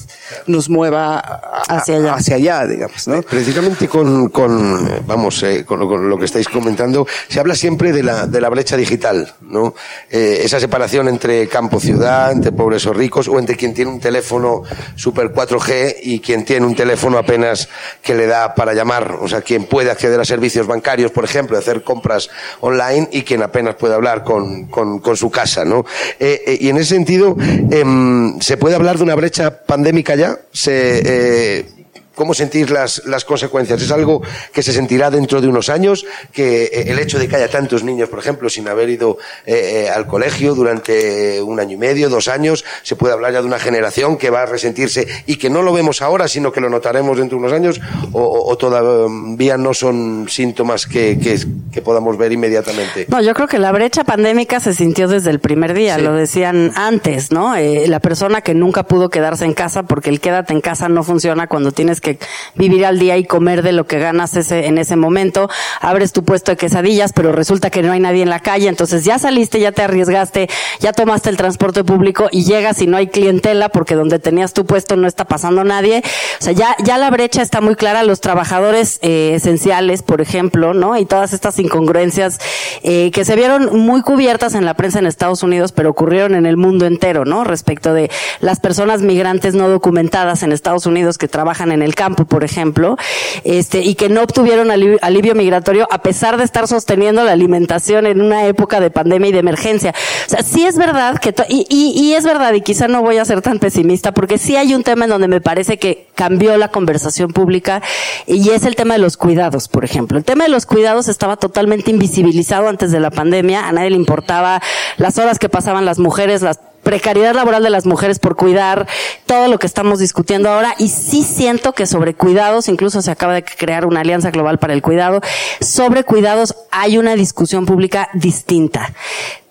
nos 0.47 0.69
mueva 0.69 1.19
hacia 1.67 1.97
allá, 1.97 2.13
hacia 2.13 2.35
allá 2.37 2.65
digamos. 2.65 3.07
¿no? 3.09 3.21
Precisamente 3.21 3.89
con, 3.89 4.29
con 4.29 5.05
vamos, 5.05 5.43
eh, 5.43 5.65
con, 5.65 6.09
lo 6.09 6.17
que 6.17 6.25
estáis 6.25 6.47
comentando, 6.47 7.05
se 7.27 7.41
habla 7.41 7.55
siempre 7.55 7.91
de 7.91 8.03
la, 8.03 8.25
de 8.25 8.39
la 8.39 8.47
brecha 8.49 8.77
digital, 8.77 9.33
¿no? 9.41 9.75
Eh, 10.09 10.41
esa 10.43 10.59
separación 10.61 11.09
entre 11.09 11.47
campo-ciudad, 11.49 12.31
entre 12.31 12.53
pobres 12.53 12.85
o 12.85 12.93
ricos, 12.93 13.27
o 13.27 13.37
entre 13.37 13.57
quien 13.57 13.73
tiene 13.73 13.91
un 13.91 13.99
teléfono 13.99 14.63
super 14.95 15.33
4G 15.33 15.97
y 16.03 16.19
quien 16.21 16.45
tiene 16.45 16.65
un 16.65 16.75
teléfono 16.75 17.17
apenas 17.17 17.67
que 18.01 18.15
le 18.15 18.27
da 18.27 18.55
para 18.55 18.73
llamar, 18.73 19.17
o 19.21 19.27
sea, 19.27 19.41
quien 19.41 19.65
puede 19.65 19.91
acceder 19.91 20.19
a 20.21 20.25
servicios 20.25 20.67
bancarios, 20.67 21.11
por 21.11 21.25
ejemplo, 21.25 21.57
hacer 21.57 21.83
compras 21.83 22.29
online 22.61 23.09
y 23.11 23.23
quien 23.23 23.43
apenas 23.43 23.75
puede 23.75 23.93
hablar 23.93 24.23
con, 24.23 24.67
con, 24.67 24.99
con 24.99 25.17
su 25.17 25.29
casa, 25.29 25.65
¿no? 25.65 25.85
Eh, 26.19 26.57
y 26.61 26.69
en 26.69 26.77
ese 26.77 26.92
sentido, 26.93 27.35
em, 27.39 28.39
¿se 28.39 28.57
puede 28.57 28.75
hablar 28.75 28.97
de 28.97 29.03
una 29.03 29.15
brecha 29.15 29.65
pandémica 29.65 30.15
ya? 30.15 30.37
¿Se, 30.51 31.01
eh, 31.05 31.65
¿Cómo 32.15 32.33
sentís 32.33 32.69
las, 32.69 33.03
las 33.05 33.25
consecuencias? 33.25 33.81
¿Es 33.81 33.91
algo 33.91 34.21
que 34.53 34.61
se 34.61 34.71
sentirá 34.71 35.09
dentro 35.09 35.41
de 35.41 35.47
unos 35.47 35.69
años? 35.69 36.05
Que 36.31 36.65
eh, 36.65 36.85
el 36.87 36.99
hecho 36.99 37.17
de 37.17 37.27
que 37.27 37.35
haya 37.35 37.49
tantos 37.49 37.83
niños, 37.83 38.09
por 38.09 38.19
ejemplo, 38.19 38.49
sin 38.49 38.67
haber 38.67 38.89
ido 38.89 39.17
eh, 39.45 39.85
eh, 39.85 39.89
al 39.89 40.05
colegio 40.05 40.53
durante 40.53 41.41
un 41.41 41.59
año 41.59 41.73
y 41.73 41.77
medio, 41.77 42.09
dos 42.09 42.27
años, 42.27 42.63
se 42.83 42.95
puede 42.95 43.13
hablar 43.13 43.33
ya 43.33 43.41
de 43.41 43.47
una 43.47 43.59
generación 43.59 44.17
que 44.17 44.29
va 44.29 44.43
a 44.43 44.45
resentirse 44.45 45.07
y 45.25 45.37
que 45.37 45.49
no 45.49 45.61
lo 45.61 45.73
vemos 45.73 46.01
ahora, 46.01 46.27
sino 46.27 46.51
que 46.51 46.61
lo 46.61 46.69
notaremos 46.69 47.17
dentro 47.17 47.37
de 47.37 47.45
unos 47.45 47.53
años, 47.53 47.81
o, 48.11 48.49
o 48.49 48.57
todavía 48.57 49.57
no 49.57 49.73
son 49.73 50.27
síntomas 50.29 50.85
que, 50.85 51.19
que, 51.19 51.39
que, 51.71 51.81
podamos 51.81 52.17
ver 52.17 52.31
inmediatamente. 52.31 53.07
No, 53.09 53.21
yo 53.21 53.33
creo 53.33 53.47
que 53.47 53.59
la 53.59 53.71
brecha 53.71 54.03
pandémica 54.03 54.59
se 54.59 54.73
sintió 54.73 55.07
desde 55.07 55.29
el 55.31 55.39
primer 55.39 55.73
día, 55.73 55.95
sí. 55.95 56.01
lo 56.01 56.13
decían 56.13 56.71
antes, 56.75 57.31
¿no? 57.31 57.55
Eh, 57.55 57.87
la 57.87 57.99
persona 57.99 58.41
que 58.41 58.53
nunca 58.53 58.83
pudo 58.83 59.09
quedarse 59.09 59.45
en 59.45 59.53
casa, 59.53 59.83
porque 59.83 60.09
el 60.09 60.19
quédate 60.19 60.53
en 60.53 60.61
casa 60.61 60.89
no 60.89 61.03
funciona 61.03 61.47
cuando 61.47 61.71
tienes 61.71 62.01
que 62.03 62.19
vivir 62.53 62.85
al 62.85 62.99
día 62.99 63.17
y 63.17 63.25
comer 63.25 63.63
de 63.63 63.71
lo 63.71 63.87
que 63.87 63.97
ganas 63.97 64.35
ese, 64.35 64.67
en 64.67 64.77
ese 64.77 64.95
momento. 64.95 65.49
Abres 65.81 66.13
tu 66.13 66.23
puesto 66.23 66.51
de 66.51 66.57
quesadillas, 66.57 67.13
pero 67.13 67.31
resulta 67.31 67.71
que 67.71 67.81
no 67.81 67.91
hay 67.91 67.99
nadie 67.99 68.21
en 68.21 68.29
la 68.29 68.39
calle, 68.39 68.67
entonces 68.67 69.03
ya 69.05 69.17
saliste, 69.17 69.59
ya 69.59 69.71
te 69.71 69.81
arriesgaste, 69.81 70.49
ya 70.79 70.93
tomaste 70.93 71.31
el 71.31 71.37
transporte 71.37 71.83
público 71.83 72.27
y 72.31 72.43
llegas 72.43 72.81
y 72.81 72.87
no 72.87 72.97
hay 72.97 73.07
clientela 73.07 73.69
porque 73.69 73.95
donde 73.95 74.19
tenías 74.19 74.53
tu 74.53 74.65
puesto 74.65 74.95
no 74.95 75.07
está 75.07 75.25
pasando 75.25 75.63
nadie. 75.63 76.03
O 76.39 76.43
sea, 76.43 76.53
ya, 76.53 76.75
ya 76.83 76.97
la 76.97 77.09
brecha 77.09 77.41
está 77.41 77.61
muy 77.61 77.75
clara. 77.75 78.03
Los 78.03 78.21
trabajadores 78.21 78.99
eh, 79.01 79.33
esenciales, 79.35 80.03
por 80.03 80.21
ejemplo, 80.21 80.73
¿no? 80.73 80.97
Y 80.97 81.05
todas 81.05 81.33
estas 81.33 81.57
incongruencias 81.59 82.39
eh, 82.83 83.11
que 83.11 83.25
se 83.25 83.35
vieron 83.35 83.77
muy 83.79 84.01
cubiertas 84.01 84.55
en 84.55 84.65
la 84.65 84.73
prensa 84.73 84.99
en 84.99 85.05
Estados 85.05 85.43
Unidos, 85.43 85.71
pero 85.71 85.89
ocurrieron 85.89 86.35
en 86.35 86.45
el 86.45 86.57
mundo 86.57 86.85
entero, 86.85 87.25
¿no? 87.25 87.43
Respecto 87.43 87.93
de 87.93 88.11
las 88.41 88.59
personas 88.59 89.01
migrantes 89.01 89.53
no 89.55 89.69
documentadas 89.69 90.43
en 90.43 90.51
Estados 90.51 90.85
Unidos 90.85 91.17
que 91.17 91.27
trabajan 91.27 91.71
en 91.71 91.81
el 91.81 91.92
campo, 91.95 92.25
por 92.25 92.43
ejemplo, 92.43 92.97
este, 93.43 93.79
y 93.79 93.95
que 93.95 94.09
no 94.09 94.21
obtuvieron 94.21 94.71
alivio, 94.71 95.35
migratorio 95.35 95.87
a 95.91 95.99
pesar 96.01 96.37
de 96.37 96.43
estar 96.43 96.67
sosteniendo 96.67 97.23
la 97.23 97.31
alimentación 97.31 98.05
en 98.05 98.21
una 98.21 98.45
época 98.45 98.79
de 98.79 98.91
pandemia 98.91 99.29
y 99.29 99.31
de 99.31 99.39
emergencia. 99.39 99.93
O 100.27 100.29
sea, 100.29 100.43
sí 100.43 100.65
es 100.65 100.77
verdad 100.77 101.19
que, 101.19 101.33
y, 101.49 101.65
y 101.69 102.13
es 102.13 102.23
verdad, 102.23 102.53
y 102.53 102.61
quizá 102.61 102.87
no 102.87 103.01
voy 103.01 103.17
a 103.17 103.25
ser 103.25 103.41
tan 103.41 103.59
pesimista, 103.59 104.11
porque 104.11 104.37
sí 104.37 104.55
hay 104.55 104.73
un 104.73 104.83
tema 104.83 105.05
en 105.05 105.11
donde 105.11 105.27
me 105.27 105.41
parece 105.41 105.77
que 105.77 106.07
cambió 106.15 106.57
la 106.57 106.69
conversación 106.69 107.31
pública, 107.31 107.81
y 108.27 108.49
es 108.49 108.65
el 108.65 108.75
tema 108.75 108.95
de 108.95 108.99
los 108.99 109.17
cuidados, 109.17 109.67
por 109.67 109.85
ejemplo. 109.85 110.17
El 110.17 110.23
tema 110.23 110.43
de 110.43 110.49
los 110.49 110.65
cuidados 110.65 111.07
estaba 111.07 111.37
totalmente 111.37 111.91
invisibilizado 111.91 112.67
antes 112.67 112.91
de 112.91 112.99
la 112.99 113.11
pandemia, 113.11 113.67
a 113.67 113.71
nadie 113.71 113.91
le 113.91 113.95
importaba 113.95 114.61
las 114.97 115.17
horas 115.17 115.39
que 115.39 115.49
pasaban 115.49 115.85
las 115.85 115.99
mujeres, 115.99 116.41
las 116.41 116.59
precariedad 116.83 117.33
laboral 117.33 117.63
de 117.63 117.69
las 117.69 117.85
mujeres 117.85 118.19
por 118.19 118.35
cuidar, 118.35 118.87
todo 119.25 119.47
lo 119.47 119.57
que 119.57 119.67
estamos 119.67 119.99
discutiendo 119.99 120.49
ahora, 120.49 120.75
y 120.77 120.89
sí 120.89 121.23
siento 121.23 121.73
que 121.73 121.87
sobre 121.87 122.13
cuidados, 122.13 122.67
incluso 122.67 123.01
se 123.01 123.11
acaba 123.11 123.33
de 123.33 123.43
crear 123.43 123.85
una 123.85 124.01
alianza 124.01 124.31
global 124.31 124.59
para 124.59 124.73
el 124.73 124.81
cuidado, 124.81 125.21
sobre 125.61 126.03
cuidados 126.03 126.55
hay 126.71 126.97
una 126.97 127.15
discusión 127.15 127.65
pública 127.65 128.09
distinta. 128.13 128.93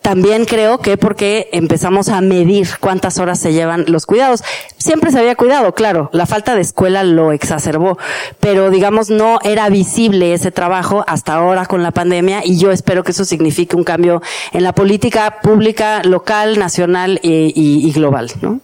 También 0.03 0.47
creo 0.47 0.79
que 0.79 0.97
porque 0.97 1.49
empezamos 1.53 2.09
a 2.09 2.21
medir 2.21 2.69
cuántas 2.81 3.19
horas 3.19 3.38
se 3.38 3.53
llevan 3.53 3.85
los 3.87 4.05
cuidados. 4.05 4.43
Siempre 4.77 5.12
se 5.12 5.21
había 5.21 5.37
cuidado, 5.37 5.75
claro, 5.75 6.11
la 6.12 6.27
falta 6.27 6.57
de 6.57 6.61
escuela 6.61 7.05
lo 7.05 7.31
exacerbó, 7.31 7.99
pero 8.41 8.71
digamos 8.71 9.11
no 9.11 9.38
era 9.45 9.69
visible 9.69 10.35
ese 10.35 10.51
trabajo 10.51 11.05
hasta 11.07 11.35
ahora 11.35 11.67
con 11.67 11.85
la 11.85 11.93
pandemia 11.93 12.45
y 12.45 12.59
yo 12.59 12.73
espero 12.73 13.05
que 13.05 13.12
eso 13.12 13.25
signifique 13.25 13.77
un 13.77 13.85
cambio 13.85 14.23
en 14.53 14.65
la 14.65 14.75
política 14.75 15.41
pública 15.41 16.03
local, 16.03 16.59
nacional 16.59 17.21
y, 17.23 17.93
global, 17.93 18.33
¿no? 18.41 18.61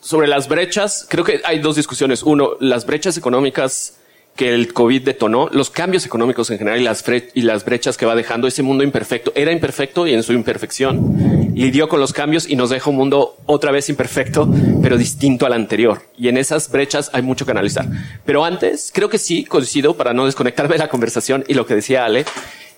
Sobre 0.00 0.26
las 0.26 0.48
brechas, 0.48 1.06
creo 1.08 1.24
que 1.24 1.40
hay 1.44 1.60
dos 1.60 1.76
discusiones. 1.76 2.24
Uno, 2.24 2.50
las 2.58 2.86
brechas 2.86 3.16
económicas 3.16 3.98
que 4.36 4.54
el 4.54 4.72
COVID 4.72 5.02
detonó, 5.02 5.48
los 5.52 5.68
cambios 5.68 6.06
económicos 6.06 6.50
en 6.50 6.58
general 6.58 6.80
y 6.80 6.84
las, 6.84 7.04
y 7.34 7.42
las 7.42 7.64
brechas 7.64 7.96
que 7.96 8.06
va 8.06 8.14
dejando 8.14 8.48
ese 8.48 8.62
mundo 8.62 8.82
imperfecto. 8.82 9.32
Era 9.34 9.52
imperfecto 9.52 10.06
y 10.06 10.14
en 10.14 10.22
su 10.22 10.32
imperfección 10.32 11.52
lidió 11.54 11.88
con 11.88 12.00
los 12.00 12.12
cambios 12.12 12.48
y 12.48 12.56
nos 12.56 12.70
deja 12.70 12.88
un 12.88 12.96
mundo 12.96 13.36
otra 13.44 13.72
vez 13.72 13.90
imperfecto, 13.90 14.48
pero 14.82 14.96
distinto 14.96 15.44
al 15.44 15.52
anterior. 15.52 16.02
Y 16.16 16.28
en 16.28 16.38
esas 16.38 16.70
brechas 16.70 17.10
hay 17.12 17.22
mucho 17.22 17.44
que 17.44 17.50
analizar. 17.50 17.86
Pero 18.24 18.44
antes, 18.44 18.90
creo 18.94 19.10
que 19.10 19.18
sí 19.18 19.44
coincido 19.44 19.96
para 19.96 20.14
no 20.14 20.24
desconectarme 20.24 20.74
de 20.74 20.78
la 20.78 20.88
conversación 20.88 21.44
y 21.46 21.54
lo 21.54 21.66
que 21.66 21.74
decía 21.74 22.04
Ale. 22.04 22.24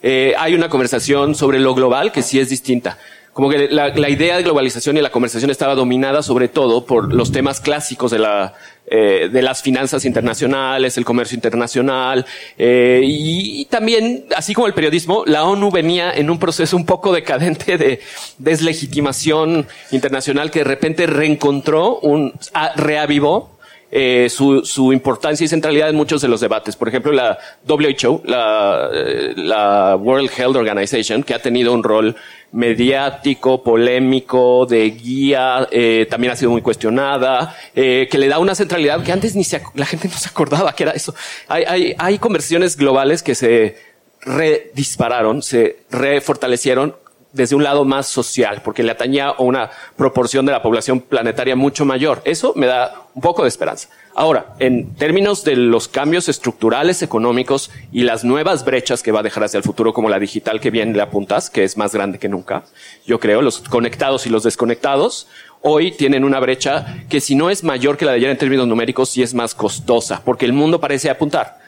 Eh, 0.03 0.35
hay 0.38 0.55
una 0.55 0.69
conversación 0.69 1.35
sobre 1.35 1.61
lo 1.61 1.75
global 1.75 2.12
que 2.12 2.23
sí 2.23 2.38
es 2.38 2.51
distinta 2.51 2.99
como 3.35 3.51
que 3.51 3.68
la, 3.68 3.88
la, 3.88 4.09
idea 4.09 4.37
de 4.38 4.44
globalización 4.44 4.97
y 4.97 5.03
la 5.03 5.11
conversación 5.11 5.51
estaba 5.51 5.75
dominada 5.75 6.23
sobre 6.23 6.49
todo 6.49 6.87
por 6.87 7.12
los 7.12 7.33
temas 7.33 7.61
clásicos 7.61 8.11
de 8.11 8.20
la 8.20 8.55
eh, 8.87 9.31
de 9.33 9.40
las 9.40 9.62
finanzas 9.62 10.05
internacionales, 10.05 10.99
el 10.99 11.07
comercio 11.07 11.35
internacional 11.35 12.27
eh, 12.59 13.01
y, 13.03 13.64
también, 13.64 14.27
así 14.37 14.53
como 14.53 14.66
el 14.66 14.75
periodismo, 14.75 15.25
la 15.27 15.44
ONU 15.44 15.70
venía 15.70 16.12
en 16.12 16.29
un 16.29 16.38
proceso 16.38 16.77
un 16.77 16.85
poco 16.85 17.11
decadente 17.11 17.79
de 17.79 18.01
deslegitimación 18.37 19.66
internacional 19.90 20.51
que 20.51 20.59
de 20.59 20.64
repente 20.66 21.07
reencontró, 21.07 21.99
un, 22.01 22.35
reavivó 22.77 23.54
eh, 23.96 24.28
su, 24.28 24.64
su, 24.64 24.92
importancia 24.92 25.44
y 25.44 25.48
centralidad 25.48 25.88
en 25.88 25.94
muchos 25.94 26.20
de 26.20 26.26
los 26.26 26.40
debates. 26.40 26.74
Por 26.74 26.88
ejemplo, 26.88 27.12
la 27.12 27.38
WHO, 27.64 28.22
la, 28.24 28.90
la 29.37 29.94
World 29.94 30.33
Health 30.37 30.57
Organization, 30.57 31.22
que 31.22 31.33
ha 31.33 31.38
tenido 31.38 31.72
un 31.72 31.85
rol 31.85 32.16
mediático, 32.50 33.62
polémico, 33.62 34.66
de 34.66 34.90
guía, 34.90 35.68
eh, 35.70 36.09
también 36.11 36.33
ha 36.33 36.37
sido 36.37 36.50
muy 36.50 36.61
cuestionada, 36.61 37.57
eh, 37.72 38.09
que 38.11 38.18
le 38.18 38.26
da 38.26 38.40
una 38.40 38.57
centralidad 38.57 39.00
que 39.04 39.12
antes 39.12 39.37
ni 39.37 39.44
se, 39.44 39.62
la 39.74 39.87
gente 39.87 40.09
no 40.09 40.18
se 40.18 40.28
acordaba 40.28 40.74
que 40.74 40.83
era 40.83 40.92
eso. 40.92 41.14
Hay, 41.46 41.62
hay, 41.62 41.94
hay 41.96 42.18
conversiones 42.18 42.76
globales 42.76 43.22
que 43.22 43.37
se 43.37 43.76
redispararon, 44.22 45.40
se 45.40 45.85
refortalecieron 45.92 46.96
desde 47.35 47.57
un 47.57 47.64
lado 47.64 47.85
más 47.85 48.07
social, 48.07 48.62
porque 48.64 48.83
le 48.83 48.92
atañía 48.92 49.27
a 49.27 49.42
una 49.42 49.70
proporción 49.97 50.47
de 50.47 50.53
la 50.53 50.62
población 50.62 51.01
planetaria 51.01 51.57
mucho 51.57 51.85
mayor. 51.85 52.23
Eso 52.25 52.53
me 52.57 52.66
da 52.66 53.03
un 53.12 53.20
poco 53.20 53.42
de 53.42 53.49
esperanza. 53.49 53.88
Ahora, 54.14 54.55
en 54.61 54.94
términos 54.94 55.42
de 55.42 55.57
los 55.57 55.88
cambios 55.88 56.29
estructurales 56.29 57.03
económicos 57.03 57.73
y 57.90 58.05
las 58.05 58.23
nuevas 58.25 58.64
brechas 58.64 59.03
que 59.03 59.11
va 59.11 59.20
a 59.20 59.23
dejar 59.25 59.42
hacia 59.42 59.59
el 59.59 59.64
futuro, 59.64 59.92
como 59.92 60.09
la 60.09 60.20
digital 60.20 60.61
que 60.61 60.70
bien 60.70 60.92
le 60.92 61.03
apuntas, 61.03 61.51
que 61.51 61.64
es 61.64 61.77
más 61.77 61.92
grande 61.92 62.20
que 62.20 62.29
nunca, 62.29 62.62
yo 63.05 63.18
creo, 63.18 63.42
los 63.42 63.59
conectados 63.61 64.27
y 64.27 64.31
los 64.31 64.44
desconectados, 64.44 65.27
hoy 65.61 65.90
tienen 65.90 66.23
una 66.23 66.38
brecha 66.38 67.05
que 67.09 67.20
si 67.20 67.35
no 67.35 67.51
es 67.51 67.64
mayor 67.64 67.97
que 67.97 68.05
la 68.05 68.12
de 68.12 68.18
ayer 68.18 68.31
en 68.31 68.38
términos 68.38 68.68
numéricos, 68.68 69.09
sí 69.09 69.23
es 69.23 69.35
más 69.35 69.55
costosa, 69.55 70.23
porque 70.25 70.44
el 70.44 70.53
mundo 70.53 70.81
parece 70.81 71.11
apuntar 71.11 71.59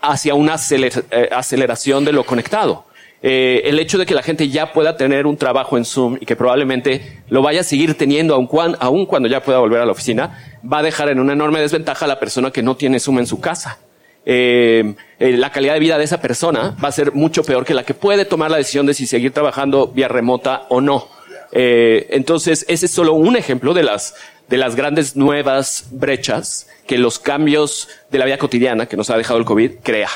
hacia 0.00 0.34
una 0.34 0.56
eh, 0.70 1.28
aceleración 1.30 2.04
de 2.04 2.12
lo 2.12 2.24
conectado 2.24 2.86
eh, 3.22 3.62
el 3.64 3.78
hecho 3.78 3.98
de 3.98 4.06
que 4.06 4.14
la 4.14 4.22
gente 4.22 4.48
ya 4.48 4.72
pueda 4.72 4.96
tener 4.96 5.26
un 5.26 5.36
trabajo 5.36 5.76
en 5.76 5.84
Zoom 5.84 6.18
y 6.20 6.26
que 6.26 6.36
probablemente 6.36 7.22
lo 7.28 7.40
vaya 7.40 7.60
a 7.60 7.64
seguir 7.64 7.96
teniendo 7.96 8.34
aun, 8.34 8.48
aun 8.80 9.06
cuando 9.06 9.28
ya 9.28 9.42
pueda 9.42 9.58
volver 9.58 9.80
a 9.80 9.86
la 9.86 9.92
oficina, 9.92 10.58
va 10.70 10.78
a 10.78 10.82
dejar 10.82 11.08
en 11.08 11.20
una 11.20 11.32
enorme 11.32 11.60
desventaja 11.60 12.04
a 12.04 12.08
la 12.08 12.18
persona 12.18 12.50
que 12.50 12.62
no 12.62 12.76
tiene 12.76 12.98
Zoom 13.00 13.20
en 13.20 13.26
su 13.26 13.40
casa. 13.40 13.78
Eh, 14.24 14.94
eh, 15.18 15.32
la 15.32 15.50
calidad 15.50 15.74
de 15.74 15.80
vida 15.80 15.98
de 15.98 16.04
esa 16.04 16.20
persona 16.20 16.76
va 16.82 16.88
a 16.88 16.92
ser 16.92 17.12
mucho 17.12 17.42
peor 17.42 17.64
que 17.64 17.74
la 17.74 17.82
que 17.82 17.94
puede 17.94 18.24
tomar 18.24 18.50
la 18.50 18.56
decisión 18.56 18.86
de 18.86 18.94
si 18.94 19.06
seguir 19.06 19.32
trabajando 19.32 19.88
vía 19.88 20.08
remota 20.08 20.66
o 20.68 20.80
no. 20.80 21.08
Eh, 21.52 22.06
entonces, 22.10 22.64
ese 22.68 22.86
es 22.86 22.92
solo 22.92 23.14
un 23.14 23.36
ejemplo 23.36 23.74
de 23.74 23.82
las, 23.82 24.14
de 24.48 24.56
las 24.56 24.76
grandes 24.76 25.16
nuevas 25.16 25.86
brechas 25.90 26.68
que 26.86 26.98
los 26.98 27.18
cambios 27.18 27.88
de 28.10 28.18
la 28.18 28.24
vida 28.24 28.38
cotidiana 28.38 28.86
que 28.86 28.96
nos 28.96 29.10
ha 29.10 29.16
dejado 29.16 29.38
el 29.38 29.44
COVID 29.44 29.72
crea. 29.82 30.08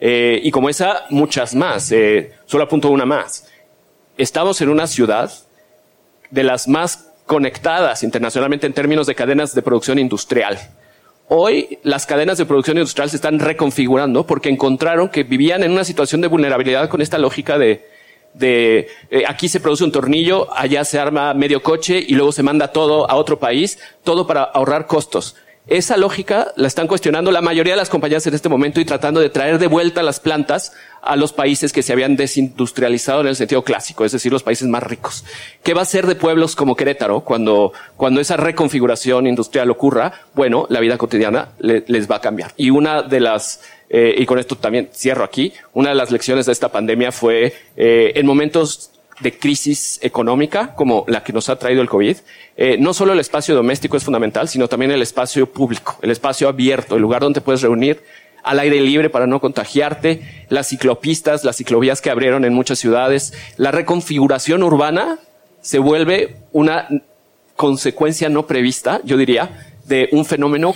Eh, 0.00 0.40
y 0.42 0.50
como 0.50 0.68
esa, 0.68 1.04
muchas 1.10 1.54
más. 1.54 1.90
Eh, 1.92 2.32
solo 2.46 2.64
apunto 2.64 2.90
una 2.90 3.06
más. 3.06 3.46
Estamos 4.16 4.60
en 4.60 4.68
una 4.68 4.86
ciudad 4.86 5.32
de 6.30 6.44
las 6.44 6.68
más 6.68 7.10
conectadas 7.26 8.02
internacionalmente 8.02 8.66
en 8.66 8.72
términos 8.72 9.06
de 9.06 9.14
cadenas 9.14 9.54
de 9.54 9.62
producción 9.62 9.98
industrial. 9.98 10.58
Hoy 11.28 11.78
las 11.82 12.04
cadenas 12.04 12.36
de 12.36 12.44
producción 12.44 12.76
industrial 12.76 13.08
se 13.08 13.16
están 13.16 13.38
reconfigurando 13.38 14.26
porque 14.26 14.50
encontraron 14.50 15.08
que 15.08 15.24
vivían 15.24 15.62
en 15.62 15.72
una 15.72 15.84
situación 15.84 16.20
de 16.20 16.28
vulnerabilidad 16.28 16.88
con 16.90 17.00
esta 17.00 17.16
lógica 17.16 17.56
de, 17.56 17.88
de 18.34 18.88
eh, 19.10 19.24
aquí 19.26 19.48
se 19.48 19.60
produce 19.60 19.84
un 19.84 19.92
tornillo, 19.92 20.52
allá 20.54 20.84
se 20.84 20.98
arma 20.98 21.32
medio 21.32 21.62
coche 21.62 22.04
y 22.06 22.14
luego 22.14 22.32
se 22.32 22.42
manda 22.42 22.68
todo 22.72 23.10
a 23.10 23.14
otro 23.14 23.38
país, 23.38 23.78
todo 24.02 24.26
para 24.26 24.42
ahorrar 24.42 24.86
costos. 24.86 25.36
Esa 25.66 25.96
lógica 25.96 26.52
la 26.56 26.68
están 26.68 26.86
cuestionando 26.86 27.30
la 27.30 27.40
mayoría 27.40 27.72
de 27.72 27.78
las 27.78 27.88
compañías 27.88 28.26
en 28.26 28.34
este 28.34 28.50
momento 28.50 28.80
y 28.80 28.84
tratando 28.84 29.20
de 29.20 29.30
traer 29.30 29.58
de 29.58 29.66
vuelta 29.66 30.02
las 30.02 30.20
plantas 30.20 30.72
a 31.00 31.16
los 31.16 31.32
países 31.32 31.72
que 31.72 31.82
se 31.82 31.94
habían 31.94 32.16
desindustrializado 32.16 33.22
en 33.22 33.28
el 33.28 33.36
sentido 33.36 33.64
clásico, 33.64 34.04
es 34.04 34.12
decir, 34.12 34.30
los 34.30 34.42
países 34.42 34.68
más 34.68 34.82
ricos. 34.82 35.24
¿Qué 35.62 35.72
va 35.72 35.80
a 35.80 35.86
ser 35.86 36.06
de 36.06 36.16
pueblos 36.16 36.54
como 36.54 36.76
Querétaro 36.76 37.20
cuando, 37.20 37.72
cuando 37.96 38.20
esa 38.20 38.36
reconfiguración 38.36 39.26
industrial 39.26 39.70
ocurra? 39.70 40.12
Bueno, 40.34 40.66
la 40.68 40.80
vida 40.80 40.98
cotidiana 40.98 41.48
le, 41.58 41.82
les 41.86 42.10
va 42.10 42.16
a 42.16 42.20
cambiar. 42.20 42.52
Y 42.58 42.68
una 42.68 43.00
de 43.00 43.20
las, 43.20 43.62
eh, 43.88 44.14
y 44.18 44.26
con 44.26 44.38
esto 44.38 44.56
también 44.56 44.90
cierro 44.92 45.24
aquí, 45.24 45.54
una 45.72 45.88
de 45.90 45.94
las 45.94 46.10
lecciones 46.10 46.44
de 46.44 46.52
esta 46.52 46.68
pandemia 46.70 47.10
fue 47.10 47.54
eh, 47.74 48.12
en 48.16 48.26
momentos 48.26 48.90
de 49.20 49.38
crisis 49.38 49.98
económica 50.02 50.74
como 50.74 51.04
la 51.06 51.22
que 51.22 51.32
nos 51.32 51.48
ha 51.48 51.58
traído 51.58 51.82
el 51.82 51.88
COVID, 51.88 52.16
eh, 52.56 52.76
no 52.78 52.94
solo 52.94 53.12
el 53.12 53.20
espacio 53.20 53.54
doméstico 53.54 53.96
es 53.96 54.04
fundamental, 54.04 54.48
sino 54.48 54.68
también 54.68 54.90
el 54.90 55.02
espacio 55.02 55.50
público, 55.50 55.98
el 56.02 56.10
espacio 56.10 56.48
abierto, 56.48 56.96
el 56.96 57.02
lugar 57.02 57.22
donde 57.22 57.40
puedes 57.40 57.62
reunir 57.62 58.02
al 58.42 58.58
aire 58.58 58.80
libre 58.80 59.08
para 59.08 59.26
no 59.26 59.40
contagiarte, 59.40 60.46
las 60.50 60.68
ciclopistas, 60.68 61.44
las 61.44 61.56
ciclovías 61.56 62.00
que 62.00 62.10
abrieron 62.10 62.44
en 62.44 62.52
muchas 62.52 62.78
ciudades, 62.78 63.32
la 63.56 63.70
reconfiguración 63.70 64.62
urbana 64.62 65.18
se 65.62 65.78
vuelve 65.78 66.36
una 66.52 66.88
consecuencia 67.56 68.28
no 68.28 68.46
prevista, 68.46 69.00
yo 69.04 69.16
diría, 69.16 69.72
de 69.86 70.10
un 70.12 70.26
fenómeno 70.26 70.74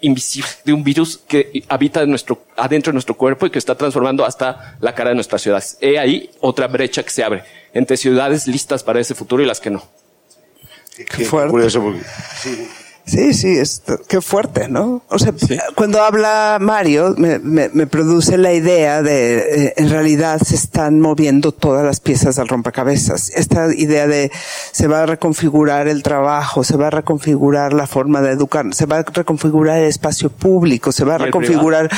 invisible, 0.00 0.48
de 0.64 0.72
un 0.72 0.82
virus 0.82 1.18
que 1.18 1.62
habita 1.68 2.06
nuestro, 2.06 2.42
adentro 2.56 2.90
de 2.90 2.94
nuestro 2.94 3.16
cuerpo 3.16 3.46
y 3.46 3.50
que 3.50 3.58
está 3.58 3.74
transformando 3.74 4.24
hasta 4.24 4.76
la 4.80 4.94
cara 4.94 5.10
de 5.10 5.16
nuestras 5.16 5.42
ciudades. 5.42 5.76
He 5.82 5.98
ahí 5.98 6.30
otra 6.40 6.68
brecha 6.68 7.02
que 7.02 7.10
se 7.10 7.22
abre 7.22 7.42
entre 7.72 7.96
ciudades 7.96 8.46
listas 8.46 8.82
para 8.82 9.00
ese 9.00 9.14
futuro 9.14 9.42
y 9.42 9.46
las 9.46 9.60
que 9.60 9.70
no. 9.70 9.86
Qué, 10.96 11.24
fuerte. 11.24 11.70
Sí, 11.70 12.68
sí, 13.10 13.58
es, 13.58 13.82
qué 14.08 14.20
fuerte, 14.20 14.68
¿no? 14.68 15.02
O 15.08 15.18
sea, 15.18 15.32
cuando 15.74 16.00
habla 16.02 16.58
Mario, 16.60 17.14
me, 17.18 17.38
me, 17.38 17.86
produce 17.86 18.38
la 18.38 18.52
idea 18.52 19.02
de, 19.02 19.38
eh, 19.38 19.74
en 19.76 19.90
realidad 19.90 20.40
se 20.40 20.54
están 20.54 21.00
moviendo 21.00 21.52
todas 21.52 21.84
las 21.84 21.98
piezas 22.00 22.36
del 22.36 22.48
rompecabezas. 22.48 23.30
Esta 23.30 23.74
idea 23.74 24.06
de 24.06 24.30
se 24.70 24.86
va 24.86 25.02
a 25.02 25.06
reconfigurar 25.06 25.88
el 25.88 26.02
trabajo, 26.02 26.62
se 26.62 26.76
va 26.76 26.86
a 26.86 26.90
reconfigurar 26.90 27.72
la 27.72 27.86
forma 27.86 28.20
de 28.22 28.30
educar, 28.30 28.66
se 28.72 28.86
va 28.86 28.98
a 28.98 29.02
reconfigurar 29.02 29.78
el 29.78 29.86
espacio 29.86 30.30
público, 30.30 30.92
se 30.92 31.04
va 31.04 31.16
a 31.16 31.18
reconfigurar 31.18 31.90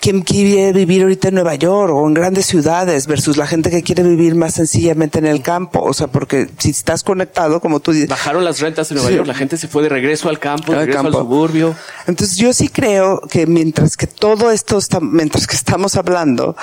quién 0.00 0.22
quiere 0.22 0.72
vivir 0.72 1.02
ahorita 1.02 1.28
en 1.28 1.34
Nueva 1.34 1.54
York 1.54 1.92
o 1.94 2.06
en 2.06 2.14
grandes 2.14 2.46
ciudades 2.46 3.06
versus 3.06 3.36
la 3.36 3.46
gente 3.46 3.70
que 3.70 3.82
quiere 3.82 4.02
vivir 4.02 4.34
más 4.34 4.54
sencillamente 4.54 5.18
en 5.18 5.26
el 5.26 5.42
campo. 5.42 5.82
O 5.82 5.92
sea, 5.92 6.06
porque 6.06 6.48
si 6.58 6.70
estás 6.70 7.02
conectado, 7.02 7.60
como 7.60 7.80
tú 7.80 7.92
dices. 7.92 8.08
Bajaron 8.08 8.44
las 8.44 8.60
rentas 8.60 8.90
en 8.90 8.96
Nueva 8.96 9.10
York, 9.10 9.26
la 9.26 9.34
gente 9.34 9.56
se 9.56 9.68
fue 9.68 9.82
de 9.82 9.90
regreso 9.90 10.05
al 10.28 10.38
campo, 10.38 10.74
regreso 10.74 11.00
al 11.00 11.12
suburbio. 11.12 11.74
Entonces 12.06 12.36
yo 12.36 12.52
sí 12.52 12.68
creo 12.68 13.20
que 13.20 13.46
mientras 13.46 13.96
que 13.96 14.06
todo 14.06 14.50
esto 14.50 14.78
está, 14.78 15.00
mientras 15.00 15.46
que 15.46 15.56
estamos 15.56 15.96
hablando, 15.96 16.56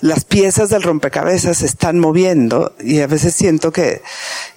las 0.00 0.24
piezas 0.24 0.70
del 0.70 0.82
rompecabezas 0.82 1.58
se 1.58 1.66
están 1.66 1.98
moviendo 1.98 2.74
y 2.80 3.00
a 3.00 3.06
veces 3.06 3.34
siento 3.34 3.72
que, 3.72 4.02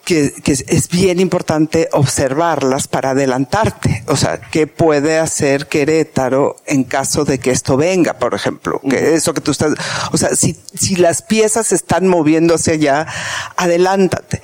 que, 0.06 0.34
es 0.46 0.90
bien 0.90 1.20
importante 1.20 1.88
observarlas 1.92 2.88
para 2.88 3.12
adelantarte. 3.12 4.04
O 4.08 4.16
sea, 4.16 4.40
¿qué 4.42 4.66
puede 4.66 5.20
hacer 5.20 5.68
Querétaro 5.68 6.56
en 6.66 6.84
caso 6.84 7.26
de 7.26 7.40
que 7.40 7.52
esto 7.52 7.78
venga, 7.78 8.14
por 8.14 8.34
ejemplo? 8.34 8.82
Que 8.90 9.14
eso 9.14 9.34
que 9.34 9.42
tú 9.42 9.52
estás, 9.52 9.74
o 10.12 10.18
sea, 10.18 10.36
si, 10.36 10.58
si 10.74 10.96
las 10.96 11.22
piezas 11.22 11.68
se 11.68 11.76
están 11.76 12.08
moviendo 12.08 12.56
hacia 12.56 12.74
allá, 12.74 13.08
adelántate. 13.56 14.42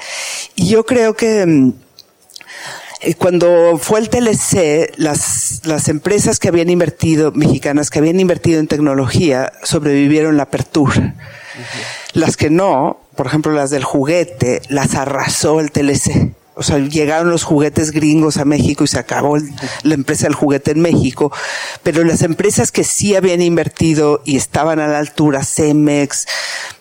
Y 0.55 0.67
yo 0.67 0.85
creo 0.85 1.15
que, 1.15 1.45
mm, 1.45 1.73
cuando 3.17 3.77
fue 3.77 3.99
el 3.99 4.09
TLC, 4.09 4.97
las, 4.97 5.61
las 5.65 5.89
empresas 5.89 6.39
que 6.39 6.47
habían 6.47 6.69
invertido, 6.69 7.31
mexicanas 7.31 7.89
que 7.89 7.99
habían 7.99 8.19
invertido 8.19 8.59
en 8.59 8.67
tecnología, 8.67 9.51
sobrevivieron 9.63 10.37
la 10.37 10.43
apertura. 10.43 11.15
Las 12.13 12.37
que 12.37 12.49
no, 12.49 12.99
por 13.15 13.27
ejemplo, 13.27 13.51
las 13.51 13.69
del 13.69 13.83
juguete, 13.83 14.61
las 14.69 14.95
arrasó 14.95 15.59
el 15.59 15.71
TLC. 15.71 16.33
O 16.57 16.63
sea, 16.63 16.79
llegaron 16.79 17.29
los 17.29 17.43
juguetes 17.43 17.91
gringos 17.91 18.37
a 18.37 18.45
México 18.45 18.85
y 18.85 18.87
se 18.87 18.97
acabó 18.97 19.37
la 19.83 19.93
empresa 19.93 20.23
del 20.23 20.35
juguete 20.35 20.71
en 20.71 20.79
México. 20.79 21.31
Pero 21.83 22.03
las 22.05 22.21
empresas 22.21 22.71
que 22.71 22.85
sí 22.85 23.13
habían 23.13 23.41
invertido 23.41 24.21
y 24.23 24.37
estaban 24.37 24.79
a 24.79 24.87
la 24.87 24.99
altura, 24.99 25.43
Cemex, 25.43 26.25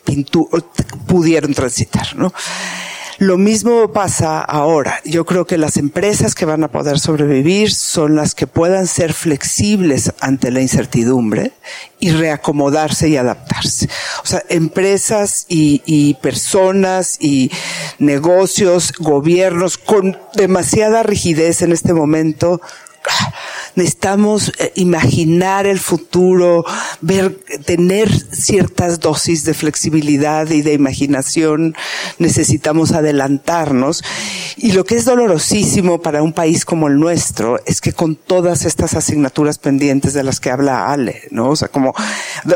Pintura, 0.05 0.63
pudieron 1.07 1.55
transitar, 1.55 2.15
¿no? 2.15 2.33
Lo 3.19 3.39
mismo 3.39 3.93
pasa 3.93 4.41
ahora. 4.41 5.01
Yo 5.05 5.25
creo 5.25 5.47
que 5.47 5.59
las 5.59 5.77
empresas 5.77 6.35
que 6.35 6.45
van 6.45 6.65
a 6.65 6.69
poder 6.69 6.99
sobrevivir 6.99 7.73
son 7.73 8.17
las 8.17 8.35
que 8.35 8.47
puedan 8.47 8.87
ser 8.87 9.13
flexibles 9.13 10.13
ante 10.21 10.51
la 10.51 10.61
incertidumbre 10.61 11.53
y 12.01 12.11
reacomodarse 12.11 13.09
y 13.09 13.17
adaptarse. 13.17 13.89
O 14.23 14.27
sea, 14.27 14.43
empresas 14.49 15.47
y, 15.49 15.83
y 15.87 16.15
personas 16.15 17.17
y 17.21 17.51
negocios, 17.99 18.93
gobiernos 18.99 19.79
con 19.79 20.19
demasiada 20.35 21.03
rigidez 21.03 21.63
en 21.63 21.73
este 21.73 21.93
momento 21.95 22.61
necesitamos 23.75 24.53
eh, 24.59 24.73
imaginar 24.77 25.67
el 25.67 25.79
futuro, 25.79 26.65
ver, 27.01 27.39
tener 27.65 28.11
ciertas 28.33 29.01
dosis 29.01 29.45
de 29.45 29.55
flexibilidad 29.55 30.49
y 30.51 30.63
de 30.63 30.73
imaginación, 30.73 31.75
necesitamos 32.19 32.93
adelantarnos. 32.93 34.03
Y 34.57 34.73
lo 34.73 34.85
que 34.85 34.97
es 34.97 35.05
dolorosísimo 35.05 36.01
para 36.01 36.23
un 36.23 36.33
país 36.33 36.65
como 36.65 36.89
el 36.89 36.99
nuestro 36.99 37.59
es 37.67 37.81
que 37.81 37.93
con 37.93 38.17
todas 38.17 38.65
estas 38.65 38.95
asignaturas 38.95 39.59
pendientes 39.59 40.15
de 40.15 40.23
las 40.23 40.41
que 40.41 40.51
habla 40.51 40.93
Ale, 40.93 41.23
¿no? 41.31 41.51
O 41.51 41.57
sea, 41.57 41.69
como, 41.69 41.95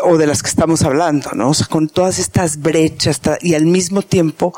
o 0.04 0.16
de 0.16 0.26
las 0.26 0.42
que 0.42 0.48
estamos 0.48 0.82
hablando, 0.82 1.30
¿no? 1.34 1.50
O 1.50 1.54
sea, 1.54 1.66
con 1.66 1.88
todas 1.88 2.18
estas 2.18 2.58
brechas 2.58 3.20
y 3.40 3.54
al 3.54 3.66
mismo 3.66 4.02
tiempo 4.02 4.54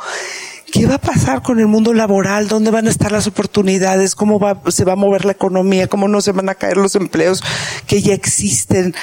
¿Qué 0.73 0.87
va 0.87 0.97
a 0.97 1.01
pasar 1.01 1.43
con 1.43 1.59
el 1.59 1.67
mundo 1.67 1.93
laboral? 1.95 2.49
¿Dónde 2.49 2.71
van 2.71 2.87
a 2.87 2.91
estar 2.91 3.11
las 3.11 3.27
oportunidades? 3.27 4.15
¿Cómo 4.15 4.39
va, 4.39 4.61
se 4.71 4.85
va 4.85 4.93
a 4.93 4.97
mover 4.97 5.25
la 5.25 5.33
economía? 5.33 5.89
¿Cómo 5.89 6.07
no 6.07 6.21
se 6.21 6.33
van 6.33 6.49
a 6.49 6.55
caer 6.55 6.77
los 6.77 6.95
empleos 6.95 7.43
que 7.87 8.03
ya 8.03 8.15
existen? 8.15 8.95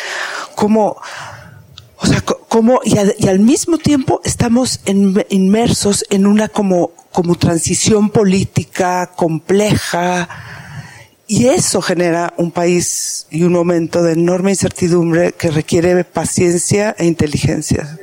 ¿Cómo, 0.55 0.97
o 1.97 2.05
sea, 2.05 2.21
cómo, 2.21 2.79
y, 2.83 2.97
al 3.27 3.39
mismo 3.39 3.77
tiempo 3.77 4.21
estamos 4.23 4.79
inmersos 4.85 6.05
en 6.09 6.25
una 6.25 6.47
como, 6.47 6.91
como 7.11 7.35
transición 7.35 8.09
política 8.11 9.11
compleja, 9.15 10.29
y 11.29 11.47
eso 11.47 11.81
genera 11.81 12.33
un 12.37 12.51
país 12.51 13.27
y 13.29 13.43
un 13.43 13.51
momento 13.51 14.01
de 14.01 14.13
enorme 14.13 14.51
incertidumbre 14.51 15.33
que 15.33 15.51
requiere 15.51 16.05
paciencia 16.05 16.95
e 16.97 17.05
inteligencia. 17.05 17.99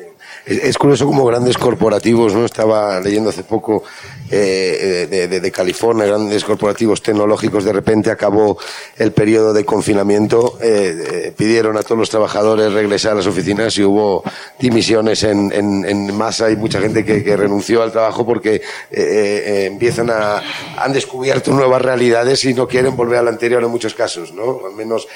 Es, 0.46 0.76
curioso 0.76 1.06
como 1.06 1.24
grandes 1.24 1.56
corporativos, 1.56 2.34
¿no? 2.34 2.44
Estaba 2.44 3.00
leyendo 3.00 3.30
hace 3.30 3.44
poco 3.44 3.82
eh, 4.30 5.06
de, 5.10 5.40
de, 5.40 5.50
California, 5.50 6.04
grandes 6.04 6.44
corporativos 6.44 7.02
tecnológicos, 7.02 7.64
de 7.64 7.72
repente 7.72 8.10
acabó 8.10 8.58
el 8.98 9.12
periodo 9.12 9.54
de 9.54 9.64
confinamiento, 9.64 10.58
eh, 10.60 11.04
eh, 11.12 11.32
pidieron 11.34 11.78
a 11.78 11.82
todos 11.82 11.98
los 11.98 12.10
trabajadores 12.10 12.74
regresar 12.74 13.12
a 13.12 13.14
las 13.16 13.26
oficinas 13.26 13.76
y 13.78 13.84
hubo 13.84 14.22
dimisiones 14.58 15.22
en, 15.22 15.50
en, 15.50 15.84
en 15.86 16.14
masa 16.14 16.50
y 16.50 16.56
mucha 16.56 16.78
gente 16.78 17.06
que, 17.06 17.24
que, 17.24 17.36
renunció 17.36 17.82
al 17.82 17.92
trabajo 17.92 18.26
porque 18.26 18.60
eh, 18.90 19.68
empiezan 19.70 20.10
a, 20.10 20.42
han 20.76 20.92
descubierto 20.92 21.52
nuevas 21.52 21.80
realidades 21.80 22.44
y 22.44 22.52
no 22.52 22.68
quieren 22.68 22.94
volver 22.94 23.20
a 23.20 23.22
la 23.22 23.30
anterior 23.30 23.62
en 23.62 23.70
muchos 23.70 23.94
casos, 23.94 24.32
¿no? 24.32 24.60
Al 24.66 24.74
menos. 24.74 25.08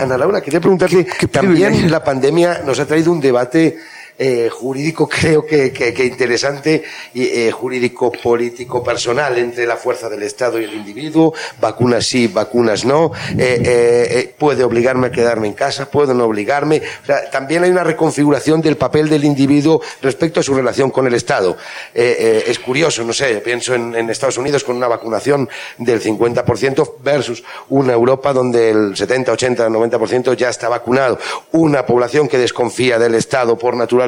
Ana 0.00 0.18
Laura, 0.18 0.40
quería 0.40 0.60
preguntarle 0.60 1.06
también 1.30 1.90
la 1.90 2.02
pandemia 2.02 2.62
nos 2.64 2.80
ha 2.80 2.86
traído 2.86 3.12
un 3.12 3.20
debate 3.20 3.78
eh, 4.18 4.50
jurídico 4.50 5.08
creo 5.08 5.46
que, 5.46 5.72
que, 5.72 6.04
interesante, 6.04 6.82
eh, 7.14 7.50
jurídico 7.52 8.10
político 8.10 8.82
personal 8.82 9.38
entre 9.38 9.66
la 9.66 9.76
fuerza 9.76 10.08
del 10.08 10.24
Estado 10.24 10.60
y 10.60 10.64
el 10.64 10.74
individuo, 10.74 11.32
vacunas 11.60 12.06
sí, 12.06 12.26
vacunas 12.26 12.84
no, 12.84 13.12
eh, 13.38 13.62
eh, 13.64 14.34
puede 14.36 14.64
obligarme 14.64 15.08
a 15.08 15.10
quedarme 15.12 15.46
en 15.46 15.52
casa, 15.52 15.90
puede 15.90 16.14
no 16.14 16.24
obligarme. 16.24 16.82
También 17.30 17.62
hay 17.62 17.70
una 17.70 17.84
reconfiguración 17.84 18.60
del 18.60 18.76
papel 18.76 19.08
del 19.08 19.24
individuo 19.24 19.80
respecto 20.02 20.40
a 20.40 20.42
su 20.42 20.54
relación 20.54 20.90
con 20.90 21.06
el 21.06 21.14
Estado. 21.14 21.56
es 21.94 22.58
curioso, 22.58 23.04
no 23.04 23.12
sé, 23.12 23.36
pienso 23.36 23.74
en, 23.74 23.94
en, 23.94 24.10
Estados 24.10 24.38
Unidos 24.38 24.64
con 24.64 24.76
una 24.76 24.88
vacunación 24.88 25.48
del 25.76 26.02
50% 26.02 26.94
versus 27.04 27.44
una 27.68 27.92
Europa 27.92 28.32
donde 28.32 28.70
el 28.70 28.96
70, 28.96 29.32
80, 29.32 29.68
90% 29.68 30.34
ya 30.34 30.48
está 30.48 30.68
vacunado. 30.68 31.18
Una 31.52 31.86
población 31.86 32.26
que 32.26 32.38
desconfía 32.38 32.98
del 32.98 33.14
Estado 33.14 33.56
por 33.56 33.76
naturaleza 33.76 34.07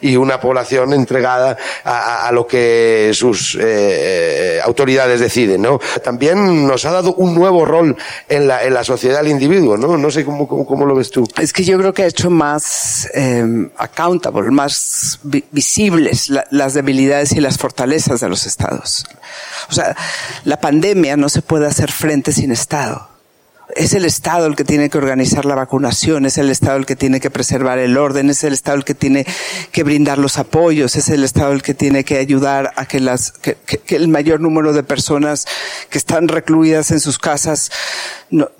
y 0.00 0.16
una 0.16 0.40
población 0.40 0.92
entregada 0.92 1.56
a, 1.84 2.30
lo 2.32 2.46
que 2.46 3.10
sus 3.14 3.54
eh, 3.54 3.60
eh, 3.60 4.60
autoridades 4.62 5.20
deciden, 5.20 5.62
¿no? 5.62 5.80
También 6.02 6.66
nos 6.66 6.84
ha 6.84 6.92
dado 6.92 7.14
un 7.14 7.34
nuevo 7.34 7.64
rol 7.64 7.96
en 8.28 8.46
la, 8.46 8.84
sociedad 8.84 9.20
al 9.20 9.28
individuo, 9.28 9.76
¿no? 9.76 9.96
No 9.96 10.10
sé 10.10 10.24
cómo, 10.24 10.46
cómo, 10.46 10.86
lo 10.86 10.94
ves 10.94 11.10
tú. 11.10 11.26
Es 11.38 11.52
que 11.52 11.64
yo 11.64 11.78
creo 11.78 11.92
que 11.92 12.02
ha 12.02 12.06
hecho 12.06 12.30
más 12.30 13.08
eh, 13.14 13.68
accountable, 13.76 14.50
más 14.50 15.18
visibles 15.22 16.30
las 16.50 16.74
debilidades 16.74 17.32
y 17.32 17.40
las 17.40 17.58
fortalezas 17.58 18.20
de 18.20 18.28
los 18.28 18.46
estados. 18.46 19.04
O 19.70 19.72
sea, 19.72 19.96
la 20.44 20.60
pandemia 20.60 21.16
no 21.16 21.28
se 21.28 21.42
puede 21.42 21.66
hacer 21.66 21.90
frente 21.90 22.32
sin 22.32 22.52
Estado 22.52 23.15
es 23.74 23.94
el 23.94 24.04
Estado 24.04 24.46
el 24.46 24.54
que 24.54 24.64
tiene 24.64 24.88
que 24.90 24.98
organizar 24.98 25.44
la 25.44 25.56
vacunación, 25.56 26.24
es 26.24 26.38
el 26.38 26.50
Estado 26.50 26.76
el 26.76 26.86
que 26.86 26.94
tiene 26.94 27.20
que 27.20 27.30
preservar 27.30 27.78
el 27.78 27.98
orden, 27.98 28.30
es 28.30 28.44
el 28.44 28.52
Estado 28.52 28.76
el 28.76 28.84
que 28.84 28.94
tiene 28.94 29.26
que 29.72 29.82
brindar 29.82 30.18
los 30.18 30.38
apoyos, 30.38 30.94
es 30.94 31.08
el 31.08 31.24
Estado 31.24 31.52
el 31.52 31.62
que 31.62 31.74
tiene 31.74 32.04
que 32.04 32.18
ayudar 32.18 32.72
a 32.76 32.86
que 32.86 33.00
las, 33.00 33.32
que, 33.32 33.56
el 33.88 34.08
mayor 34.08 34.40
número 34.40 34.72
de 34.72 34.82
personas 34.82 35.46
que 35.90 35.98
están 35.98 36.28
recluidas 36.28 36.90
en 36.92 37.00
sus 37.00 37.18
casas 37.18 37.72
no, 38.30 38.50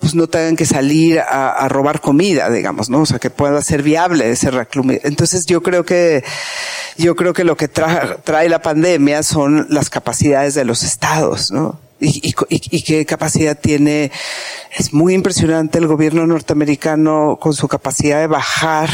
pues 0.00 0.14
no 0.14 0.26
tengan 0.26 0.56
que 0.56 0.66
salir 0.66 1.20
a, 1.20 1.68
robar 1.68 2.00
comida, 2.00 2.50
digamos, 2.50 2.90
¿no? 2.90 3.00
O 3.00 3.06
sea, 3.06 3.18
que 3.18 3.30
pueda 3.30 3.60
ser 3.62 3.82
viable 3.82 4.30
ese 4.30 4.50
reclumido. 4.50 5.00
Entonces 5.04 5.46
yo 5.46 5.62
creo 5.62 5.84
que 5.84 6.24
yo 6.96 7.14
creo 7.16 7.34
que 7.34 7.44
lo 7.44 7.56
que 7.56 7.68
trae 7.68 8.48
la 8.48 8.62
pandemia 8.62 9.22
son 9.22 9.66
las 9.68 9.90
capacidades 9.90 10.54
de 10.54 10.64
los 10.64 10.82
estados, 10.82 11.50
¿no? 11.50 11.85
Y, 11.98 12.34
y, 12.50 12.82
qué 12.82 13.06
capacidad 13.06 13.58
tiene. 13.58 14.12
Es 14.76 14.92
muy 14.92 15.14
impresionante 15.14 15.78
el 15.78 15.86
gobierno 15.86 16.26
norteamericano 16.26 17.38
con 17.40 17.54
su 17.54 17.68
capacidad 17.68 18.20
de 18.20 18.26
bajar 18.26 18.90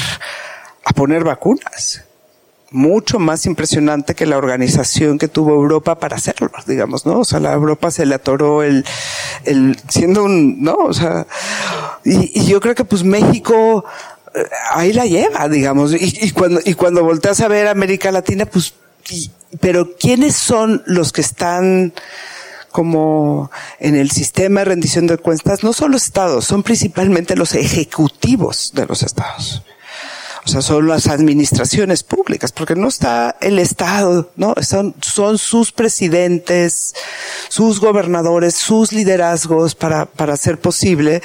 a 0.84 0.92
poner 0.92 1.24
vacunas. 1.24 2.04
Mucho 2.70 3.18
más 3.18 3.44
impresionante 3.44 4.14
que 4.14 4.24
la 4.24 4.38
organización 4.38 5.18
que 5.18 5.28
tuvo 5.28 5.52
Europa 5.52 5.98
para 5.98 6.16
hacerlo, 6.16 6.50
digamos, 6.66 7.04
¿no? 7.04 7.18
O 7.18 7.24
sea, 7.24 7.38
la 7.38 7.52
Europa 7.52 7.90
se 7.90 8.06
le 8.06 8.14
atoró 8.14 8.62
el, 8.62 8.84
el 9.44 9.76
siendo 9.88 10.24
un, 10.24 10.62
¿no? 10.62 10.76
O 10.76 10.94
sea, 10.94 11.26
y, 12.04 12.40
y 12.40 12.46
yo 12.46 12.60
creo 12.60 12.74
que 12.74 12.84
pues 12.84 13.02
México, 13.04 13.84
eh, 14.34 14.44
ahí 14.70 14.94
la 14.94 15.04
lleva, 15.04 15.48
digamos, 15.48 15.92
y, 15.92 16.18
y, 16.22 16.30
cuando, 16.30 16.60
y 16.64 16.72
cuando 16.72 17.04
volteas 17.04 17.40
a 17.40 17.48
ver 17.48 17.68
América 17.68 18.10
Latina, 18.10 18.46
pues, 18.46 18.72
pero 19.60 19.94
¿quiénes 19.96 20.34
son 20.34 20.82
los 20.86 21.12
que 21.12 21.20
están 21.20 21.92
como 22.72 23.50
en 23.78 23.94
el 23.94 24.10
sistema 24.10 24.60
de 24.60 24.64
rendición 24.64 25.06
de 25.06 25.18
cuentas? 25.18 25.62
No 25.62 25.72
son 25.72 25.92
los 25.92 26.04
estados, 26.04 26.44
son 26.44 26.62
principalmente 26.62 27.36
los 27.36 27.54
ejecutivos 27.54 28.72
de 28.74 28.86
los 28.86 29.02
estados. 29.02 29.62
O 30.44 30.48
sea, 30.48 30.60
son 30.60 30.88
las 30.88 31.06
administraciones 31.06 32.02
públicas, 32.02 32.50
porque 32.50 32.74
no 32.74 32.88
está 32.88 33.36
el 33.40 33.60
Estado, 33.60 34.32
¿no? 34.34 34.54
Son, 34.60 34.96
son 35.00 35.38
sus 35.38 35.70
presidentes, 35.70 36.94
sus 37.48 37.78
gobernadores, 37.78 38.56
sus 38.56 38.92
liderazgos 38.92 39.76
para, 39.76 40.06
para 40.06 40.34
hacer 40.34 40.58
posible 40.58 41.22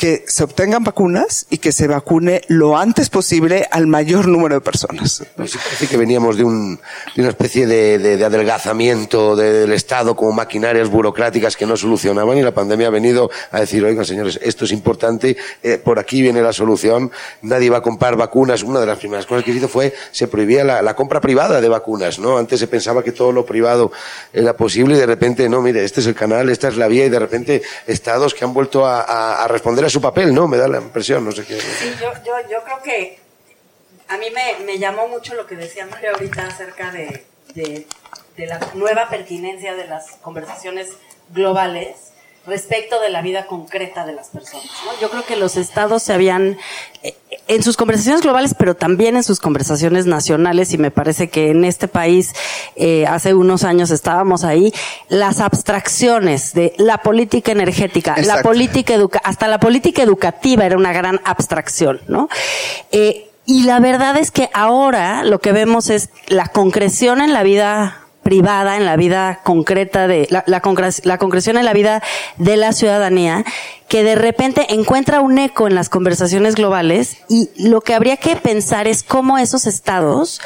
que 0.00 0.24
se 0.26 0.44
obtengan 0.44 0.82
vacunas 0.82 1.46
y 1.50 1.58
que 1.58 1.72
se 1.72 1.86
vacune 1.86 2.40
lo 2.48 2.78
antes 2.78 3.10
posible 3.10 3.68
al 3.70 3.86
mayor 3.86 4.28
número 4.28 4.54
de 4.54 4.62
personas. 4.62 5.22
Pues 5.36 5.58
que 5.90 5.96
veníamos 5.98 6.38
de, 6.38 6.44
un, 6.44 6.80
de 7.14 7.20
una 7.20 7.28
especie 7.28 7.66
de, 7.66 7.98
de, 7.98 8.24
adelgazamiento 8.24 9.36
del 9.36 9.70
Estado 9.74 10.16
como 10.16 10.32
maquinarias 10.32 10.88
burocráticas 10.88 11.54
que 11.54 11.66
no 11.66 11.76
solucionaban 11.76 12.38
y 12.38 12.42
la 12.42 12.54
pandemia 12.54 12.86
ha 12.86 12.90
venido 12.90 13.30
a 13.50 13.60
decir, 13.60 13.84
oigan 13.84 14.06
señores, 14.06 14.40
esto 14.42 14.64
es 14.64 14.72
importante, 14.72 15.36
eh, 15.62 15.76
por 15.76 15.98
aquí 15.98 16.22
viene 16.22 16.40
la 16.40 16.54
solución, 16.54 17.10
nadie 17.42 17.68
va 17.68 17.78
a 17.78 17.82
comprar 17.82 18.16
vacunas. 18.16 18.62
Una 18.62 18.80
de 18.80 18.86
las 18.86 19.00
primeras 19.00 19.26
cosas 19.26 19.44
que 19.44 19.50
hizo 19.50 19.68
fue, 19.68 19.92
se 20.12 20.28
prohibía 20.28 20.64
la, 20.64 20.80
la 20.80 20.96
compra 20.96 21.20
privada 21.20 21.60
de 21.60 21.68
vacunas, 21.68 22.18
¿no? 22.18 22.38
Antes 22.38 22.58
se 22.58 22.68
pensaba 22.68 23.04
que 23.04 23.12
todo 23.12 23.32
lo 23.32 23.44
privado 23.44 23.92
era 24.32 24.56
posible 24.56 24.94
y 24.94 24.98
de 24.98 25.04
repente, 25.04 25.46
no, 25.50 25.60
mire, 25.60 25.84
este 25.84 26.00
es 26.00 26.06
el 26.06 26.14
canal, 26.14 26.48
esta 26.48 26.68
es 26.68 26.78
la 26.78 26.88
vía 26.88 27.04
y 27.04 27.10
de 27.10 27.18
repente 27.18 27.60
estados 27.86 28.32
que 28.32 28.46
han 28.46 28.54
vuelto 28.54 28.86
a, 28.86 29.02
a, 29.02 29.44
a 29.44 29.48
responder 29.48 29.84
a 29.84 29.89
su 29.90 30.00
papel, 30.00 30.34
¿no? 30.34 30.48
Me 30.48 30.56
da 30.56 30.68
la 30.68 30.78
impresión, 30.78 31.24
no 31.24 31.32
sé 31.32 31.44
qué. 31.44 31.60
Sí, 31.60 31.92
yo, 32.00 32.12
yo, 32.24 32.48
yo 32.50 32.62
creo 32.64 32.82
que 32.82 33.18
a 34.08 34.16
mí 34.18 34.26
me, 34.30 34.64
me, 34.64 34.78
llamó 34.78 35.08
mucho 35.08 35.34
lo 35.34 35.46
que 35.46 35.56
decía 35.56 35.86
Mario 35.86 36.12
ahorita 36.12 36.46
acerca 36.46 36.90
de, 36.90 37.24
de 37.54 38.46
la 38.46 38.60
nueva 38.74 39.08
pertinencia 39.08 39.74
de 39.74 39.86
las 39.86 40.12
conversaciones 40.22 40.90
globales 41.30 42.09
respecto 42.46 43.00
de 43.00 43.10
la 43.10 43.22
vida 43.22 43.46
concreta 43.46 44.06
de 44.06 44.12
las 44.12 44.28
personas. 44.28 44.66
¿no? 44.86 45.00
Yo 45.00 45.10
creo 45.10 45.24
que 45.24 45.36
los 45.36 45.56
estados 45.56 46.02
se 46.02 46.12
habían, 46.12 46.56
eh, 47.02 47.14
en 47.48 47.62
sus 47.62 47.76
conversaciones 47.76 48.22
globales, 48.22 48.54
pero 48.58 48.74
también 48.74 49.16
en 49.16 49.22
sus 49.22 49.40
conversaciones 49.40 50.06
nacionales, 50.06 50.72
y 50.72 50.78
me 50.78 50.90
parece 50.90 51.28
que 51.28 51.50
en 51.50 51.64
este 51.64 51.86
país 51.86 52.32
eh, 52.76 53.06
hace 53.06 53.34
unos 53.34 53.64
años 53.64 53.90
estábamos 53.90 54.44
ahí, 54.44 54.72
las 55.08 55.40
abstracciones 55.40 56.54
de 56.54 56.74
la 56.78 56.98
política 56.98 57.52
energética, 57.52 58.14
Exacto. 58.16 58.36
la 58.36 58.42
política 58.42 58.94
educa 58.94 59.20
hasta 59.22 59.46
la 59.46 59.60
política 59.60 60.02
educativa 60.02 60.64
era 60.64 60.76
una 60.76 60.92
gran 60.92 61.20
abstracción, 61.24 62.00
¿no? 62.08 62.28
Eh, 62.90 63.26
y 63.46 63.64
la 63.64 63.80
verdad 63.80 64.16
es 64.16 64.30
que 64.30 64.48
ahora 64.52 65.24
lo 65.24 65.40
que 65.40 65.52
vemos 65.52 65.90
es 65.90 66.10
la 66.28 66.46
concreción 66.46 67.20
en 67.20 67.32
la 67.32 67.42
vida 67.42 67.99
privada, 68.22 68.76
en 68.76 68.84
la 68.84 68.96
vida 68.96 69.40
concreta 69.42 70.06
de, 70.06 70.26
la, 70.30 70.44
la, 70.46 70.62
la, 71.04 71.18
concreción 71.18 71.56
en 71.56 71.64
la 71.64 71.72
vida 71.72 72.02
de 72.36 72.56
la 72.56 72.72
ciudadanía, 72.72 73.44
que 73.88 74.04
de 74.04 74.14
repente 74.14 74.74
encuentra 74.74 75.20
un 75.20 75.38
eco 75.38 75.66
en 75.66 75.74
las 75.74 75.88
conversaciones 75.88 76.54
globales 76.54 77.18
y 77.28 77.50
lo 77.56 77.80
que 77.80 77.94
habría 77.94 78.16
que 78.16 78.36
pensar 78.36 78.86
es 78.86 79.02
cómo 79.02 79.38
esos 79.38 79.66
estados 79.66 80.40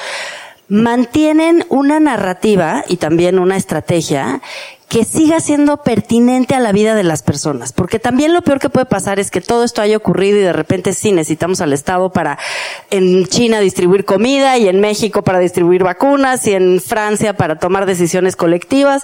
mantienen 0.68 1.66
una 1.68 2.00
narrativa 2.00 2.84
y 2.88 2.96
también 2.96 3.38
una 3.38 3.56
estrategia 3.56 4.40
que 4.88 5.04
siga 5.04 5.40
siendo 5.40 5.78
pertinente 5.78 6.54
a 6.54 6.60
la 6.60 6.72
vida 6.72 6.94
de 6.94 7.02
las 7.02 7.22
personas. 7.22 7.72
Porque 7.72 7.98
también 7.98 8.32
lo 8.32 8.42
peor 8.42 8.60
que 8.60 8.70
puede 8.70 8.86
pasar 8.86 9.18
es 9.18 9.30
que 9.30 9.40
todo 9.40 9.64
esto 9.64 9.82
haya 9.82 9.96
ocurrido 9.96 10.38
y 10.38 10.42
de 10.42 10.52
repente 10.52 10.92
sí 10.92 11.12
necesitamos 11.12 11.60
al 11.60 11.72
Estado 11.72 12.12
para 12.12 12.38
en 12.90 13.26
China 13.26 13.60
distribuir 13.60 14.04
comida 14.04 14.56
y 14.58 14.68
en 14.68 14.80
México 14.80 15.22
para 15.22 15.38
distribuir 15.38 15.82
vacunas 15.82 16.46
y 16.46 16.52
en 16.52 16.80
Francia 16.80 17.36
para 17.36 17.58
tomar 17.58 17.86
decisiones 17.86 18.36
colectivas 18.36 19.02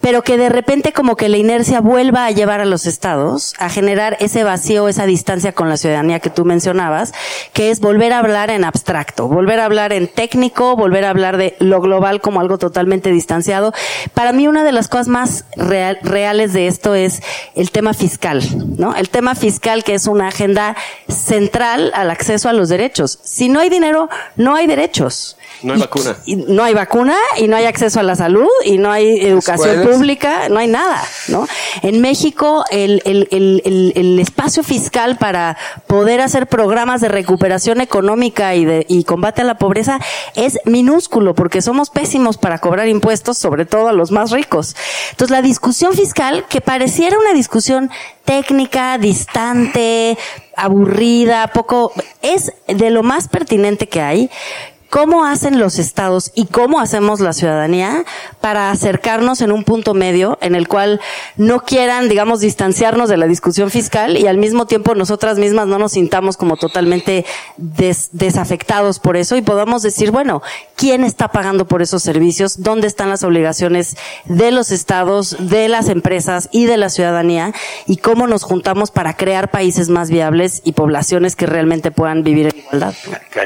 pero 0.00 0.22
que 0.22 0.36
de 0.38 0.48
repente 0.48 0.92
como 0.92 1.16
que 1.16 1.28
la 1.28 1.36
inercia 1.36 1.80
vuelva 1.80 2.26
a 2.26 2.30
llevar 2.30 2.60
a 2.60 2.64
los 2.64 2.86
estados 2.86 3.54
a 3.58 3.68
generar 3.68 4.16
ese 4.20 4.44
vacío, 4.44 4.88
esa 4.88 5.06
distancia 5.06 5.52
con 5.52 5.68
la 5.68 5.76
ciudadanía 5.76 6.20
que 6.20 6.30
tú 6.30 6.44
mencionabas, 6.44 7.12
que 7.52 7.70
es 7.70 7.80
volver 7.80 8.12
a 8.12 8.20
hablar 8.20 8.50
en 8.50 8.64
abstracto, 8.64 9.28
volver 9.28 9.60
a 9.60 9.64
hablar 9.64 9.92
en 9.92 10.08
técnico, 10.08 10.76
volver 10.76 11.04
a 11.04 11.10
hablar 11.10 11.36
de 11.36 11.56
lo 11.58 11.80
global 11.80 12.20
como 12.20 12.40
algo 12.40 12.58
totalmente 12.58 13.10
distanciado. 13.10 13.72
Para 14.14 14.32
mí 14.32 14.46
una 14.46 14.64
de 14.64 14.72
las 14.72 14.88
cosas 14.88 15.08
más 15.08 15.44
real, 15.56 15.98
reales 16.02 16.52
de 16.52 16.66
esto 16.66 16.94
es 16.94 17.22
el 17.54 17.70
tema 17.70 17.94
fiscal, 17.94 18.42
¿no? 18.78 18.94
El 18.94 19.08
tema 19.08 19.34
fiscal 19.34 19.84
que 19.84 19.94
es 19.94 20.06
una 20.06 20.28
agenda 20.28 20.76
central 21.08 21.90
al 21.94 22.10
acceso 22.10 22.48
a 22.48 22.52
los 22.52 22.68
derechos. 22.68 23.18
Si 23.22 23.48
no 23.48 23.60
hay 23.60 23.68
dinero, 23.68 24.08
no 24.36 24.54
hay 24.54 24.66
derechos. 24.66 25.36
No 25.62 25.74
hay 25.74 25.80
vacuna. 25.80 26.16
Y, 26.24 26.36
no 26.36 26.62
hay 26.62 26.74
vacuna 26.74 27.16
y 27.36 27.48
no 27.48 27.56
hay 27.56 27.64
acceso 27.64 28.00
a 28.00 28.02
la 28.02 28.14
salud 28.14 28.48
y 28.64 28.78
no 28.78 28.92
hay 28.92 29.20
educación. 29.26 29.87
Pública, 29.90 30.48
no 30.48 30.58
hay 30.58 30.66
nada, 30.66 31.02
¿no? 31.28 31.46
En 31.82 32.00
México 32.00 32.64
el, 32.70 33.02
el, 33.04 33.28
el, 33.30 33.92
el, 33.94 34.18
espacio 34.18 34.62
fiscal 34.62 35.16
para 35.16 35.56
poder 35.86 36.20
hacer 36.20 36.46
programas 36.46 37.00
de 37.00 37.08
recuperación 37.08 37.80
económica 37.80 38.54
y, 38.54 38.64
de, 38.64 38.86
y 38.88 39.04
combate 39.04 39.42
a 39.42 39.44
la 39.44 39.58
pobreza 39.58 40.00
es 40.34 40.58
minúsculo 40.64 41.34
porque 41.34 41.62
somos 41.62 41.90
pésimos 41.90 42.38
para 42.38 42.58
cobrar 42.58 42.88
impuestos, 42.88 43.38
sobre 43.38 43.64
todo 43.64 43.88
a 43.88 43.92
los 43.92 44.10
más 44.10 44.30
ricos. 44.30 44.76
Entonces 45.10 45.30
la 45.30 45.42
discusión 45.42 45.92
fiscal, 45.92 46.46
que 46.48 46.60
pareciera 46.60 47.18
una 47.18 47.32
discusión 47.32 47.90
técnica, 48.24 48.98
distante, 48.98 50.18
aburrida, 50.56 51.46
poco, 51.48 51.92
es 52.22 52.52
de 52.66 52.90
lo 52.90 53.02
más 53.02 53.28
pertinente 53.28 53.88
que 53.88 54.00
hay 54.00 54.30
cómo 54.90 55.24
hacen 55.24 55.58
los 55.58 55.78
estados 55.78 56.32
y 56.34 56.46
cómo 56.46 56.80
hacemos 56.80 57.20
la 57.20 57.32
ciudadanía 57.32 58.04
para 58.40 58.70
acercarnos 58.70 59.40
en 59.40 59.52
un 59.52 59.64
punto 59.64 59.94
medio 59.94 60.38
en 60.40 60.54
el 60.54 60.68
cual 60.68 61.00
no 61.36 61.60
quieran, 61.60 62.08
digamos, 62.08 62.40
distanciarnos 62.40 63.08
de 63.08 63.16
la 63.16 63.26
discusión 63.26 63.70
fiscal 63.70 64.16
y 64.16 64.26
al 64.26 64.38
mismo 64.38 64.66
tiempo 64.66 64.94
nosotras 64.94 65.38
mismas 65.38 65.66
no 65.66 65.78
nos 65.78 65.92
sintamos 65.92 66.36
como 66.36 66.56
totalmente 66.56 67.26
des 67.56 68.10
desafectados 68.12 68.98
por 68.98 69.16
eso 69.16 69.36
y 69.36 69.42
podamos 69.42 69.82
decir, 69.82 70.10
bueno, 70.10 70.42
¿quién 70.76 71.04
está 71.04 71.28
pagando 71.28 71.66
por 71.66 71.82
esos 71.82 72.02
servicios? 72.02 72.62
¿Dónde 72.62 72.86
están 72.86 73.10
las 73.10 73.22
obligaciones 73.22 73.96
de 74.24 74.50
los 74.50 74.70
estados, 74.70 75.36
de 75.38 75.68
las 75.68 75.88
empresas 75.88 76.48
y 76.52 76.66
de 76.66 76.76
la 76.76 76.88
ciudadanía? 76.88 77.52
Y 77.86 77.98
cómo 77.98 78.26
nos 78.26 78.42
juntamos 78.42 78.90
para 78.90 79.14
crear 79.14 79.50
países 79.50 79.88
más 79.88 80.10
viables 80.10 80.62
y 80.64 80.72
poblaciones 80.72 81.36
que 81.36 81.46
realmente 81.46 81.90
puedan 81.90 82.22
vivir 82.22 82.46
en 82.46 82.58
igualdad. 82.58 82.94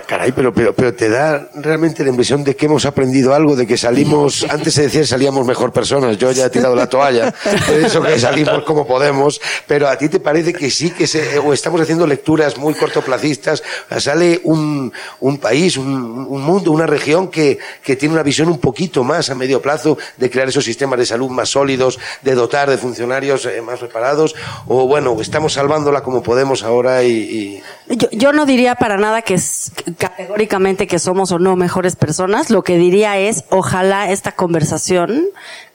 Caray, 0.06 0.32
pero, 0.32 0.52
pero, 0.52 0.74
pero 0.74 0.94
te 0.94 1.08
da 1.08 1.31
realmente 1.54 2.02
la 2.02 2.10
impresión 2.10 2.44
de 2.44 2.56
que 2.56 2.66
hemos 2.66 2.84
aprendido 2.84 3.34
algo, 3.34 3.56
de 3.56 3.66
que 3.66 3.76
salimos, 3.76 4.46
antes 4.50 4.74
se 4.74 4.82
decía 4.82 5.06
salíamos 5.06 5.46
mejor 5.46 5.72
personas, 5.72 6.18
yo 6.18 6.30
ya 6.32 6.46
he 6.46 6.50
tirado 6.50 6.74
la 6.74 6.88
toalla, 6.88 7.32
por 7.66 7.76
eso 7.76 8.02
que 8.02 8.18
salimos 8.18 8.64
como 8.64 8.86
podemos, 8.86 9.40
pero 9.66 9.88
a 9.88 9.96
ti 9.96 10.08
te 10.08 10.20
parece 10.20 10.52
que 10.52 10.70
sí 10.70 10.90
que 10.90 11.06
se, 11.06 11.38
o 11.38 11.52
estamos 11.52 11.80
haciendo 11.80 12.06
lecturas 12.06 12.56
muy 12.56 12.74
cortoplacistas, 12.74 13.62
sale 13.98 14.40
un, 14.44 14.92
un 15.20 15.38
país, 15.38 15.76
un, 15.76 16.26
un, 16.28 16.42
mundo, 16.42 16.72
una 16.72 16.86
región 16.86 17.28
que, 17.28 17.58
que 17.82 17.96
tiene 17.96 18.14
una 18.14 18.22
visión 18.22 18.48
un 18.48 18.58
poquito 18.58 19.04
más 19.04 19.30
a 19.30 19.34
medio 19.34 19.60
plazo 19.60 19.98
de 20.16 20.30
crear 20.30 20.48
esos 20.48 20.64
sistemas 20.64 20.98
de 20.98 21.06
salud 21.06 21.30
más 21.30 21.50
sólidos, 21.50 21.98
de 22.22 22.34
dotar 22.34 22.70
de 22.70 22.78
funcionarios 22.78 23.46
eh, 23.46 23.60
más 23.62 23.78
preparados, 23.78 24.34
o 24.66 24.86
bueno, 24.86 25.16
estamos 25.20 25.54
salvándola 25.54 26.02
como 26.02 26.22
podemos 26.22 26.62
ahora 26.62 27.02
y... 27.02 27.12
y... 27.12 27.62
Yo, 27.92 28.08
yo 28.10 28.32
no 28.32 28.46
diría 28.46 28.74
para 28.74 28.96
nada 28.96 29.20
que 29.22 29.34
es 29.34 29.70
categóricamente 29.98 30.86
que 30.86 30.98
somos 30.98 31.30
o 31.30 31.38
no 31.38 31.56
mejores 31.56 31.94
personas, 31.94 32.48
lo 32.48 32.64
que 32.64 32.78
diría 32.78 33.18
es, 33.18 33.44
ojalá 33.50 34.10
esta 34.10 34.32
conversación 34.32 35.26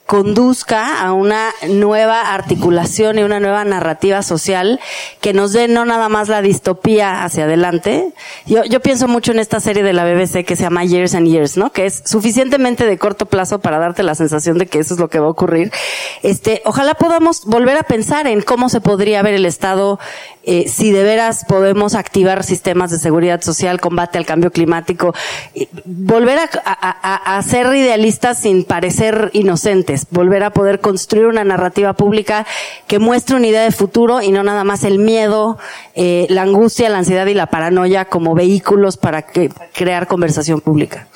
conduzca 0.08 1.02
a 1.02 1.12
una 1.12 1.52
nueva 1.68 2.32
articulación 2.32 3.18
y 3.18 3.24
una 3.24 3.40
nueva 3.40 3.62
narrativa 3.66 4.22
social 4.22 4.80
que 5.20 5.34
nos 5.34 5.52
dé 5.52 5.68
no 5.68 5.84
nada 5.84 6.08
más 6.08 6.30
la 6.30 6.40
distopía 6.40 7.24
hacia 7.24 7.44
adelante. 7.44 8.14
Yo, 8.46 8.64
yo 8.64 8.80
pienso 8.80 9.06
mucho 9.06 9.32
en 9.32 9.38
esta 9.38 9.60
serie 9.60 9.82
de 9.82 9.92
la 9.92 10.06
BBC 10.06 10.46
que 10.46 10.56
se 10.56 10.62
llama 10.62 10.82
Years 10.86 11.14
and 11.14 11.26
Years, 11.26 11.58
¿no? 11.58 11.72
Que 11.72 11.84
es 11.84 12.02
suficientemente 12.06 12.86
de 12.86 12.96
corto 12.96 13.26
plazo 13.26 13.58
para 13.58 13.78
darte 13.78 14.02
la 14.02 14.14
sensación 14.14 14.56
de 14.56 14.66
que 14.66 14.78
eso 14.78 14.94
es 14.94 15.00
lo 15.00 15.08
que 15.10 15.18
va 15.18 15.26
a 15.26 15.30
ocurrir. 15.30 15.70
Este, 16.22 16.62
ojalá 16.64 16.94
podamos 16.94 17.44
volver 17.44 17.76
a 17.76 17.82
pensar 17.82 18.26
en 18.26 18.40
cómo 18.40 18.70
se 18.70 18.80
podría 18.80 19.20
ver 19.20 19.34
el 19.34 19.44
Estado 19.44 19.98
eh, 20.50 20.66
si 20.66 20.92
de 20.92 21.02
veras 21.02 21.44
podemos 21.46 21.94
activar 21.94 22.42
sistemas 22.42 22.90
de 22.90 22.98
seguridad 22.98 23.42
social, 23.42 23.82
combate 23.82 24.16
al 24.16 24.24
cambio 24.24 24.50
climático, 24.50 25.12
volver 25.84 26.38
a, 26.38 27.36
a, 27.36 27.42
ser 27.42 27.66
idealistas 27.74 28.38
sin 28.38 28.64
parecer 28.64 29.28
inocentes, 29.34 29.97
volver 30.10 30.42
a 30.42 30.50
poder 30.50 30.80
construir 30.80 31.26
una 31.26 31.44
narrativa 31.44 31.92
pública 31.92 32.46
que 32.86 32.98
muestre 32.98 33.36
una 33.36 33.46
idea 33.46 33.62
de 33.62 33.72
futuro 33.72 34.22
y 34.22 34.30
no 34.30 34.42
nada 34.42 34.64
más 34.64 34.84
el 34.84 34.98
miedo, 34.98 35.58
eh, 35.94 36.26
la 36.28 36.42
angustia, 36.42 36.88
la 36.88 36.98
ansiedad 36.98 37.26
y 37.26 37.34
la 37.34 37.46
paranoia 37.46 38.04
como 38.06 38.34
vehículos 38.34 38.96
para 38.96 39.22
crear 39.22 40.06
conversación 40.06 40.60
pública. 40.60 41.08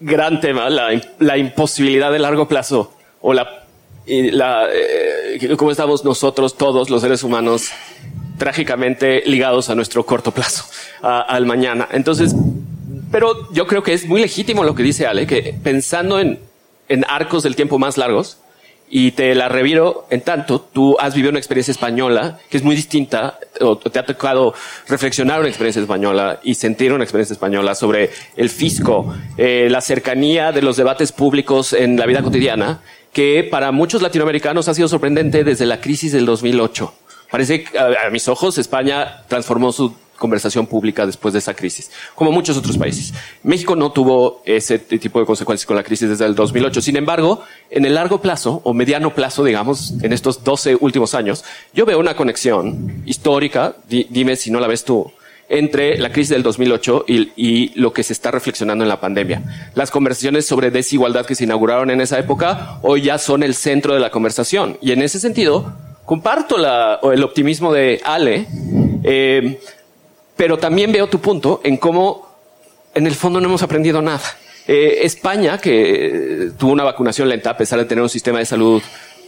gran 0.00 0.40
tema, 0.40 0.70
la, 0.70 1.38
imposibilidad 1.38 2.12
de 2.12 2.18
largo 2.18 2.46
plazo 2.48 2.92
o 3.20 3.34
la 3.34 3.46
la, 4.06 4.68
eh, 4.72 5.54
cómo 5.58 5.70
estamos 5.70 6.02
nosotros 6.02 6.56
todos 6.56 6.88
los 6.88 7.02
seres 7.02 7.22
humanos 7.22 7.70
trágicamente 8.38 9.22
ligados 9.26 9.68
a 9.68 9.74
nuestro 9.74 10.06
corto 10.06 10.32
plazo, 10.32 10.64
al 11.02 11.44
mañana. 11.44 11.88
Entonces, 11.92 12.34
pero 13.10 13.52
yo 13.52 13.66
creo 13.66 13.82
que 13.82 13.92
es 13.92 14.06
muy 14.06 14.20
legítimo 14.20 14.64
lo 14.64 14.74
que 14.74 14.82
dice 14.82 15.06
Ale, 15.06 15.26
que 15.26 15.54
pensando 15.62 16.20
en, 16.20 16.38
en 16.88 17.04
arcos 17.08 17.42
del 17.42 17.56
tiempo 17.56 17.78
más 17.78 17.96
largos, 17.96 18.38
y 18.90 19.10
te 19.12 19.34
la 19.34 19.48
reviro 19.48 20.06
en 20.10 20.22
tanto, 20.22 20.60
tú 20.60 20.96
has 20.98 21.14
vivido 21.14 21.30
una 21.30 21.38
experiencia 21.38 21.72
española 21.72 22.38
que 22.48 22.56
es 22.56 22.62
muy 22.62 22.74
distinta, 22.74 23.38
o 23.60 23.76
te 23.76 23.98
ha 23.98 24.06
tocado 24.06 24.54
reflexionar 24.88 25.40
una 25.40 25.48
experiencia 25.48 25.82
española 25.82 26.40
y 26.42 26.54
sentir 26.54 26.92
una 26.92 27.04
experiencia 27.04 27.34
española 27.34 27.74
sobre 27.74 28.10
el 28.36 28.48
fisco, 28.48 29.14
eh, 29.36 29.68
la 29.70 29.80
cercanía 29.80 30.52
de 30.52 30.62
los 30.62 30.76
debates 30.76 31.12
públicos 31.12 31.74
en 31.74 31.98
la 31.98 32.06
vida 32.06 32.22
cotidiana 32.22 32.80
que 33.12 33.46
para 33.50 33.72
muchos 33.72 34.02
latinoamericanos 34.02 34.68
ha 34.68 34.74
sido 34.74 34.88
sorprendente 34.88 35.44
desde 35.44 35.66
la 35.66 35.80
crisis 35.80 36.12
del 36.12 36.26
2008. 36.26 36.94
Parece 37.30 37.64
que 37.64 37.78
a, 37.78 38.08
mis 38.10 38.28
ojos 38.28 38.58
España 38.58 39.24
transformó 39.28 39.72
su 39.72 39.94
conversación 40.18 40.66
pública 40.66 41.06
después 41.06 41.32
de 41.32 41.38
esa 41.38 41.54
crisis, 41.54 41.90
como 42.14 42.32
muchos 42.32 42.56
otros 42.56 42.76
países. 42.76 43.14
México 43.42 43.76
no 43.76 43.92
tuvo 43.92 44.42
ese 44.44 44.78
tipo 44.78 45.20
de 45.20 45.26
consecuencias 45.26 45.66
con 45.66 45.76
la 45.76 45.82
crisis 45.82 46.08
desde 46.08 46.26
el 46.26 46.34
2008. 46.34 46.80
Sin 46.82 46.96
embargo, 46.96 47.42
en 47.70 47.84
el 47.84 47.94
largo 47.94 48.20
plazo 48.20 48.60
o 48.64 48.74
mediano 48.74 49.14
plazo, 49.14 49.44
digamos, 49.44 49.94
en 50.02 50.12
estos 50.12 50.44
12 50.44 50.76
últimos 50.80 51.14
años, 51.14 51.44
yo 51.72 51.86
veo 51.86 51.98
una 51.98 52.16
conexión 52.16 53.02
histórica, 53.06 53.76
dime 53.88 54.36
si 54.36 54.50
no 54.50 54.60
la 54.60 54.66
ves 54.66 54.84
tú, 54.84 55.10
entre 55.48 55.96
la 55.96 56.12
crisis 56.12 56.30
del 56.30 56.42
2008 56.42 57.04
y, 57.08 57.32
y, 57.36 57.80
lo 57.80 57.92
que 57.92 58.02
se 58.02 58.12
está 58.12 58.30
reflexionando 58.30 58.84
en 58.84 58.88
la 58.88 59.00
pandemia. 59.00 59.70
Las 59.74 59.90
conversaciones 59.90 60.46
sobre 60.46 60.70
desigualdad 60.70 61.24
que 61.24 61.34
se 61.34 61.44
inauguraron 61.44 61.90
en 61.90 62.02
esa 62.02 62.18
época 62.18 62.78
hoy 62.82 63.02
ya 63.02 63.16
son 63.16 63.42
el 63.42 63.54
centro 63.54 63.94
de 63.94 64.00
la 64.00 64.10
conversación. 64.10 64.76
Y 64.82 64.92
en 64.92 65.00
ese 65.00 65.18
sentido, 65.18 65.72
comparto 66.04 66.58
la, 66.58 67.00
el 67.02 67.22
optimismo 67.22 67.72
de 67.72 68.00
Ale, 68.04 68.46
eh, 69.04 69.60
pero 70.38 70.56
también 70.56 70.92
veo 70.92 71.08
tu 71.08 71.18
punto 71.18 71.60
en 71.64 71.76
cómo 71.76 72.28
en 72.94 73.06
el 73.08 73.14
fondo 73.16 73.40
no 73.40 73.48
hemos 73.48 73.62
aprendido 73.62 74.00
nada. 74.00 74.22
Eh, 74.68 75.00
España, 75.02 75.58
que 75.58 76.52
tuvo 76.56 76.72
una 76.72 76.84
vacunación 76.84 77.28
lenta 77.28 77.50
a 77.50 77.56
pesar 77.56 77.80
de 77.80 77.84
tener 77.86 78.02
un 78.02 78.08
sistema 78.08 78.38
de 78.38 78.46
salud 78.46 78.80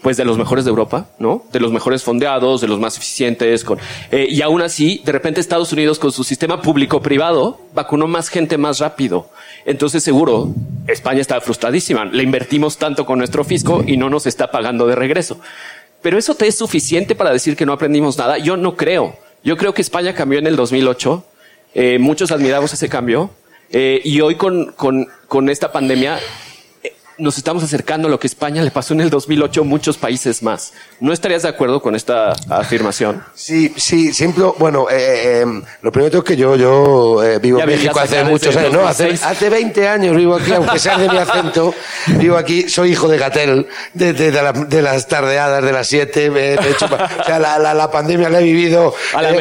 pues 0.03 0.17
de 0.17 0.25
los 0.25 0.39
mejores 0.39 0.65
de 0.65 0.71
Europa, 0.71 1.09
¿no? 1.19 1.45
De 1.53 1.61
los 1.61 1.73
mejores 1.73 2.05
fondeados, 2.05 2.61
de 2.61 2.69
los 2.69 2.79
más 2.79 2.97
eficientes, 2.97 3.65
con, 3.65 3.79
eh, 4.13 4.27
y 4.31 4.41
aún 4.41 4.63
así, 4.63 5.03
de 5.05 5.13
repente 5.13 5.41
Estados 5.41 5.73
Unidos 5.73 5.99
con 5.99 6.13
su 6.13 6.25
sistema 6.25 6.63
público-privado 6.63 7.61
vacunó 7.75 8.07
más 8.07 8.29
gente 8.29 8.57
más 8.57 8.79
rápido. 8.79 9.29
Entonces 9.67 10.03
seguro, 10.03 10.55
España 10.87 11.21
estaba 11.21 11.41
frustradísima. 11.41 12.05
Le 12.05 12.23
invertimos 12.23 12.79
tanto 12.79 13.05
con 13.05 13.19
nuestro 13.19 13.43
fisco 13.45 13.83
y 13.85 13.97
no 13.97 14.09
nos 14.09 14.27
está 14.27 14.51
pagando 14.53 14.87
de 14.87 14.95
regreso. 14.95 15.41
Pero 16.03 16.17
eso 16.17 16.35
te 16.35 16.47
es 16.47 16.57
suficiente 16.57 17.15
para 17.15 17.33
decir 17.33 17.57
que 17.57 17.67
no 17.67 17.73
aprendimos 17.73 18.17
nada. 18.17 18.39
Yo 18.39 18.57
no 18.57 18.77
creo. 18.77 19.17
Yo 19.43 19.57
creo 19.57 19.73
que 19.73 19.83
España 19.83 20.15
cambió 20.15 20.39
en 20.39 20.47
el 20.47 20.57
2008. 20.57 21.25
Eh, 21.75 21.99
muchos 21.99 22.31
admiramos 22.31 22.73
ese 22.73 22.89
cambio. 22.89 23.31
Eh, 23.73 24.01
y 24.05 24.21
hoy 24.21 24.35
con, 24.35 24.73
con, 24.73 25.09
con 25.29 25.49
esta 25.49 25.73
pandemia 25.73 26.19
nos 27.21 27.39
estamos 27.39 27.63
acercando 27.63 28.09
a 28.09 28.11
lo 28.11 28.19
que 28.19 28.27
España 28.27 28.63
le 28.63 28.71
pasó 28.71 28.95
en 28.95 29.01
el 29.03 29.11
2008 29.11 29.61
a 29.61 29.65
muchos 29.65 29.97
países 29.97 30.43
más. 30.43 30.73
¿No 30.99 31.13
estarías 31.13 31.43
de 31.43 31.49
acuerdo 31.49 31.81
con 31.81 31.95
esta 31.95 32.33
afirmación? 32.49 33.23
Sí, 33.35 33.73
sí, 33.77 34.13
siempre, 34.13 34.45
bueno, 34.59 34.89
eh, 34.91 34.97
eh, 34.99 35.41
em, 35.41 35.63
lo 35.83 35.93
primero 35.93 36.19
es 36.19 36.25
que 36.25 36.37
yo, 36.37 36.57
yo 36.57 37.23
eh, 37.23 37.39
vivo 37.39 37.61
en 37.61 37.67
México 37.67 37.99
hace 37.99 38.25
muchos 38.25 38.57
años, 38.57 38.73
no, 38.73 38.87
hace, 38.87 39.11
hace 39.11 39.51
20 39.51 39.89
años 39.89 40.17
vivo 40.17 40.35
aquí, 40.35 40.53
aunque 40.53 40.79
sea 40.79 40.99
de 40.99 41.09
mi 41.09 41.17
acento, 41.17 41.75
vivo 42.07 42.37
aquí, 42.37 42.69
soy 42.69 42.93
hijo 42.93 43.09
de 43.09 43.19
Gatel, 43.19 43.69
de, 43.95 44.13
de, 44.13 44.31
de, 44.31 44.83
las 44.83 45.07
tardeadas 45.07 45.63
de 45.63 45.73
las 45.73 45.87
7, 45.87 46.31
de 46.31 46.55
hecho, 46.71 46.87
o 46.87 47.25
sea, 47.25 47.39
la, 47.39 47.59
la, 47.59 47.75
la, 47.75 47.91
pandemia 47.91 48.29
la 48.29 48.41
he 48.41 48.45
vivido 48.45 48.95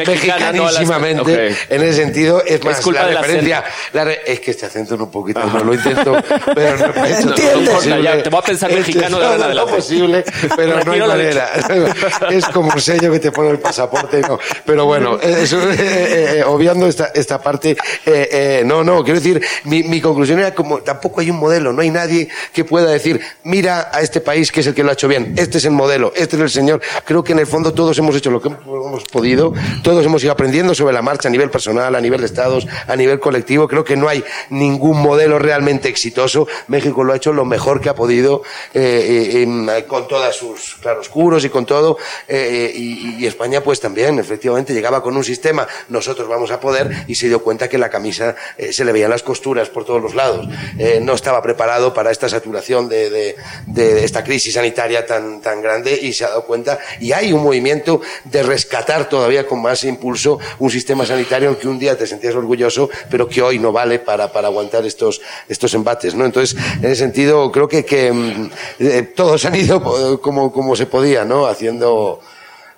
mexicanísimamente, 0.06 1.56
en 1.68 1.82
ese 1.82 1.94
sentido, 1.94 2.42
es 2.44 2.62
más, 2.64 2.84
la 2.86 3.06
referencia, 3.06 3.64
la 3.92 4.10
es 4.10 4.40
que 4.40 4.50
este 4.50 4.66
acento 4.66 4.96
no 4.96 5.04
un 5.04 5.10
poquito, 5.10 5.44
no 5.44 5.64
lo 5.64 5.74
intento, 5.74 6.16
pero 6.54 6.76
no, 6.76 6.92
te 8.22 8.30
voy 8.30 8.38
a 8.38 8.42
pensar 8.42 8.72
mexicano 8.72 9.18
de 9.18 9.26
ahora 9.26 9.54
No 9.54 9.66
posible, 9.66 10.24
pero 10.56 10.82
no 10.84 10.92
hay 10.92 11.00
manera. 11.00 11.50
Es 12.30 12.46
como 12.46 12.70
un 12.72 12.80
sello 12.80 13.10
que 13.12 13.18
te 13.18 13.32
pone 13.32 13.50
el 13.50 13.58
pasaporte, 13.58 14.20
no. 14.20 14.38
Pero 14.64 14.86
bueno, 14.86 15.18
eso, 15.20 15.60
eh, 15.70 15.76
eh, 15.78 16.38
eh, 16.38 16.44
obviando 16.44 16.86
esta, 16.86 17.10
esta 17.14 17.40
parte, 17.40 17.76
no, 18.64 18.84
no, 18.84 19.02
quiero 19.04 19.20
decir, 19.20 19.42
mi, 19.64 19.82
mi 19.82 20.00
conclusión 20.00 20.38
era 20.38 20.54
como, 20.54 20.78
tampoco 20.78 21.20
hay 21.20 21.30
un 21.30 21.38
modelo, 21.38 21.72
no 21.72 21.82
hay 21.82 21.90
nadie 21.90 22.28
que 22.52 22.64
pueda 22.64 22.90
decir, 22.90 23.20
mira 23.44 23.90
a 23.92 24.00
este 24.00 24.20
país 24.20 24.52
que 24.52 24.60
es 24.60 24.66
el 24.66 24.74
que 24.74 24.82
lo 24.82 24.90
ha 24.90 24.92
hecho 24.92 25.08
bien, 25.08 25.34
este 25.36 25.58
es 25.58 25.64
el 25.64 25.72
modelo, 25.72 26.12
este 26.16 26.36
es 26.36 26.42
el 26.42 26.50
señor. 26.50 26.80
Creo 27.04 27.22
que 27.24 27.32
en 27.32 27.38
el 27.38 27.46
fondo 27.46 27.72
todos 27.72 27.98
hemos 27.98 28.14
hecho 28.16 28.30
lo 28.30 28.40
que 28.40 28.48
hemos 28.48 29.04
podido, 29.04 29.52
todos 29.82 30.04
hemos 30.04 30.22
ido 30.22 30.32
aprendiendo 30.32 30.74
sobre 30.74 30.94
la 30.94 31.02
marcha 31.02 31.28
a 31.28 31.30
nivel 31.30 31.50
personal, 31.50 31.94
a 31.94 32.00
nivel 32.00 32.20
de 32.20 32.26
estados, 32.26 32.66
a 32.86 32.96
nivel 32.96 33.20
colectivo. 33.20 33.68
Creo 33.68 33.84
que 33.84 33.96
no 33.96 34.08
hay 34.08 34.24
ningún 34.50 35.00
modelo 35.00 35.38
realmente 35.38 35.88
exitoso. 35.88 36.46
México 36.68 37.04
lo 37.04 37.12
ha 37.12 37.16
hecho 37.16 37.32
lo 37.32 37.44
mejor 37.44 37.59
que 37.80 37.88
ha 37.88 37.94
podido, 37.94 38.42
eh, 38.74 39.44
eh, 39.44 39.84
con 39.86 40.08
todas 40.08 40.34
sus 40.34 40.76
claroscuros 40.76 41.44
y 41.44 41.50
con 41.50 41.66
todo, 41.66 41.98
eh, 42.26 42.72
y, 42.74 43.26
España 43.26 43.62
pues 43.62 43.78
también, 43.80 44.18
efectivamente, 44.18 44.72
llegaba 44.72 45.02
con 45.02 45.16
un 45.16 45.22
sistema, 45.22 45.68
nosotros 45.88 46.26
vamos 46.26 46.50
a 46.50 46.58
poder, 46.58 47.04
y 47.06 47.14
se 47.14 47.28
dio 47.28 47.42
cuenta 47.42 47.68
que 47.68 47.78
la 47.78 47.88
camisa 47.88 48.34
se 48.72 48.84
le 48.84 48.92
veían 48.92 49.10
las 49.10 49.22
costuras 49.22 49.68
por 49.68 49.84
todos 49.84 50.02
los 50.02 50.14
lados. 50.14 50.48
no 51.02 51.14
estaba 51.14 51.40
preparado 51.42 51.94
para 51.94 52.10
esta 52.10 52.28
saturación 52.28 52.88
de, 52.88 53.36
de, 53.66 54.04
esta 54.04 54.24
crisis 54.24 54.54
sanitaria 54.54 55.06
tan, 55.06 55.40
tan 55.40 55.62
grande 55.62 55.96
y 56.00 56.12
se 56.12 56.24
ha 56.24 56.30
dado 56.30 56.44
cuenta, 56.44 56.78
y 56.98 57.12
hay 57.12 57.32
un 57.32 57.42
movimiento 57.42 58.00
de 58.24 58.42
rescatar 58.42 59.08
todavía 59.08 59.46
con 59.46 59.62
más 59.62 59.84
impulso 59.84 60.38
un 60.58 60.70
sistema 60.70 61.06
sanitario 61.06 61.50
en 61.50 61.56
que 61.56 61.68
un 61.68 61.78
día 61.78 61.96
te 61.96 62.06
sentías 62.06 62.34
orgulloso, 62.34 62.90
pero 63.10 63.28
que 63.28 63.42
hoy 63.42 63.58
no 63.58 63.70
vale 63.70 63.98
para, 63.98 64.32
para 64.32 64.48
aguantar 64.48 64.84
estos, 64.86 65.20
estos 65.48 65.74
embates, 65.74 66.14
¿no? 66.14 66.24
Entonces, 66.24 66.56
en 66.82 66.86
ese 66.86 66.96
sentido, 66.96 67.39
creo 67.52 67.68
que, 67.68 68.12
mm, 68.12 68.50
eh, 68.80 69.02
todos 69.14 69.44
han 69.44 69.54
ido 69.54 70.14
eh, 70.14 70.18
como, 70.20 70.76
se 70.76 70.86
podía, 70.86 71.24
¿no? 71.24 71.46
Haciendo, 71.46 72.20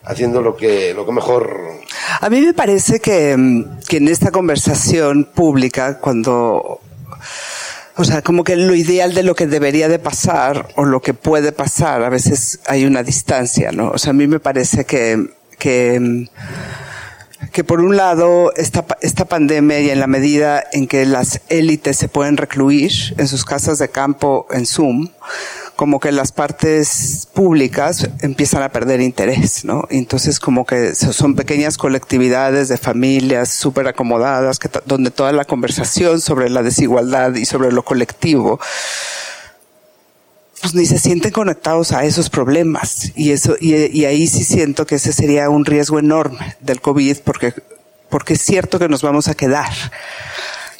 haciendo 0.05 0.43
lo 0.43 0.57
que, 0.57 0.95
lo 0.95 1.05
que 1.07 1.13
mejor. 1.13 1.61
A 2.21 2.29
mí 2.31 2.41
me 2.41 2.55
parece 2.55 3.01
que, 3.01 3.37
mm, 3.37 3.81
que 3.89 3.97
en 3.99 4.09
esta 4.09 4.31
conversación 4.31 5.25
pública, 5.35 5.99
cuando 5.99 6.81
o 7.97 8.05
sea, 8.05 8.23
como 8.23 8.43
que 8.43 8.57
lo 8.57 8.75
ideal 8.75 9.13
de 9.15 9.23
lo 9.23 9.35
que 9.35 9.47
debería 9.47 9.89
de 9.89 9.99
pasar 9.99 10.69
o 10.77 10.85
lo 10.85 11.01
que 11.01 11.13
puede 11.13 11.53
pasar, 11.53 12.03
a 12.03 12.09
veces 12.09 12.61
hay 12.67 12.87
una 12.87 13.03
distancia, 13.03 13.71
¿no? 13.71 13.91
O 13.91 13.99
sea, 13.99 14.11
a 14.11 14.15
mí 14.15 14.27
me 14.27 14.41
parece 14.41 14.87
que, 14.87 15.35
que 15.59 16.01
mm, 16.01 16.25
que 17.53 17.65
por 17.65 17.81
un 17.81 17.97
lado 17.97 18.53
esta, 18.57 18.85
esta 19.03 19.27
pandemia 19.27 19.81
y 19.81 19.91
en 19.91 20.01
la 20.01 20.07
medida 20.07 20.65
en 20.73 20.87
que 20.87 21.07
las 21.07 21.41
élites 21.49 21.97
se 21.97 22.09
pueden 22.09 22.37
recluir 22.37 22.93
en 23.19 23.29
sus 23.29 23.45
casas 23.45 23.79
de 23.79 23.91
campo 23.91 24.47
en 24.51 24.67
Zoom, 24.67 25.09
como 25.77 26.01
que 26.01 26.13
las 26.13 26.33
partes 26.33 27.29
públicas 27.33 28.09
empiezan 28.21 28.63
a 28.63 28.71
perder 28.71 29.01
interés, 29.01 29.65
¿no? 29.65 29.87
Entonces 29.91 30.41
como 30.41 30.65
que 30.65 30.95
son 30.95 31.35
pequeñas 31.35 31.77
colectividades 31.77 32.69
de 32.69 32.79
familias 32.79 33.51
súper 33.51 33.87
acomodadas, 33.89 34.59
que, 34.59 34.71
donde 34.87 35.11
toda 35.11 35.33
la 35.33 35.45
conversación 35.45 36.21
sobre 36.21 36.51
la 36.51 36.63
desigualdad 36.63 37.35
y 37.35 37.45
sobre 37.45 37.73
lo 37.73 37.85
colectivo 37.85 38.61
pues 40.63 40.75
ni 40.75 40.87
se 40.87 40.99
sienten 40.99 41.33
conectados 41.33 41.91
a 41.91 42.05
esos 42.05 42.31
problemas. 42.31 43.11
Y 43.17 43.33
eso, 43.33 43.57
y, 43.61 44.05
ahí 44.05 44.29
sí 44.29 44.45
siento 44.45 44.87
que 44.87 44.95
ese 44.95 45.13
sería 45.13 45.51
un 45.51 45.65
riesgo 45.65 45.99
enorme 45.99 46.57
del 46.61 46.81
COVID 46.81 47.19
porque, 47.25 47.53
porque 48.09 48.35
es 48.35 48.43
cierto 48.43 48.79
que 48.79 48.89
nos 48.89 49.03
vamos 49.03 49.29
a 49.29 49.35
quedar. 49.35 49.73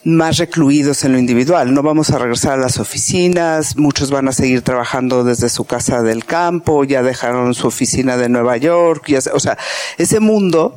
más 0.05 0.39
recluidos 0.39 1.05
en 1.05 1.13
lo 1.13 1.19
individual. 1.19 1.73
No 1.75 1.83
vamos 1.83 2.11
a 2.11 2.19
regresar 2.19 2.55
a 2.55 2.63
las 2.63 2.79
oficinas, 2.79 3.77
muchos 3.77 4.11
van 4.11 4.27
a 4.27 4.33
seguir 4.33 4.63
trabajando 4.63 5.23
desde 5.23 5.49
su 5.49 5.65
casa 5.65 6.03
del 6.03 6.25
campo, 6.25 6.83
ya 6.83 7.05
dejaron 7.05 7.55
su 7.55 7.69
oficina 7.69 8.17
de 8.17 8.29
Nueva 8.29 8.57
York, 8.57 9.05
ya, 9.07 9.21
o 9.33 9.39
sea, 9.39 9.57
ese 9.99 10.19
mundo 10.19 10.77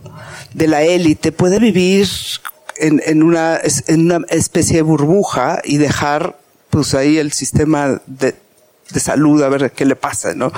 de 0.54 0.68
la 0.68 0.84
élite 0.84 1.32
puede 1.32 1.58
vivir 1.58 2.08
en, 2.78 3.24
una, 3.24 3.60
en 3.88 4.02
una 4.12 4.28
especie 4.30 4.76
de 4.76 4.82
burbuja 4.84 5.60
y 5.64 5.78
dejar 5.78 6.38
pues 6.70 6.94
ahí 6.94 7.18
el 7.18 7.32
sistema 7.32 8.02
de, 8.06 8.36
de 8.92 9.00
salud 9.00 9.42
a 9.44 9.50
ver 9.50 9.72
qué 9.72 9.86
le 9.86 9.96
pasa, 9.96 10.34
¿no? 10.36 10.52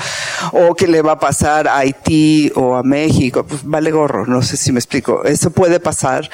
O 0.51 0.75
qué 0.75 0.87
le 0.87 1.01
va 1.01 1.13
a 1.13 1.19
pasar 1.19 1.67
a 1.67 1.77
Haití 1.77 2.51
o 2.55 2.75
a 2.75 2.83
México, 2.83 3.45
pues 3.45 3.61
vale 3.63 3.91
gorro, 3.91 4.25
no 4.25 4.41
sé 4.41 4.57
si 4.57 4.71
me 4.71 4.79
explico. 4.79 5.23
Eso 5.23 5.51
puede 5.51 5.79
pasar. 5.79 6.29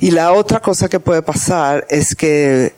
Y 0.00 0.10
la 0.12 0.32
otra 0.32 0.60
cosa 0.60 0.88
que 0.88 1.00
puede 1.00 1.22
pasar 1.22 1.86
es 1.90 2.14
que 2.14 2.74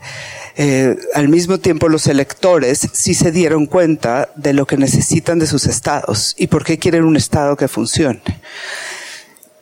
eh, 0.57 0.97
al 1.15 1.29
mismo 1.29 1.59
tiempo 1.59 1.89
los 1.89 2.09
electores 2.09 2.89
sí 2.93 3.15
se 3.15 3.31
dieron 3.31 3.67
cuenta 3.67 4.29
de 4.35 4.53
lo 4.53 4.67
que 4.67 4.77
necesitan 4.77 5.39
de 5.39 5.47
sus 5.47 5.67
estados 5.67 6.35
y 6.37 6.49
por 6.49 6.65
qué 6.65 6.79
quieren 6.79 7.05
un 7.05 7.17
estado 7.17 7.57
que 7.57 7.69
funcione. 7.69 8.23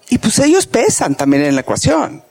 Y 0.09 0.19
pues 0.19 0.39
ellos 0.39 0.67
pesan 0.67 1.17
también 1.17 1.45
en 1.45 1.55
la 1.55 1.63
ecuación 1.63 2.26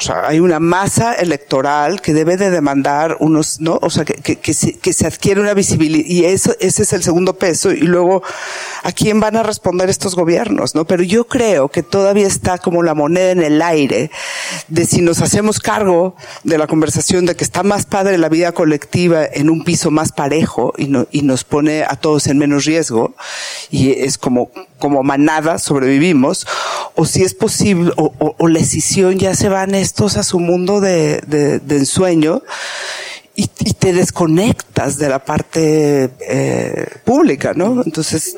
o 0.00 0.02
sea, 0.02 0.26
hay 0.26 0.40
una 0.40 0.60
masa 0.60 1.12
electoral 1.12 2.00
que 2.00 2.14
debe 2.14 2.38
de 2.38 2.48
demandar 2.48 3.18
unos, 3.20 3.60
¿no? 3.60 3.78
O 3.82 3.90
sea, 3.90 4.06
que, 4.06 4.14
que, 4.14 4.36
que, 4.36 4.54
se, 4.54 4.78
que 4.78 4.94
se 4.94 5.06
adquiere 5.06 5.42
una 5.42 5.52
visibilidad 5.52 6.06
y 6.06 6.24
eso, 6.24 6.56
ese 6.58 6.84
es 6.84 6.94
el 6.94 7.02
segundo 7.02 7.34
peso 7.34 7.70
y 7.70 7.82
luego 7.82 8.22
a 8.82 8.92
quién 8.92 9.20
van 9.20 9.36
a 9.36 9.42
responder 9.42 9.90
estos 9.90 10.14
gobiernos, 10.14 10.74
¿no? 10.74 10.86
Pero 10.86 11.02
yo 11.02 11.26
creo 11.26 11.68
que 11.68 11.82
todavía 11.82 12.26
está 12.26 12.56
como 12.56 12.82
la 12.82 12.94
moneda 12.94 13.32
en 13.32 13.42
el 13.42 13.60
aire 13.60 14.10
de 14.68 14.86
si 14.86 15.02
nos 15.02 15.20
hacemos 15.20 15.60
cargo 15.60 16.16
de 16.44 16.56
la 16.56 16.66
conversación 16.66 17.26
de 17.26 17.36
que 17.36 17.44
está 17.44 17.62
más 17.62 17.84
padre 17.84 18.16
la 18.16 18.30
vida 18.30 18.52
colectiva 18.52 19.26
en 19.26 19.50
un 19.50 19.64
piso 19.64 19.90
más 19.90 20.12
parejo 20.12 20.72
y, 20.78 20.86
no, 20.86 21.08
y 21.10 21.20
nos 21.20 21.44
pone 21.44 21.82
a 21.82 21.96
todos 21.96 22.26
en 22.26 22.38
menos 22.38 22.64
riesgo 22.64 23.14
y 23.70 23.90
es 24.00 24.16
como, 24.16 24.50
como 24.80 25.04
manada 25.04 25.58
sobrevivimos 25.58 26.46
o 26.96 27.06
si 27.06 27.22
es 27.22 27.34
posible 27.34 27.92
o, 27.96 28.12
o, 28.18 28.34
o 28.36 28.48
la 28.48 28.58
decisión 28.58 29.18
ya 29.18 29.34
se 29.34 29.48
van 29.48 29.76
estos 29.76 30.16
a 30.16 30.24
su 30.24 30.40
mundo 30.40 30.80
de, 30.80 31.20
de, 31.26 31.60
de 31.60 31.76
ensueño 31.76 32.42
y, 33.36 33.48
y, 33.60 33.74
te 33.74 33.92
desconectas 33.92 34.98
de 34.98 35.08
la 35.08 35.24
parte 35.24 36.10
eh, 36.20 36.86
pública, 37.04 37.52
¿no? 37.54 37.82
Entonces... 37.84 38.34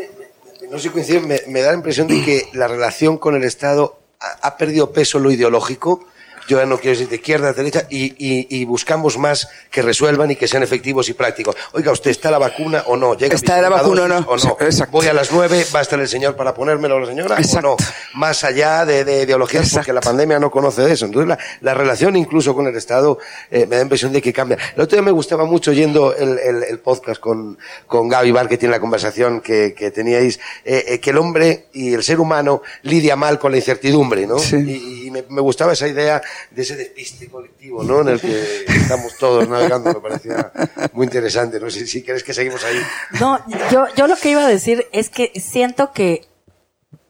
No 0.71 0.79
sé 0.79 0.91
coincide, 0.91 1.21
me, 1.21 1.41
me, 1.49 1.61
da 1.61 1.71
la 1.71 1.77
impresión 1.77 2.07
de 2.07 2.23
que 2.23 2.49
la 2.53 2.69
relación 2.69 3.19
con 3.19 3.35
el 3.35 3.45
Estado 3.45 3.99
ha, 4.21 4.49
ha 4.49 4.57
perdido 4.57 4.93
peso 4.93 5.19
lo 5.19 5.31
ideológico 5.31 6.07
yo 6.49 6.59
ya 6.59 6.67
no 6.67 6.79
quiero 6.79 6.93
decir 6.93 7.09
de 7.09 7.17
izquierda, 7.17 7.49
de 7.49 7.55
derecha, 7.55 7.87
y, 7.91 8.05
y, 8.19 8.47
y, 8.49 8.65
buscamos 8.65 9.19
más 9.19 9.49
que 9.71 9.83
resuelvan 9.83 10.31
y 10.31 10.37
que 10.37 10.49
sean 10.49 10.63
efectivos 10.63 11.09
y 11.09 11.15
prácticos. 11.15 11.57
Oiga, 11.73 11.93
¿usted 11.93 12.11
está 12.11 12.31
la 12.31 12.39
vacuna 12.39 12.85
o 12.87 12.97
no? 12.97 13.17
¿Llega 13.17 13.35
¿Está 13.35 13.61
la 13.61 13.69
vacuna 13.69 14.03
o 14.05 14.09
no? 14.09 14.19
O 14.29 14.37
no. 14.37 14.57
Exacto. 14.61 14.93
Voy 14.93 15.07
a 15.07 15.13
las 15.13 15.33
nueve, 15.33 15.65
¿va 15.75 15.81
a 15.81 15.83
estar 15.83 15.99
el 16.01 16.09
señor 16.09 16.37
para 16.37 16.55
ponérmelo 16.55 16.99
la 17.01 17.07
señora 17.07 17.37
Exacto. 17.39 17.73
o 17.73 17.77
no? 17.77 17.85
Más 18.15 18.45
allá 18.45 18.85
de, 18.85 19.05
de 19.05 19.23
ideologías, 19.23 19.65
Exacto. 19.65 19.81
porque 19.81 19.93
la 19.93 20.01
pandemia 20.01 20.39
no 20.39 20.51
conoce 20.51 20.83
de 20.83 20.93
eso. 20.93 21.07
Entonces, 21.07 21.29
la, 21.29 21.39
la 21.61 21.75
relación 21.75 22.17
incluso 22.17 22.55
con 22.55 22.67
el 22.67 22.77
Estado 22.77 23.19
eh, 23.51 23.67
me 23.67 23.77
da 23.77 23.83
impresión 23.83 24.13
de 24.13 24.21
que 24.21 24.33
cambia. 24.33 24.59
El 24.75 24.83
otro 24.83 24.97
día 24.97 25.03
me 25.03 25.11
gustaba 25.13 25.45
mucho 25.45 25.71
oyendo 25.71 26.15
el, 26.15 26.39
el, 26.39 26.63
el 26.65 26.79
podcast 26.81 27.21
con, 27.21 27.59
con 27.87 28.09
Gaby 28.09 28.33
Bar, 28.33 28.49
que 28.49 28.59
tiene 28.59 28.73
la 28.73 28.81
conversación 28.81 29.41
que, 29.41 29.75
que 29.75 29.91
teníais, 29.91 30.39
eh, 30.65 30.85
eh, 30.89 31.01
que 31.01 31.11
el 31.11 31.19
hombre 31.19 31.67
y 31.73 31.95
el 31.95 32.03
ser 32.03 32.21
humano 32.21 32.63
lidia 32.83 33.17
mal 33.17 33.39
con 33.39 33.53
la 33.53 33.59
incertidumbre, 33.59 34.27
¿no? 34.27 34.39
Sí. 34.39 34.57
Y, 34.57 35.07
y 35.07 35.11
me, 35.11 35.25
me 35.29 35.41
gustaba 35.41 35.73
esa 35.73 35.89
idea 35.89 36.23
de 36.51 36.63
ese 36.63 36.77
despiste 36.77 37.29
colectivo, 37.29 37.83
¿no? 37.83 38.03
En 38.03 38.09
el 38.09 38.21
que 38.21 38.65
estamos 38.67 39.17
todos 39.19 39.49
navegando, 39.49 39.93
me 39.93 40.01
parecía 40.01 40.53
muy 40.93 41.07
interesante. 41.07 41.59
No 41.61 41.71
sé 41.71 41.87
si 41.87 42.03
crees 42.03 42.23
que 42.23 42.35
seguimos 42.35 42.65
ahí. 42.65 42.81
No, 43.21 43.41
yo, 43.71 43.87
yo 43.97 44.07
lo 44.07 44.17
que 44.17 44.31
iba 44.31 44.45
a 44.45 44.49
decir 44.49 44.87
es 44.93 45.11
que 45.11 45.33
siento 45.41 45.93
que 45.93 46.27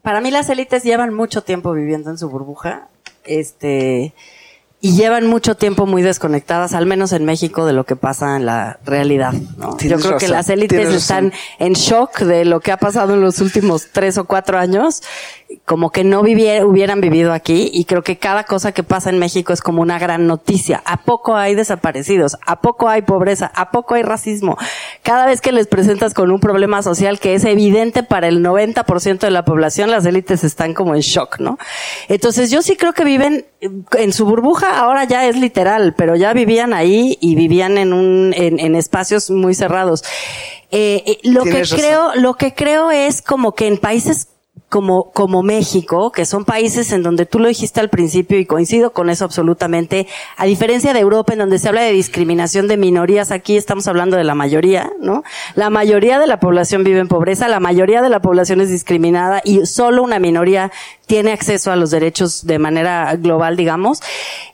para 0.01 0.21
mí 0.21 0.31
las 0.31 0.49
élites 0.49 0.83
llevan 0.83 1.13
mucho 1.13 1.43
tiempo 1.43 1.73
viviendo 1.73 2.09
en 2.09 2.17
su 2.17 2.29
burbuja, 2.29 2.89
este, 3.23 4.13
y 4.85 4.97
llevan 4.97 5.27
mucho 5.27 5.55
tiempo 5.55 5.85
muy 5.85 6.01
desconectadas, 6.01 6.73
al 6.73 6.85
menos 6.85 7.13
en 7.13 7.23
México, 7.23 7.65
de 7.65 7.71
lo 7.71 7.85
que 7.85 7.95
pasa 7.95 8.35
en 8.35 8.45
la 8.45 8.79
realidad. 8.83 9.31
¿no? 9.55 9.77
Yo 9.77 9.77
creo 9.77 9.97
razón, 9.97 10.17
que 10.17 10.27
las 10.27 10.49
élites 10.49 10.93
están 10.93 11.31
en 11.57 11.71
shock 11.71 12.19
de 12.19 12.43
lo 12.43 12.59
que 12.59 12.73
ha 12.73 12.77
pasado 12.77 13.13
en 13.13 13.21
los 13.21 13.39
últimos 13.39 13.87
tres 13.93 14.17
o 14.17 14.25
cuatro 14.25 14.59
años, 14.59 15.01
como 15.65 15.91
que 15.91 16.03
no 16.03 16.21
vivier, 16.21 16.65
hubieran 16.65 17.01
vivido 17.01 17.33
aquí, 17.33 17.69
y 17.73 17.85
creo 17.85 18.03
que 18.03 18.17
cada 18.17 18.43
cosa 18.43 18.71
que 18.71 18.83
pasa 18.83 19.09
en 19.09 19.19
México 19.19 19.53
es 19.53 19.61
como 19.61 19.81
una 19.81 19.99
gran 19.99 20.27
noticia. 20.27 20.81
¿A 20.85 20.97
poco 21.03 21.35
hay 21.35 21.55
desaparecidos? 21.55 22.37
¿A 22.45 22.61
poco 22.61 22.89
hay 22.89 23.01
pobreza? 23.01 23.51
¿A 23.55 23.71
poco 23.71 23.95
hay 23.95 24.03
racismo? 24.03 24.57
Cada 25.03 25.25
vez 25.25 25.41
que 25.41 25.51
les 25.51 25.67
presentas 25.67 26.13
con 26.13 26.31
un 26.31 26.39
problema 26.39 26.81
social 26.81 27.19
que 27.19 27.35
es 27.35 27.45
evidente 27.45 28.03
para 28.03 28.27
el 28.27 28.43
90% 28.43 29.19
de 29.19 29.31
la 29.31 29.45
población, 29.45 29.91
las 29.91 30.05
élites 30.05 30.43
están 30.43 30.73
como 30.73 30.95
en 30.95 31.01
shock, 31.01 31.39
¿no? 31.39 31.57
Entonces 32.07 32.51
yo 32.51 32.61
sí 32.61 32.75
creo 32.75 32.93
que 32.93 33.03
viven 33.03 33.45
en 33.97 34.13
su 34.13 34.25
burbuja 34.25 34.77
ahora 34.77 35.05
ya 35.05 35.27
es 35.27 35.37
literal, 35.37 35.93
pero 35.95 36.15
ya 36.15 36.33
vivían 36.33 36.73
ahí 36.73 37.17
y 37.21 37.35
vivían 37.35 37.77
en 37.77 37.93
un, 37.93 38.33
en, 38.35 38.59
en 38.59 38.75
espacios 38.75 39.29
muy 39.29 39.53
cerrados. 39.53 40.03
Eh, 40.75 41.19
lo 41.23 41.43
que 41.43 41.59
razón. 41.59 41.77
creo, 41.77 42.15
lo 42.15 42.33
que 42.33 42.55
creo 42.55 42.89
es 42.89 43.21
como 43.21 43.53
que 43.53 43.67
en 43.67 43.77
países 43.77 44.29
como, 44.73 45.11
como 45.11 45.43
México, 45.43 46.11
que 46.11 46.25
son 46.25 46.45
países 46.45 46.91
en 46.93 47.03
donde 47.03 47.27
tú 47.27 47.37
lo 47.37 47.47
dijiste 47.47 47.79
al 47.79 47.91
principio 47.91 48.39
y 48.39 48.47
coincido 48.47 48.91
con 48.91 49.11
eso 49.11 49.23
absolutamente, 49.23 50.07
a 50.35 50.45
diferencia 50.45 50.93
de 50.93 50.99
Europa 50.99 51.33
en 51.33 51.37
donde 51.37 51.59
se 51.59 51.69
habla 51.69 51.81
de 51.81 51.91
discriminación 51.91 52.67
de 52.67 52.75
minorías, 52.75 53.29
aquí 53.29 53.55
estamos 53.55 53.87
hablando 53.87 54.17
de 54.17 54.23
la 54.23 54.33
mayoría, 54.33 54.91
¿no? 54.99 55.23
La 55.53 55.69
mayoría 55.69 56.17
de 56.17 56.25
la 56.25 56.39
población 56.39 56.83
vive 56.83 57.01
en 57.01 57.07
pobreza, 57.07 57.47
la 57.49 57.59
mayoría 57.59 58.01
de 58.01 58.09
la 58.09 58.19
población 58.19 58.61
es 58.61 58.69
discriminada 58.69 59.43
y 59.45 59.67
solo 59.67 60.01
una 60.01 60.17
minoría 60.17 60.71
tiene 61.05 61.31
acceso 61.31 61.71
a 61.71 61.75
los 61.75 61.91
derechos 61.91 62.45
de 62.45 62.59
manera 62.59 63.15
global, 63.15 63.57
digamos. 63.57 64.01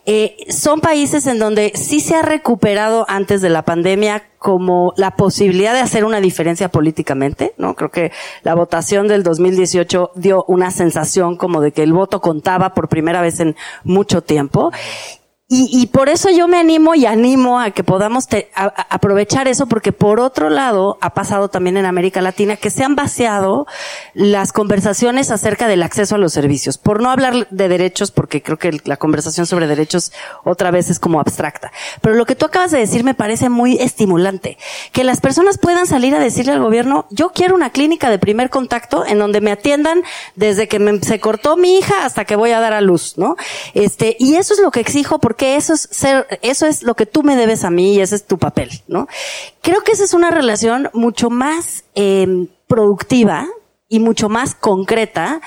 Eh, 0.06 0.36
son 0.50 0.82
países 0.82 1.28
en 1.28 1.38
donde 1.38 1.72
sí 1.76 2.00
se 2.00 2.16
ha 2.16 2.22
recuperado 2.22 3.06
antes 3.08 3.42
de 3.42 3.50
la 3.50 3.64
pandemia 3.64 4.24
como 4.40 4.94
la 4.96 5.12
posibilidad 5.12 5.74
de 5.74 5.82
hacer 5.82 6.06
una 6.06 6.22
diferencia 6.22 6.70
políticamente, 6.70 7.54
¿no? 7.58 7.76
Creo 7.76 7.92
que 7.92 8.12
la 8.44 8.56
votación 8.56 9.08
del 9.08 9.22
2018 9.22 10.12
dio 10.16 10.46
una 10.48 10.72
sensación 10.72 11.36
como 11.36 11.62
de 11.62 11.74
que 11.74 11.84
el 11.84 11.94
voto 11.94 12.22
contaba 12.22 12.74
por 12.74 12.88
primera 12.88 13.22
vez 13.22 13.40
en 13.42 13.56
mucho 13.84 14.24
tiempo. 14.24 14.72
Y, 15.52 15.68
y, 15.72 15.88
por 15.88 16.10
eso 16.10 16.30
yo 16.30 16.48
me 16.48 16.60
animo 16.60 16.94
y 16.94 17.08
animo 17.08 17.60
a 17.60 17.72
que 17.72 17.84
podamos 17.84 18.28
te, 18.28 18.52
a, 18.54 18.66
aprovechar 18.66 19.48
eso, 19.48 19.66
porque 19.66 19.92
por 19.92 20.20
otro 20.20 20.52
lado 20.52 21.00
ha 21.02 21.16
pasado 21.16 21.50
también 21.50 21.76
en 21.76 21.88
América 21.88 22.22
Latina 22.22 22.56
que 22.56 22.70
se 22.70 22.84
han 22.84 22.96
vaciado 22.96 23.66
las 24.14 24.54
conversaciones 24.54 25.32
acerca 25.32 25.68
del 25.68 25.82
acceso 25.82 26.14
a 26.14 26.18
los 26.20 26.34
servicios. 26.34 26.78
Por 26.78 27.02
no 27.02 27.10
hablar 27.10 27.48
de 27.50 27.68
derechos, 27.68 28.12
porque 28.12 28.44
creo 28.44 28.60
que 28.60 28.80
la 28.86 28.98
conversación 28.98 29.48
sobre 29.48 29.66
derechos 29.66 30.12
otra 30.44 30.70
vez 30.70 30.92
es 30.92 31.00
como 31.00 31.20
abstracta. 31.20 31.72
Pero 32.00 32.14
lo 32.14 32.28
que 32.28 32.36
tú 32.36 32.46
acabas 32.46 32.70
de 32.70 32.78
decir 32.78 33.04
me 33.04 33.16
parece 33.16 33.50
muy 33.50 33.78
estimulante. 33.80 34.60
Que 34.92 35.04
las 35.04 35.20
personas 35.20 35.58
puedan 35.58 35.88
salir 35.88 36.14
a 36.14 36.20
decirle 36.20 36.52
al 36.52 36.62
gobierno, 36.62 37.08
yo 37.10 37.32
quiero 37.32 37.56
una 37.56 37.72
clínica 37.72 38.12
de 38.12 38.20
primer 38.20 38.52
contacto 38.52 39.04
en 39.04 39.18
donde 39.18 39.42
me 39.42 39.52
atiendan 39.52 40.04
desde 40.36 40.68
que 40.68 40.78
me, 40.78 41.02
se 41.02 41.20
cortó 41.20 41.58
mi 41.58 41.80
hija 41.80 42.06
hasta 42.06 42.26
que 42.26 42.36
voy 42.36 42.52
a 42.52 42.60
dar 42.60 42.74
a 42.74 42.82
luz, 42.82 43.18
¿no? 43.18 43.36
Este, 43.74 44.16
y 44.20 44.36
eso 44.36 44.54
es 44.54 44.60
lo 44.60 44.70
que 44.70 44.82
exijo 44.82 45.18
porque 45.18 45.39
que 45.40 45.56
eso 45.56 45.74
es 45.74 45.88
ser, 45.90 46.28
eso 46.42 46.66
es 46.66 46.84
lo 46.84 46.96
que 46.96 47.06
tú 47.06 47.24
me 47.24 47.38
debes 47.38 47.64
a 47.64 47.70
mí 47.70 47.96
y 47.96 48.02
ese 48.02 48.16
es 48.16 48.26
tu 48.26 48.38
papel, 48.38 48.70
¿no? 48.90 49.08
Creo 49.62 49.82
que 49.84 49.94
esa 49.94 50.04
es 50.04 50.14
una 50.14 50.32
relación 50.32 50.90
mucho 50.94 51.30
más 51.30 51.86
eh, 51.96 52.48
productiva 52.68 53.48
y 53.92 54.00
mucho 54.00 54.30
más 54.30 54.54
concreta 54.54 55.42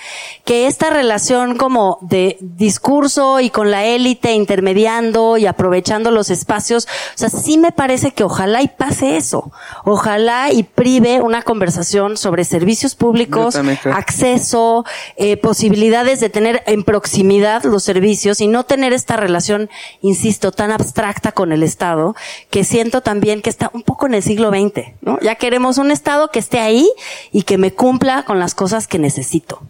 que 0.45 0.67
esta 0.67 0.91
relación 0.91 1.57
como 1.57 1.99
de 2.03 2.39
discurso 2.41 3.39
y 3.39 3.51
con 3.51 3.71
la 3.71 3.85
élite 3.85 4.33
intermediando 4.33 5.39
y 5.39 5.47
aprovechando 5.47 6.11
los 6.11 6.29
espacios. 6.29 6.89
O 7.15 7.19
sea, 7.19 7.31
sí 7.31 7.57
me 7.57 7.71
parece 7.71 8.11
que 8.11 8.25
ojalá 8.25 8.61
y 8.61 8.67
pase 8.67 9.17
eso. 9.17 9.53
Ojalá 9.85 10.53
y 10.53 10.65
prive 10.65 11.21
una 11.21 11.43
conversación 11.43 12.17
sobre 12.17 12.45
servicios 12.45 12.97
públicos, 12.97 13.57
acceso, 13.85 14.85
eh, 15.17 15.37
posibilidades 15.37 16.19
de 16.19 16.29
tener 16.29 16.65
en 16.67 16.83
proximidad 16.83 17.63
los 17.63 17.85
servicios 17.85 18.41
y 18.41 18.49
no 18.49 18.65
tener 18.65 18.93
esta 18.93 19.17
relación, 19.17 19.71
insisto, 20.01 20.51
tan 20.51 20.73
abstracta 20.73 21.31
con 21.31 21.53
el 21.53 21.63
Estado 21.63 22.17
que 22.51 22.65
siento 22.65 23.03
también 23.03 23.41
que 23.41 23.51
está 23.51 23.71
un 23.73 23.83
poco 23.83 24.07
en 24.07 24.15
el 24.15 24.23
siglo 24.25 24.51
XX, 24.51 24.95
¿no? 25.01 25.21
Ya 25.21 25.37
queremos 25.37 25.79
un 25.79 25.93
Estado 25.93 26.29
que 26.33 26.41
esté 26.41 26.59
ahí 26.59 26.91
y 27.31 27.43
que 27.43 27.57
me 27.57 27.73
cumpla 27.73 28.25
con 28.25 28.32
las 28.39 28.55
cosas 28.55 28.87
que 28.87 28.99
necesito. 28.99 29.61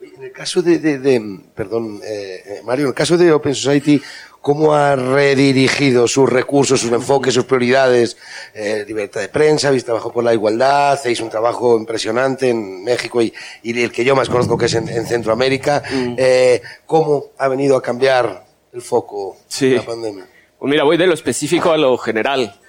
En 0.00 0.22
el 0.24 0.32
caso 0.32 0.62
de, 0.62 0.78
de, 0.78 0.98
de 0.98 1.40
perdón, 1.54 2.00
eh, 2.04 2.60
Mario, 2.64 2.84
en 2.86 2.88
el 2.90 2.94
caso 2.94 3.16
de 3.16 3.32
Open 3.32 3.54
Society, 3.54 4.00
¿cómo 4.40 4.74
ha 4.74 4.94
redirigido 4.96 6.06
sus 6.06 6.28
recursos, 6.28 6.80
sus 6.80 6.92
enfoques, 6.92 7.34
sus 7.34 7.44
prioridades? 7.44 8.16
Eh, 8.54 8.84
libertad 8.86 9.20
de 9.20 9.28
prensa, 9.28 9.68
habéis 9.68 9.84
trabajado 9.84 10.12
por 10.12 10.22
la 10.24 10.32
igualdad, 10.34 10.92
hacéis 10.92 11.20
un 11.20 11.28
trabajo 11.30 11.76
impresionante 11.76 12.50
en 12.50 12.84
México 12.84 13.20
y, 13.22 13.32
y 13.62 13.80
el 13.82 13.90
que 13.92 14.04
yo 14.04 14.14
más 14.14 14.28
conozco 14.28 14.56
que 14.58 14.66
es 14.66 14.74
en, 14.74 14.88
en 14.88 15.06
Centroamérica. 15.06 15.82
Mm. 15.90 16.14
Eh, 16.18 16.62
¿Cómo 16.86 17.26
ha 17.38 17.48
venido 17.48 17.76
a 17.76 17.82
cambiar 17.82 18.44
el 18.72 18.82
foco 18.82 19.36
Sí. 19.48 19.70
de 19.70 19.76
la 19.76 19.82
pandemia? 19.86 20.26
Pues 20.58 20.70
mira, 20.70 20.84
voy 20.84 20.96
de 20.96 21.06
lo 21.08 21.14
específico 21.14 21.72
a 21.72 21.76
lo 21.78 21.96
general, 21.98 22.60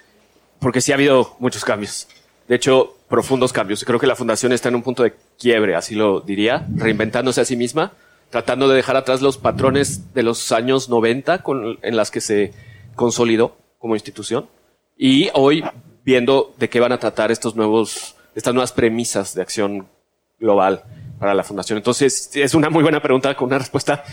porque 0.60 0.82
sí 0.82 0.92
ha 0.92 0.96
habido 0.96 1.36
muchos 1.40 1.64
cambios. 1.64 2.08
De 2.48 2.56
hecho, 2.56 2.98
profundos 3.08 3.54
cambios. 3.54 3.84
Creo 3.86 4.00
que 4.00 4.08
la 4.08 4.16
fundación 4.16 4.52
está 4.52 4.70
en 4.70 4.76
un 4.76 4.84
punto 4.84 5.04
de 5.04 5.14
quiebre, 5.40 5.76
así 5.76 5.96
lo 5.96 6.20
diría, 6.22 6.68
reinventándose 6.76 7.42
a 7.42 7.46
sí 7.46 7.56
misma, 7.56 7.94
tratando 8.30 8.68
de 8.68 8.76
dejar 8.76 8.96
atrás 8.96 9.22
los 9.22 9.38
patrones 9.38 10.14
de 10.14 10.24
los 10.24 10.52
años 10.52 10.90
90 10.90 11.44
con, 11.44 11.78
en 11.82 11.96
las 11.96 12.12
que 12.12 12.22
se 12.22 12.54
consolidó 12.96 13.58
como 13.78 13.96
institución 13.96 14.48
y 14.98 15.30
hoy 15.34 15.64
viendo 16.04 16.54
de 16.58 16.70
qué 16.70 16.80
van 16.80 16.92
a 16.92 17.00
tratar 17.00 17.32
estos 17.32 17.56
nuevos, 17.56 18.16
estas 18.36 18.54
nuevas 18.54 18.72
premisas 18.72 19.34
de 19.36 19.42
acción 19.42 19.88
global 20.40 20.84
para 21.20 21.34
la 21.34 21.44
fundación. 21.44 21.78
Entonces, 21.78 22.32
es 22.36 22.54
una 22.54 22.70
muy 22.70 22.84
buena 22.84 23.02
pregunta 23.02 23.36
con 23.36 23.48
una 23.48 23.58
respuesta 23.58 24.04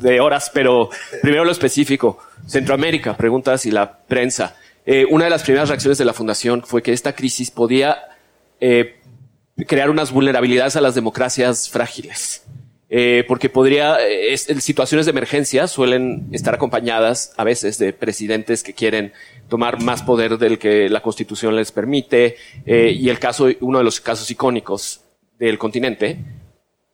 de 0.00 0.20
horas, 0.20 0.50
pero 0.52 0.90
primero 1.20 1.44
lo 1.44 1.50
específico. 1.50 2.18
Centroamérica, 2.46 3.16
preguntas 3.16 3.66
y 3.66 3.70
la 3.70 3.98
prensa. 3.98 4.56
Eh, 4.84 5.06
una 5.10 5.24
de 5.24 5.30
las 5.30 5.42
primeras 5.42 5.68
reacciones 5.68 5.98
de 5.98 6.04
la 6.04 6.12
fundación 6.12 6.62
fue 6.64 6.82
que 6.82 6.92
esta 6.92 7.14
crisis 7.14 7.50
podía 7.50 7.98
eh, 8.60 8.96
crear 9.66 9.90
unas 9.90 10.12
vulnerabilidades 10.12 10.76
a 10.76 10.80
las 10.80 10.94
democracias 10.94 11.68
frágiles. 11.68 12.44
Eh, 12.94 13.24
porque 13.26 13.48
podría, 13.48 14.06
eh, 14.06 14.36
situaciones 14.36 15.06
de 15.06 15.12
emergencia 15.12 15.66
suelen 15.66 16.28
estar 16.30 16.54
acompañadas 16.54 17.32
a 17.38 17.44
veces 17.44 17.78
de 17.78 17.94
presidentes 17.94 18.62
que 18.62 18.74
quieren 18.74 19.14
tomar 19.48 19.80
más 19.80 20.02
poder 20.02 20.36
del 20.36 20.58
que 20.58 20.90
la 20.90 21.00
constitución 21.00 21.56
les 21.56 21.72
permite. 21.72 22.36
eh, 22.66 22.94
y 22.94 23.08
el 23.08 23.18
caso, 23.18 23.48
uno 23.60 23.78
de 23.78 23.84
los 23.84 23.98
casos 23.98 24.30
icónicos 24.30 25.00
del 25.38 25.56
continente 25.56 26.18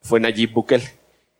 fue 0.00 0.20
Nayib 0.20 0.52
Bukele. 0.52 0.88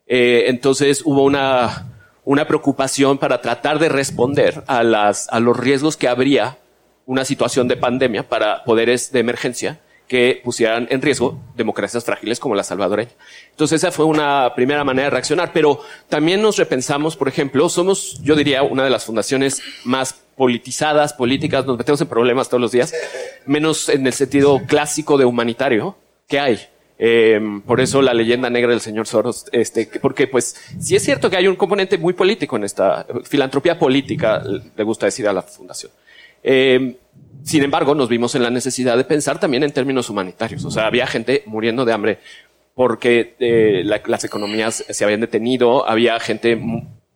Entonces 0.09 1.03
hubo 1.05 1.23
una, 1.23 1.98
una 2.29 2.47
preocupación 2.47 3.17
para 3.17 3.41
tratar 3.41 3.79
de 3.79 3.89
responder 3.89 4.63
a, 4.67 4.83
las, 4.83 5.31
a 5.31 5.41
los 5.41 5.57
riesgos 5.57 5.97
que 5.97 6.09
habría 6.09 6.59
una 7.07 7.25
situación 7.25 7.69
de 7.69 7.79
pandemia 7.79 8.29
para 8.29 8.65
poderes 8.65 9.11
de 9.13 9.21
emergencia 9.21 9.81
que 10.07 10.39
pusieran 10.45 10.87
en 10.91 11.01
riesgo 11.01 11.41
democracias 11.57 12.05
frágiles 12.05 12.39
como 12.39 12.55
la 12.55 12.65
salvadoreña. 12.65 13.13
Entonces 13.53 13.83
esa 13.83 13.93
fue 13.93 14.05
una 14.05 14.53
primera 14.55 14.85
manera 14.85 15.05
de 15.07 15.11
reaccionar, 15.13 15.53
pero 15.55 15.81
también 16.11 16.43
nos 16.43 16.59
repensamos, 16.59 17.17
por 17.17 17.29
ejemplo, 17.29 17.67
somos, 17.71 18.21
yo 18.23 18.37
diría, 18.37 18.63
una 18.63 18.85
de 18.85 18.91
las 18.91 19.07
fundaciones 19.07 19.63
más 19.85 20.13
politizadas, 20.37 21.15
políticas, 21.15 21.65
nos 21.65 21.79
metemos 21.79 22.03
en 22.03 22.09
problemas 22.09 22.51
todos 22.51 22.61
los 22.61 22.73
días, 22.73 22.93
menos 23.47 23.89
en 23.89 24.07
el 24.07 24.13
sentido 24.13 24.61
clásico 24.67 25.17
de 25.17 25.25
humanitario 25.25 25.97
que 26.27 26.39
hay. 26.39 26.61
Eh, 27.01 27.41
por 27.65 27.81
eso 27.81 28.03
la 28.03 28.13
leyenda 28.13 28.51
negra 28.51 28.71
del 28.71 28.81
señor 28.81 29.07
Soros, 29.07 29.47
este, 29.53 29.89
que- 29.89 30.01
porque 30.01 30.27
pues 30.27 30.57
sí 30.81 30.97
es 30.97 31.03
cierto 31.05 31.31
que 31.31 31.37
hay 31.37 31.47
un 31.47 31.55
componente 31.57 31.97
muy 31.97 32.13
político 32.13 32.57
en 32.57 32.65
esta 32.65 33.07
filantropía 33.25 33.79
política, 33.79 34.43
le 34.77 34.83
gusta 34.85 35.07
decir 35.07 35.29
a 35.29 35.33
la 35.33 35.43
fundación. 35.43 35.93
Eh, 36.43 36.97
sin 37.45 37.63
embargo, 37.63 37.95
nos 37.95 38.09
vimos 38.09 38.35
en 38.35 38.43
la 38.43 38.51
necesidad 38.51 38.97
de 38.97 39.05
pensar 39.05 39.39
también 39.39 39.63
en 39.63 39.71
términos 39.73 40.11
humanitarios. 40.11 40.65
O 40.65 40.71
sea, 40.73 40.87
había 40.87 41.07
gente 41.07 41.45
muriendo 41.47 41.85
de 41.85 41.93
hambre 41.93 42.19
porque 42.75 43.35
eh, 43.39 43.83
la- 43.85 44.03
las 44.07 44.25
economías 44.25 44.85
se 44.89 45.05
habían 45.05 45.21
detenido, 45.21 45.89
había 45.89 46.19
gente 46.21 46.61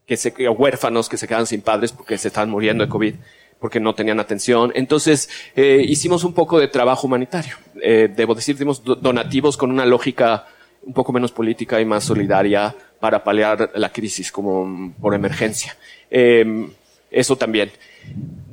que 0.06 0.16
se 0.16 0.30
huérfanos 0.48 1.08
que 1.08 1.16
se 1.16 1.26
quedaban 1.26 1.46
sin 1.46 1.60
padres 1.60 1.92
porque 1.92 2.18
se 2.18 2.28
estaban 2.28 2.50
muriendo 2.50 2.84
de 2.84 2.90
COVID 2.90 3.14
porque 3.62 3.78
no 3.78 3.94
tenían 3.94 4.18
atención. 4.18 4.72
Entonces, 4.74 5.30
eh, 5.54 5.84
hicimos 5.88 6.24
un 6.24 6.34
poco 6.34 6.58
de 6.58 6.66
trabajo 6.66 7.06
humanitario. 7.06 7.54
Eh, 7.80 8.12
debo 8.14 8.34
decir, 8.34 8.58
dimos 8.58 8.82
do- 8.82 8.96
donativos 8.96 9.56
con 9.56 9.70
una 9.70 9.86
lógica 9.86 10.46
un 10.82 10.92
poco 10.92 11.12
menos 11.12 11.30
política 11.30 11.80
y 11.80 11.84
más 11.84 12.02
solidaria 12.02 12.74
para 12.98 13.22
paliar 13.22 13.70
la 13.76 13.92
crisis 13.92 14.32
como 14.32 14.92
por 15.00 15.14
emergencia. 15.14 15.76
Eh, 16.10 16.66
eso 17.12 17.36
también. 17.36 17.70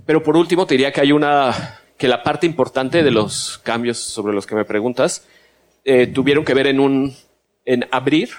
Pero 0.06 0.22
por 0.22 0.38
último, 0.38 0.68
te 0.68 0.76
diría 0.76 0.92
que 0.94 1.02
hay 1.02 1.12
una, 1.12 1.80
que 1.98 2.08
la 2.08 2.22
parte 2.22 2.46
importante 2.46 3.02
de 3.02 3.10
los 3.10 3.58
cambios 3.64 3.98
sobre 3.98 4.36
los 4.36 4.46
que 4.46 4.54
me 4.54 4.64
preguntas, 4.64 5.26
eh, 5.86 6.06
tuvieron 6.06 6.46
que 6.46 6.54
ver 6.54 6.68
en 6.68 6.80
un, 6.80 7.16
en 7.66 7.88
abrir, 7.90 8.30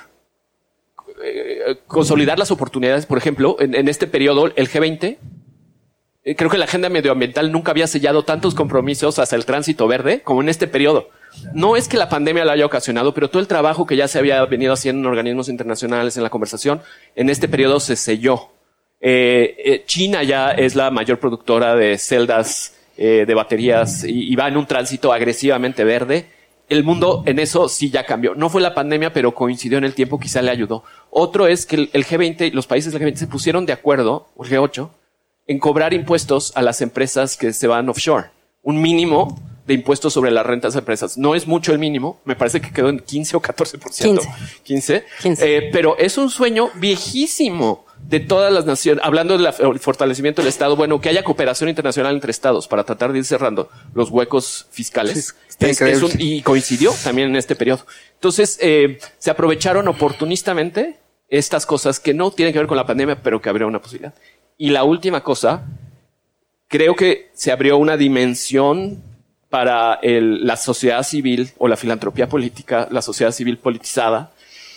eh, 1.24 1.78
consolidar 1.88 2.38
las 2.38 2.52
oportunidades. 2.52 3.06
Por 3.06 3.18
ejemplo, 3.18 3.56
en, 3.58 3.74
en 3.74 3.88
este 3.88 4.06
periodo, 4.06 4.46
el 4.54 4.68
G20, 4.68 5.02
eh, 5.02 5.18
creo 6.22 6.50
que 6.50 6.58
la 6.58 6.66
agenda 6.66 6.88
medioambiental 6.88 7.50
nunca 7.50 7.70
había 7.70 7.86
sellado 7.86 8.24
tantos 8.24 8.54
compromisos 8.54 9.18
hacia 9.18 9.36
el 9.36 9.46
tránsito 9.46 9.88
verde 9.88 10.22
como 10.22 10.42
en 10.42 10.48
este 10.48 10.66
periodo. 10.66 11.08
No 11.54 11.76
es 11.76 11.88
que 11.88 11.96
la 11.96 12.08
pandemia 12.08 12.44
lo 12.44 12.50
haya 12.50 12.66
ocasionado, 12.66 13.14
pero 13.14 13.30
todo 13.30 13.40
el 13.40 13.48
trabajo 13.48 13.86
que 13.86 13.96
ya 13.96 14.08
se 14.08 14.18
había 14.18 14.44
venido 14.46 14.72
haciendo 14.72 15.00
en 15.00 15.12
organismos 15.12 15.48
internacionales, 15.48 16.16
en 16.16 16.22
la 16.22 16.30
conversación, 16.30 16.82
en 17.14 17.30
este 17.30 17.48
periodo 17.48 17.80
se 17.80 17.96
selló. 17.96 18.50
Eh, 19.00 19.56
eh, 19.64 19.84
China 19.86 20.22
ya 20.22 20.50
es 20.50 20.74
la 20.74 20.90
mayor 20.90 21.18
productora 21.18 21.74
de 21.74 21.96
celdas 21.98 22.76
eh, 22.98 23.24
de 23.26 23.34
baterías 23.34 24.04
y, 24.04 24.34
va 24.36 24.48
en 24.48 24.56
un 24.56 24.66
tránsito 24.66 25.12
agresivamente 25.12 25.84
verde. 25.84 26.26
El 26.68 26.84
mundo 26.84 27.22
en 27.26 27.38
eso 27.38 27.68
sí 27.68 27.90
ya 27.90 28.04
cambió. 28.04 28.34
No 28.34 28.48
fue 28.50 28.60
la 28.60 28.74
pandemia, 28.74 29.12
pero 29.12 29.34
coincidió 29.34 29.78
en 29.78 29.84
el 29.84 29.94
tiempo, 29.94 30.20
quizá 30.20 30.42
le 30.42 30.50
ayudó. 30.50 30.84
Otro 31.10 31.46
es 31.46 31.66
que 31.66 31.76
el, 31.76 31.90
el 31.92 32.04
G20 32.04 32.48
y 32.48 32.50
los 32.50 32.66
países 32.66 32.92
del 32.92 33.02
G20 33.02 33.16
se 33.16 33.26
pusieron 33.26 33.66
de 33.66 33.72
acuerdo, 33.72 34.28
el 34.38 34.50
G8, 34.50 34.90
en 35.51 35.59
cobrar 35.59 35.92
impuestos 35.92 36.53
a 36.55 36.62
las 36.62 36.80
empresas 36.80 37.36
que 37.36 37.53
se 37.53 37.66
van 37.66 37.88
offshore. 37.88 38.28
Un 38.62 38.80
mínimo 38.80 39.36
de 39.66 39.74
impuestos 39.74 40.12
sobre 40.12 40.30
las 40.30 40.46
rentas 40.46 40.74
de 40.74 40.78
empresas. 40.78 41.18
No 41.18 41.34
es 41.34 41.48
mucho 41.48 41.72
el 41.72 41.80
mínimo, 41.80 42.20
me 42.24 42.36
parece 42.36 42.61
que 42.61 42.72
quedó 42.72 42.88
en 42.88 43.01
15 43.01 43.36
o 43.36 43.42
14%. 43.42 43.80
15. 43.80 44.28
15. 44.62 45.05
15. 45.22 45.57
Eh, 45.57 45.70
pero 45.72 45.98
es 45.98 46.16
un 46.18 46.30
sueño 46.30 46.70
viejísimo 46.76 47.84
de 48.01 48.20
todas 48.20 48.53
las 48.53 48.64
naciones, 48.64 49.03
hablando 49.05 49.36
del 49.36 49.53
fortalecimiento 49.80 50.40
del 50.40 50.48
Estado, 50.48 50.76
bueno, 50.76 51.01
que 51.01 51.09
haya 51.09 51.24
cooperación 51.24 51.68
internacional 51.68 52.14
entre 52.14 52.30
Estados 52.30 52.68
para 52.68 52.84
tratar 52.84 53.12
de 53.12 53.18
ir 53.18 53.24
cerrando 53.24 53.68
los 53.92 54.09
huecos 54.11 54.66
fiscales. 54.70 55.34
Sí, 55.48 55.66
Es- 55.66 55.70
increíble. 55.80 56.07
es 56.07 56.14
un- 56.14 56.20
y 56.20 56.42
coincidió 56.42 56.92
también 57.03 57.28
en 57.28 57.36
este 57.36 57.57
periodo. 57.57 57.84
Entonces, 58.14 58.57
eh, 58.62 58.98
se 59.18 59.30
aprovecharon 59.30 59.88
oportunistamente 59.88 60.96
estas 61.28 61.66
cosas 61.66 62.01
que 62.01 62.14
no 62.14 62.30
tienen 62.30 62.53
que 62.53 62.59
ver 62.61 62.68
con 62.68 62.76
la 62.76 62.86
pandemia, 62.86 63.20
pero 63.22 63.40
que 63.42 63.48
habría 63.48 63.66
una 63.66 63.80
posibilidad. 63.80 64.14
Y 64.61 64.68
la 64.68 64.84
última 64.84 65.22
cosa, 65.22 65.62
creo 66.68 66.94
que 66.94 67.30
se 67.32 67.50
abrió 67.50 67.78
una 67.78 67.96
dimensión 67.96 69.02
para 69.48 69.98
la 70.02 70.56
sociedad 70.58 71.02
civil 71.02 71.50
o 71.56 71.66
la 71.66 71.78
filantropía 71.78 72.28
política, 72.28 72.86
la 72.90 73.00
sociedad 73.00 73.32
civil 73.32 73.56
politizada, 73.56 74.32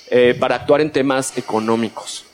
eh, 0.10 0.38
para 0.40 0.56
actuar 0.56 0.80
en 0.80 0.90
temas 0.90 1.38
económicos, 1.38 2.26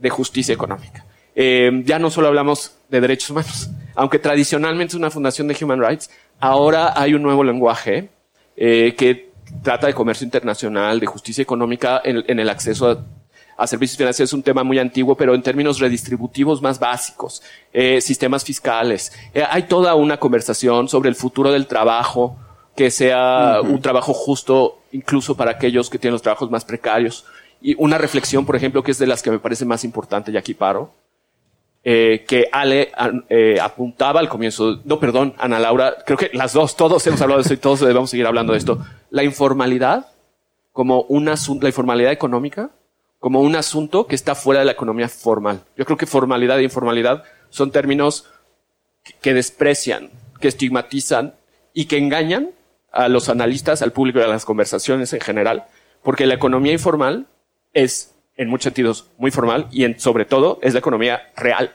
de 0.00 0.08
justicia 0.08 0.54
económica. 0.54 1.04
Eh, 1.34 1.82
ya 1.84 1.98
no 1.98 2.08
solo 2.08 2.28
hablamos 2.28 2.78
de 2.88 3.02
derechos 3.02 3.28
humanos, 3.28 3.68
aunque 3.94 4.18
tradicionalmente 4.18 4.92
es 4.92 4.98
una 4.98 5.10
fundación 5.10 5.48
de 5.48 5.56
human 5.62 5.82
rights, 5.82 6.08
ahora 6.40 6.98
hay 6.98 7.12
un 7.12 7.20
nuevo 7.20 7.44
lenguaje 7.44 8.08
eh, 8.56 8.94
que 8.96 9.32
trata 9.62 9.86
de 9.86 9.92
comercio 9.92 10.24
internacional, 10.24 10.98
de 10.98 11.04
justicia 11.04 11.42
económica 11.42 12.00
en 12.02 12.40
el 12.40 12.48
acceso 12.48 12.88
a, 12.90 13.04
a 13.56 13.66
servicios 13.66 13.96
financieros 13.96 14.30
es 14.30 14.34
un 14.34 14.42
tema 14.42 14.62
muy 14.62 14.78
antiguo, 14.78 15.16
pero 15.16 15.34
en 15.34 15.42
términos 15.42 15.78
redistributivos 15.78 16.60
más 16.60 16.78
básicos, 16.78 17.42
eh, 17.72 18.00
sistemas 18.00 18.44
fiscales. 18.44 19.12
Eh, 19.34 19.42
hay 19.48 19.64
toda 19.64 19.94
una 19.94 20.18
conversación 20.18 20.88
sobre 20.88 21.08
el 21.08 21.14
futuro 21.14 21.52
del 21.52 21.66
trabajo, 21.66 22.36
que 22.76 22.90
sea 22.90 23.60
un 23.62 23.80
trabajo 23.80 24.12
justo 24.12 24.80
incluso 24.92 25.36
para 25.36 25.52
aquellos 25.52 25.88
que 25.88 25.98
tienen 25.98 26.12
los 26.12 26.22
trabajos 26.22 26.50
más 26.50 26.64
precarios. 26.64 27.24
Y 27.60 27.74
una 27.78 27.96
reflexión, 27.96 28.44
por 28.44 28.56
ejemplo, 28.56 28.82
que 28.82 28.90
es 28.90 28.98
de 28.98 29.06
las 29.06 29.22
que 29.22 29.30
me 29.30 29.38
parece 29.38 29.64
más 29.64 29.84
importante, 29.84 30.30
y 30.30 30.36
aquí 30.36 30.52
paro, 30.52 30.92
eh, 31.88 32.24
que 32.26 32.48
Ale 32.50 32.90
eh, 33.28 33.58
apuntaba 33.60 34.20
al 34.20 34.28
comienzo, 34.28 34.80
no, 34.84 34.98
perdón, 34.98 35.34
Ana 35.38 35.60
Laura, 35.60 35.96
creo 36.04 36.18
que 36.18 36.30
las 36.32 36.52
dos, 36.52 36.76
todos 36.76 37.06
hemos 37.06 37.20
hablado 37.20 37.38
de 37.38 37.42
esto 37.42 37.54
y 37.54 37.58
todos 37.58 37.80
debemos 37.80 38.10
seguir 38.10 38.26
hablando 38.26 38.52
de 38.52 38.58
esto. 38.58 38.84
La 39.10 39.22
informalidad 39.22 40.08
como 40.72 41.02
un 41.02 41.28
asunto, 41.28 41.62
la 41.62 41.68
informalidad 41.68 42.10
económica 42.10 42.70
como 43.18 43.40
un 43.40 43.56
asunto 43.56 44.06
que 44.06 44.14
está 44.14 44.34
fuera 44.34 44.60
de 44.60 44.66
la 44.66 44.72
economía 44.72 45.08
formal. 45.08 45.64
Yo 45.76 45.84
creo 45.84 45.96
que 45.96 46.06
formalidad 46.06 46.58
e 46.58 46.64
informalidad 46.64 47.24
son 47.50 47.70
términos 47.70 48.26
que- 49.22 49.34
desprecian, 49.34 50.10
que 50.40 50.48
estigmatizan 50.48 51.34
y 51.72 51.86
que 51.86 51.98
engañan 51.98 52.50
a 52.92 53.08
los 53.08 53.28
analistas, 53.28 53.82
al 53.82 53.92
público 53.92 54.18
y 54.18 54.22
a 54.22 54.26
las 54.28 54.44
conversaciones 54.44 55.12
en 55.12 55.20
general, 55.20 55.64
porque 56.02 56.26
la 56.26 56.34
economía 56.34 56.72
informal 56.72 57.26
es, 57.72 58.14
en 58.36 58.48
muchos 58.48 58.64
sentidos, 58.64 59.10
muy 59.18 59.30
formal 59.30 59.68
y 59.70 59.92
sobre 59.94 60.24
todo 60.24 60.58
es 60.62 60.72
la 60.72 60.78
economía 60.80 61.30
real. 61.36 61.74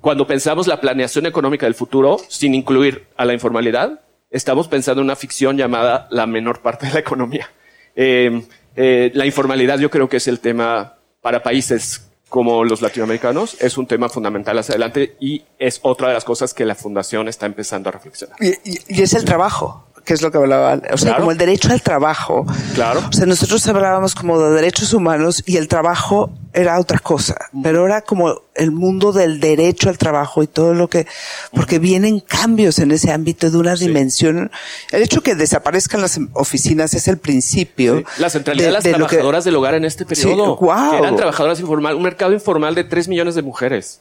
Cuando 0.00 0.26
pensamos 0.26 0.66
la 0.66 0.80
planeación 0.80 1.26
económica 1.26 1.66
del 1.66 1.74
futuro, 1.74 2.18
sin 2.28 2.54
incluir 2.54 3.06
a 3.16 3.24
la 3.26 3.34
informalidad, 3.34 4.00
estamos 4.30 4.66
pensando 4.68 5.02
en 5.02 5.06
una 5.06 5.16
ficción 5.16 5.58
llamada 5.58 6.06
la 6.10 6.26
menor 6.26 6.62
parte 6.62 6.86
de 6.86 6.92
la 6.94 7.00
economía. 7.00 7.50
Eh, 7.96 8.46
eh, 8.76 9.10
la 9.14 9.26
informalidad 9.26 9.78
yo 9.78 9.90
creo 9.90 10.08
que 10.08 10.18
es 10.18 10.28
el 10.28 10.40
tema 10.40 10.96
para 11.20 11.42
países 11.42 12.10
como 12.30 12.64
los 12.64 12.80
latinoamericanos, 12.80 13.60
es 13.60 13.76
un 13.76 13.86
tema 13.86 14.08
fundamental 14.08 14.56
hacia 14.56 14.74
adelante 14.74 15.16
y 15.20 15.42
es 15.58 15.80
otra 15.82 16.08
de 16.08 16.14
las 16.14 16.24
cosas 16.24 16.54
que 16.54 16.64
la 16.64 16.76
fundación 16.76 17.28
está 17.28 17.44
empezando 17.44 17.88
a 17.88 17.92
reflexionar. 17.92 18.36
Y, 18.40 19.02
es 19.02 19.14
el 19.14 19.24
trabajo, 19.24 19.84
que 20.04 20.14
es 20.14 20.22
lo 20.22 20.30
que 20.30 20.38
hablaba. 20.38 20.80
O 20.92 20.96
sea, 20.96 21.10
Claro. 21.10 21.18
como 21.18 21.32
el 21.32 21.38
derecho 21.38 21.70
al 21.72 21.82
trabajo. 21.82 22.46
Claro. 22.74 23.02
O 23.08 23.12
sea, 23.12 23.26
nosotros 23.26 23.66
hablábamos 23.66 24.14
como 24.14 24.40
de 24.40 24.50
derechos 24.54 24.92
humanos 24.92 25.42
y 25.46 25.56
el 25.56 25.68
trabajo 25.68 26.30
era 26.52 26.78
otra 26.80 26.98
cosa, 26.98 27.36
pero 27.62 27.86
era 27.86 28.02
como 28.02 28.42
el 28.54 28.72
mundo 28.72 29.12
del 29.12 29.40
derecho 29.40 29.88
al 29.88 29.98
trabajo 29.98 30.42
y 30.42 30.46
todo 30.46 30.74
lo 30.74 30.88
que, 30.88 31.06
porque 31.52 31.78
vienen 31.78 32.20
cambios 32.20 32.78
en 32.78 32.90
ese 32.90 33.12
ámbito 33.12 33.50
de 33.50 33.56
una 33.56 33.76
dimensión. 33.76 34.50
El 34.90 35.02
hecho 35.02 35.22
que 35.22 35.34
desaparezcan 35.34 36.00
las 36.00 36.18
oficinas 36.32 36.94
es 36.94 37.06
el 37.08 37.18
principio. 37.18 37.98
Sí. 37.98 38.04
La 38.18 38.30
centralidad 38.30 38.66
de, 38.66 38.72
las 38.72 38.84
trabajadoras 38.84 39.44
del 39.44 39.56
hogar 39.56 39.74
en 39.74 39.84
este 39.84 40.04
periodo. 40.04 40.58
Sí, 40.58 40.64
wow. 40.64 40.90
que 40.90 40.98
eran 40.98 41.16
trabajadoras 41.16 41.60
informales, 41.60 41.96
un 41.96 42.02
mercado 42.02 42.32
informal 42.32 42.74
de 42.74 42.84
3 42.84 43.08
millones 43.08 43.34
de 43.34 43.42
mujeres. 43.42 44.00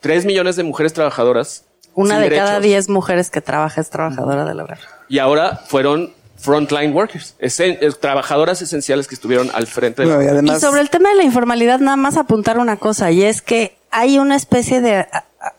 3 0.00 0.24
millones 0.24 0.56
de 0.56 0.62
mujeres 0.62 0.92
trabajadoras. 0.94 1.64
Una 1.94 2.16
de 2.16 2.24
derechos. 2.24 2.46
cada 2.46 2.60
10 2.60 2.88
mujeres 2.88 3.30
que 3.30 3.40
trabaja 3.40 3.80
es 3.80 3.90
trabajadora 3.90 4.44
del 4.44 4.60
hogar. 4.60 4.78
Y 5.08 5.18
ahora 5.18 5.60
fueron 5.66 6.12
frontline 6.36 6.94
workers, 6.94 7.34
esen, 7.38 7.78
trabajadoras 8.00 8.62
esenciales 8.62 9.06
que 9.06 9.14
estuvieron 9.14 9.50
al 9.52 9.66
frente. 9.66 10.02
De 10.02 10.08
la... 10.08 10.24
y, 10.24 10.28
además... 10.28 10.56
y 10.56 10.60
sobre 10.60 10.80
el 10.80 10.88
tema 10.88 11.10
de 11.10 11.16
la 11.16 11.24
informalidad, 11.24 11.80
nada 11.80 11.96
más 11.96 12.16
apuntar 12.16 12.58
una 12.58 12.76
cosa, 12.76 13.10
y 13.10 13.22
es 13.22 13.42
que 13.42 13.76
hay 13.90 14.18
una 14.18 14.36
especie 14.36 14.80
de, 14.80 15.06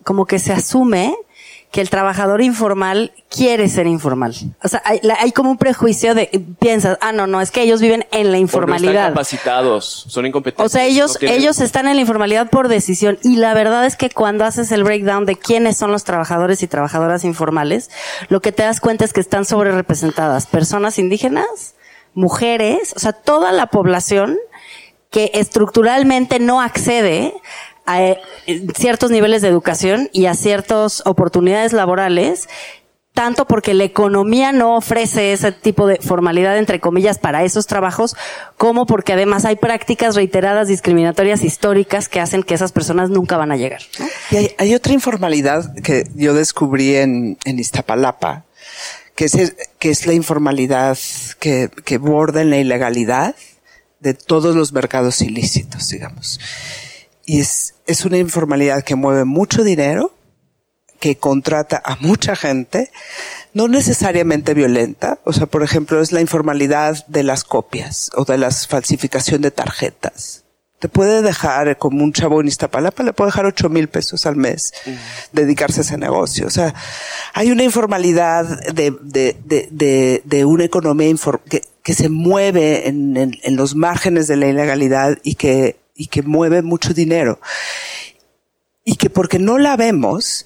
como 0.03 0.25
que 0.25 0.39
se 0.39 0.53
asume 0.53 1.15
que 1.71 1.79
el 1.79 1.89
trabajador 1.89 2.41
informal 2.41 3.13
quiere 3.29 3.69
ser 3.69 3.87
informal. 3.87 4.35
O 4.61 4.67
sea, 4.67 4.81
hay, 4.83 4.99
hay, 5.19 5.31
como 5.31 5.51
un 5.51 5.57
prejuicio 5.57 6.13
de, 6.13 6.27
piensas, 6.59 6.97
ah, 6.99 7.13
no, 7.13 7.27
no, 7.27 7.39
es 7.39 7.49
que 7.49 7.61
ellos 7.61 7.79
viven 7.79 8.05
en 8.11 8.31
la 8.31 8.37
informalidad. 8.37 8.91
No 8.91 8.99
están 8.99 9.13
capacitados, 9.13 10.05
son 10.09 10.25
incompetentes. 10.25 10.65
O 10.65 10.69
sea, 10.69 10.85
ellos, 10.85 11.13
no 11.13 11.19
tienen... 11.19 11.39
ellos 11.39 11.61
están 11.61 11.87
en 11.87 11.95
la 11.95 12.01
informalidad 12.01 12.49
por 12.49 12.67
decisión. 12.67 13.19
Y 13.23 13.37
la 13.37 13.53
verdad 13.53 13.85
es 13.85 13.95
que 13.95 14.09
cuando 14.09 14.43
haces 14.43 14.69
el 14.73 14.83
breakdown 14.83 15.25
de 15.25 15.37
quiénes 15.37 15.77
son 15.77 15.93
los 15.93 16.03
trabajadores 16.03 16.61
y 16.61 16.67
trabajadoras 16.67 17.23
informales, 17.23 17.89
lo 18.27 18.41
que 18.41 18.51
te 18.51 18.63
das 18.63 18.81
cuenta 18.81 19.05
es 19.05 19.13
que 19.13 19.21
están 19.21 19.45
sobre 19.45 19.71
representadas 19.71 20.47
personas 20.47 20.99
indígenas, 20.99 21.75
mujeres, 22.13 22.93
o 22.97 22.99
sea, 22.99 23.13
toda 23.13 23.53
la 23.53 23.67
población 23.67 24.37
que 25.09 25.31
estructuralmente 25.33 26.39
no 26.39 26.61
accede 26.61 27.33
a 27.91 28.03
eh, 28.03 28.21
ciertos 28.75 29.11
niveles 29.11 29.41
de 29.41 29.47
educación 29.47 30.09
y 30.13 30.25
a 30.25 30.33
ciertas 30.33 31.03
oportunidades 31.05 31.73
laborales, 31.73 32.47
tanto 33.13 33.45
porque 33.45 33.73
la 33.73 33.83
economía 33.83 34.51
no 34.53 34.77
ofrece 34.77 35.33
ese 35.33 35.51
tipo 35.51 35.85
de 35.85 35.97
formalidad, 35.97 36.57
entre 36.57 36.79
comillas, 36.79 37.19
para 37.19 37.43
esos 37.43 37.67
trabajos, 37.67 38.15
como 38.57 38.85
porque 38.85 39.13
además 39.13 39.43
hay 39.45 39.57
prácticas 39.57 40.15
reiteradas 40.15 40.69
discriminatorias 40.69 41.43
históricas 41.43 42.07
que 42.07 42.21
hacen 42.21 42.43
que 42.43 42.53
esas 42.53 42.71
personas 42.71 43.09
nunca 43.09 43.37
van 43.37 43.51
a 43.51 43.57
llegar. 43.57 43.81
Y 44.31 44.51
hay, 44.57 44.75
otra 44.75 44.93
informalidad 44.93 45.73
que 45.83 46.07
yo 46.15 46.33
descubrí 46.33 46.95
en, 46.95 47.37
en 47.43 47.59
Iztapalapa, 47.59 48.45
que 49.15 49.25
es, 49.25 49.55
que 49.77 49.89
es 49.89 50.07
la 50.07 50.13
informalidad 50.13 50.97
que, 51.39 51.69
que 51.83 51.97
borda 51.97 52.41
en 52.41 52.49
la 52.49 52.57
ilegalidad 52.57 53.35
de 53.99 54.13
todos 54.13 54.55
los 54.55 54.71
mercados 54.71 55.21
ilícitos, 55.21 55.89
digamos. 55.89 56.39
Y 57.25 57.39
es, 57.39 57.75
es 57.87 58.05
una 58.05 58.17
informalidad 58.17 58.83
que 58.83 58.95
mueve 58.95 59.25
mucho 59.25 59.63
dinero, 59.63 60.13
que 60.99 61.17
contrata 61.17 61.81
a 61.83 61.97
mucha 61.99 62.35
gente, 62.35 62.91
no 63.53 63.67
necesariamente 63.67 64.53
violenta. 64.53 65.19
O 65.23 65.33
sea, 65.33 65.47
por 65.47 65.63
ejemplo, 65.63 66.01
es 66.01 66.11
la 66.11 66.21
informalidad 66.21 67.05
de 67.07 67.23
las 67.23 67.43
copias 67.43 68.11
o 68.15 68.23
de 68.23 68.37
la 68.37 68.51
falsificación 68.51 69.41
de 69.41 69.51
tarjetas. 69.51 70.43
Te 70.79 70.89
puede 70.89 71.21
dejar, 71.21 71.77
como 71.77 72.03
un 72.03 72.11
chavo 72.11 72.41
en 72.41 72.47
Iztapalapa, 72.47 73.03
le 73.03 73.13
puede 73.13 73.27
dejar 73.29 73.45
ocho 73.45 73.69
mil 73.69 73.87
pesos 73.87 74.25
al 74.25 74.35
mes, 74.35 74.73
-huh. 74.83 74.97
dedicarse 75.31 75.81
a 75.81 75.83
ese 75.83 75.97
negocio. 75.97 76.47
O 76.47 76.49
sea, 76.49 76.73
hay 77.33 77.51
una 77.51 77.63
informalidad 77.63 78.45
de, 78.73 78.89
de, 79.01 79.37
de, 79.45 79.67
de, 79.71 80.21
de 80.25 80.45
una 80.45 80.63
economía 80.63 81.13
que, 81.47 81.61
que 81.83 81.93
se 81.93 82.09
mueve 82.09 82.87
en, 82.87 83.15
en, 83.15 83.37
en 83.43 83.55
los 83.55 83.75
márgenes 83.75 84.27
de 84.27 84.37
la 84.37 84.47
ilegalidad 84.47 85.19
y 85.23 85.35
que 85.35 85.80
y 85.95 86.07
que 86.07 86.21
mueve 86.21 86.61
mucho 86.61 86.93
dinero. 86.93 87.39
Y 88.83 88.95
que 88.95 89.09
porque 89.09 89.39
no 89.39 89.57
la 89.57 89.75
vemos, 89.75 90.45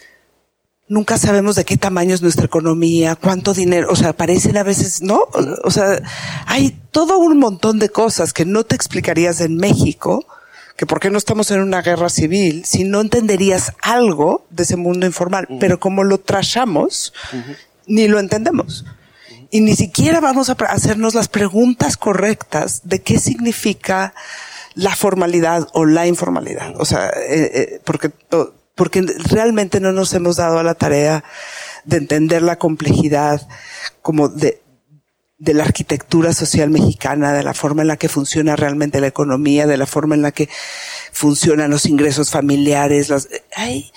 nunca 0.87 1.17
sabemos 1.17 1.55
de 1.55 1.65
qué 1.65 1.77
tamaño 1.77 2.13
es 2.13 2.21
nuestra 2.21 2.45
economía, 2.45 3.15
cuánto 3.15 3.53
dinero, 3.53 3.87
o 3.89 3.95
sea, 3.95 4.13
parecen 4.13 4.57
a 4.57 4.63
veces, 4.63 5.01
¿no? 5.01 5.27
O 5.63 5.71
sea, 5.71 6.01
hay 6.45 6.79
todo 6.91 7.17
un 7.17 7.39
montón 7.39 7.79
de 7.79 7.89
cosas 7.89 8.33
que 8.33 8.45
no 8.45 8.63
te 8.63 8.75
explicarías 8.75 9.41
en 9.41 9.57
México, 9.57 10.25
que 10.77 10.85
por 10.85 10.99
qué 10.99 11.09
no 11.09 11.17
estamos 11.17 11.49
en 11.51 11.61
una 11.61 11.81
guerra 11.81 12.09
civil, 12.09 12.65
si 12.65 12.83
no 12.83 13.01
entenderías 13.01 13.73
algo 13.81 14.45
de 14.49 14.63
ese 14.63 14.75
mundo 14.75 15.05
informal, 15.05 15.47
uh 15.49 15.55
-huh. 15.55 15.59
pero 15.59 15.79
como 15.79 16.03
lo 16.03 16.19
trashamos, 16.19 17.13
uh 17.31 17.37
-huh. 17.37 17.57
ni 17.87 18.07
lo 18.07 18.19
entendemos. 18.19 18.85
Y 19.51 19.61
ni 19.61 19.75
siquiera 19.75 20.19
vamos 20.19 20.49
a 20.49 20.53
hacernos 20.53 21.13
las 21.15 21.29
preguntas 21.29 21.95
correctas 21.95 22.81
de 22.83 23.01
qué 23.01 23.19
significa 23.19 24.13
la 24.75 24.95
formalidad 24.95 25.67
o 25.73 25.85
la 25.85 26.05
informalidad. 26.05 26.73
O 26.79 26.85
sea, 26.85 27.09
eh, 27.09 27.51
eh, 27.53 27.81
porque, 27.83 28.11
porque 28.75 29.01
realmente 29.29 29.79
no 29.79 29.91
nos 29.91 30.13
hemos 30.13 30.35
dado 30.35 30.59
a 30.59 30.63
la 30.63 30.75
tarea 30.75 31.23
de 31.85 31.97
entender 31.97 32.41
la 32.41 32.57
complejidad 32.57 33.47
como 34.01 34.27
de, 34.27 34.61
de 35.37 35.53
la 35.53 35.63
arquitectura 35.63 36.33
social 36.33 36.69
mexicana, 36.69 37.33
de 37.33 37.43
la 37.43 37.53
forma 37.53 37.81
en 37.81 37.89
la 37.89 37.97
que 37.97 38.09
funciona 38.09 38.55
realmente 38.55 39.01
la 39.01 39.07
economía, 39.07 39.67
de 39.67 39.77
la 39.77 39.85
forma 39.85 40.15
en 40.15 40.21
la 40.21 40.31
que 40.31 40.49
funcionan 41.11 41.71
los 41.71 41.85
ingresos 41.85 42.31
familiares, 42.31 43.09
las, 43.09 43.27
ay, 43.55 43.91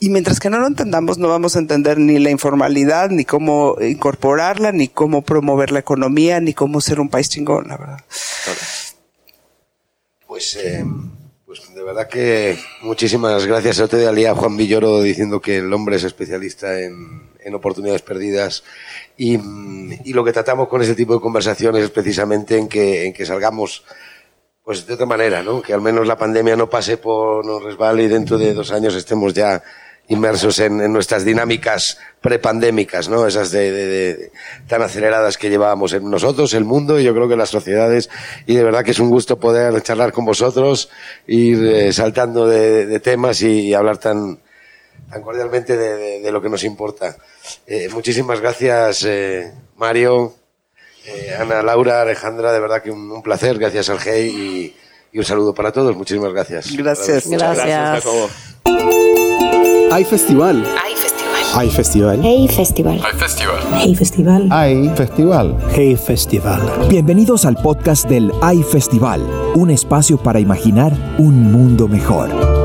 y 0.00 0.08
mientras 0.08 0.40
que 0.40 0.50
no 0.50 0.58
lo 0.58 0.66
entendamos, 0.66 1.18
no 1.18 1.28
vamos 1.28 1.56
a 1.56 1.58
entender 1.58 1.98
ni 1.98 2.18
la 2.18 2.30
informalidad, 2.30 3.10
ni 3.10 3.24
cómo 3.24 3.76
incorporarla, 3.80 4.72
ni 4.72 4.88
cómo 4.88 5.22
promover 5.22 5.72
la 5.72 5.78
economía, 5.78 6.40
ni 6.40 6.54
cómo 6.54 6.80
ser 6.80 7.00
un 7.00 7.08
país 7.08 7.28
chingón, 7.28 7.68
la 7.68 7.76
verdad. 7.76 8.04
Pues, 10.28 10.56
eh, 10.56 10.84
pues 11.46 11.74
de 11.74 11.82
verdad 11.82 12.06
que 12.06 12.58
muchísimas 12.82 13.46
gracias. 13.46 13.78
Yo 13.78 13.88
te 13.88 14.12
día 14.12 14.34
Juan 14.34 14.58
Villoro 14.58 15.00
diciendo 15.00 15.40
que 15.40 15.56
el 15.56 15.72
hombre 15.72 15.96
es 15.96 16.04
especialista 16.04 16.78
en, 16.78 17.30
en 17.40 17.54
oportunidades 17.54 18.02
perdidas 18.02 18.62
y, 19.16 19.38
y, 20.04 20.12
lo 20.12 20.22
que 20.22 20.34
tratamos 20.34 20.68
con 20.68 20.82
ese 20.82 20.94
tipo 20.94 21.14
de 21.14 21.20
conversaciones 21.22 21.82
es 21.82 21.90
precisamente 21.90 22.58
en 22.58 22.68
que, 22.68 23.06
en 23.06 23.14
que 23.14 23.24
salgamos 23.24 23.84
pues 24.62 24.86
de 24.86 24.92
otra 24.92 25.06
manera, 25.06 25.42
¿no? 25.42 25.62
Que 25.62 25.72
al 25.72 25.80
menos 25.80 26.06
la 26.06 26.18
pandemia 26.18 26.56
no 26.56 26.68
pase 26.68 26.98
por, 26.98 27.42
nos 27.46 27.62
resbale 27.62 28.02
y 28.02 28.08
dentro 28.08 28.36
de 28.36 28.52
dos 28.52 28.70
años 28.70 28.94
estemos 28.94 29.32
ya 29.32 29.62
inmersos 30.08 30.58
en, 30.58 30.80
en 30.80 30.92
nuestras 30.92 31.24
dinámicas 31.24 31.98
prepandémicas, 32.20 33.08
¿no? 33.08 33.26
Esas 33.26 33.50
de, 33.50 33.70
de, 33.70 33.86
de, 33.86 34.32
tan 34.66 34.82
aceleradas 34.82 35.36
que 35.36 35.50
llevábamos 35.50 35.92
en 35.92 36.10
nosotros, 36.10 36.54
el 36.54 36.64
mundo 36.64 36.98
y 36.98 37.04
yo 37.04 37.14
creo 37.14 37.28
que 37.28 37.36
las 37.36 37.50
sociedades. 37.50 38.08
Y 38.46 38.54
de 38.54 38.64
verdad 38.64 38.84
que 38.84 38.92
es 38.92 38.98
un 38.98 39.10
gusto 39.10 39.38
poder 39.38 39.80
charlar 39.82 40.12
con 40.12 40.24
vosotros, 40.24 40.88
ir 41.26 41.64
eh, 41.64 41.92
saltando 41.92 42.48
de, 42.48 42.86
de, 42.86 43.00
temas 43.00 43.42
y, 43.42 43.68
y, 43.68 43.74
hablar 43.74 43.98
tan, 43.98 44.40
tan 45.10 45.22
cordialmente 45.22 45.76
de, 45.76 46.20
de, 46.20 46.32
lo 46.32 46.40
que 46.40 46.48
nos 46.48 46.64
importa. 46.64 47.16
Eh, 47.66 47.88
muchísimas 47.92 48.40
gracias, 48.40 49.04
eh, 49.04 49.52
Mario, 49.76 50.34
eh, 51.06 51.36
Ana, 51.38 51.62
Laura, 51.62 52.02
Alejandra, 52.02 52.52
de 52.52 52.60
verdad 52.60 52.82
que 52.82 52.90
un, 52.90 53.10
un 53.10 53.22
placer. 53.22 53.58
Gracias 53.58 53.88
al 53.90 54.00
GEI 54.00 54.28
y, 54.28 54.76
y, 55.12 55.18
un 55.18 55.24
saludo 55.24 55.54
para 55.54 55.70
todos. 55.70 55.94
Muchísimas 55.96 56.32
gracias. 56.32 56.74
Gracias. 56.76 57.28
Gracias. 57.28 57.66
gracias. 57.66 59.17
Hay 59.90 60.04
festival. 60.04 60.62
Hay 60.84 60.94
festival. 60.94 61.44
Hay 61.54 61.70
festival. 61.70 62.20
Hey 62.22 62.48
festival. 62.48 63.00
Hay 63.02 63.14
festival. 63.14 63.68
Hey 63.72 63.94
festival. 63.94 64.48
Hay 64.52 64.88
festival. 64.94 65.56
Hey 65.74 65.96
festival. 65.96 66.60
Bienvenidos 66.90 67.46
al 67.46 67.56
podcast 67.56 68.06
del 68.06 68.30
Hay 68.42 68.62
Festival, 68.62 69.22
un 69.54 69.70
espacio 69.70 70.18
para 70.18 70.40
imaginar 70.40 70.92
un 71.16 71.50
mundo 71.50 71.88
mejor. 71.88 72.57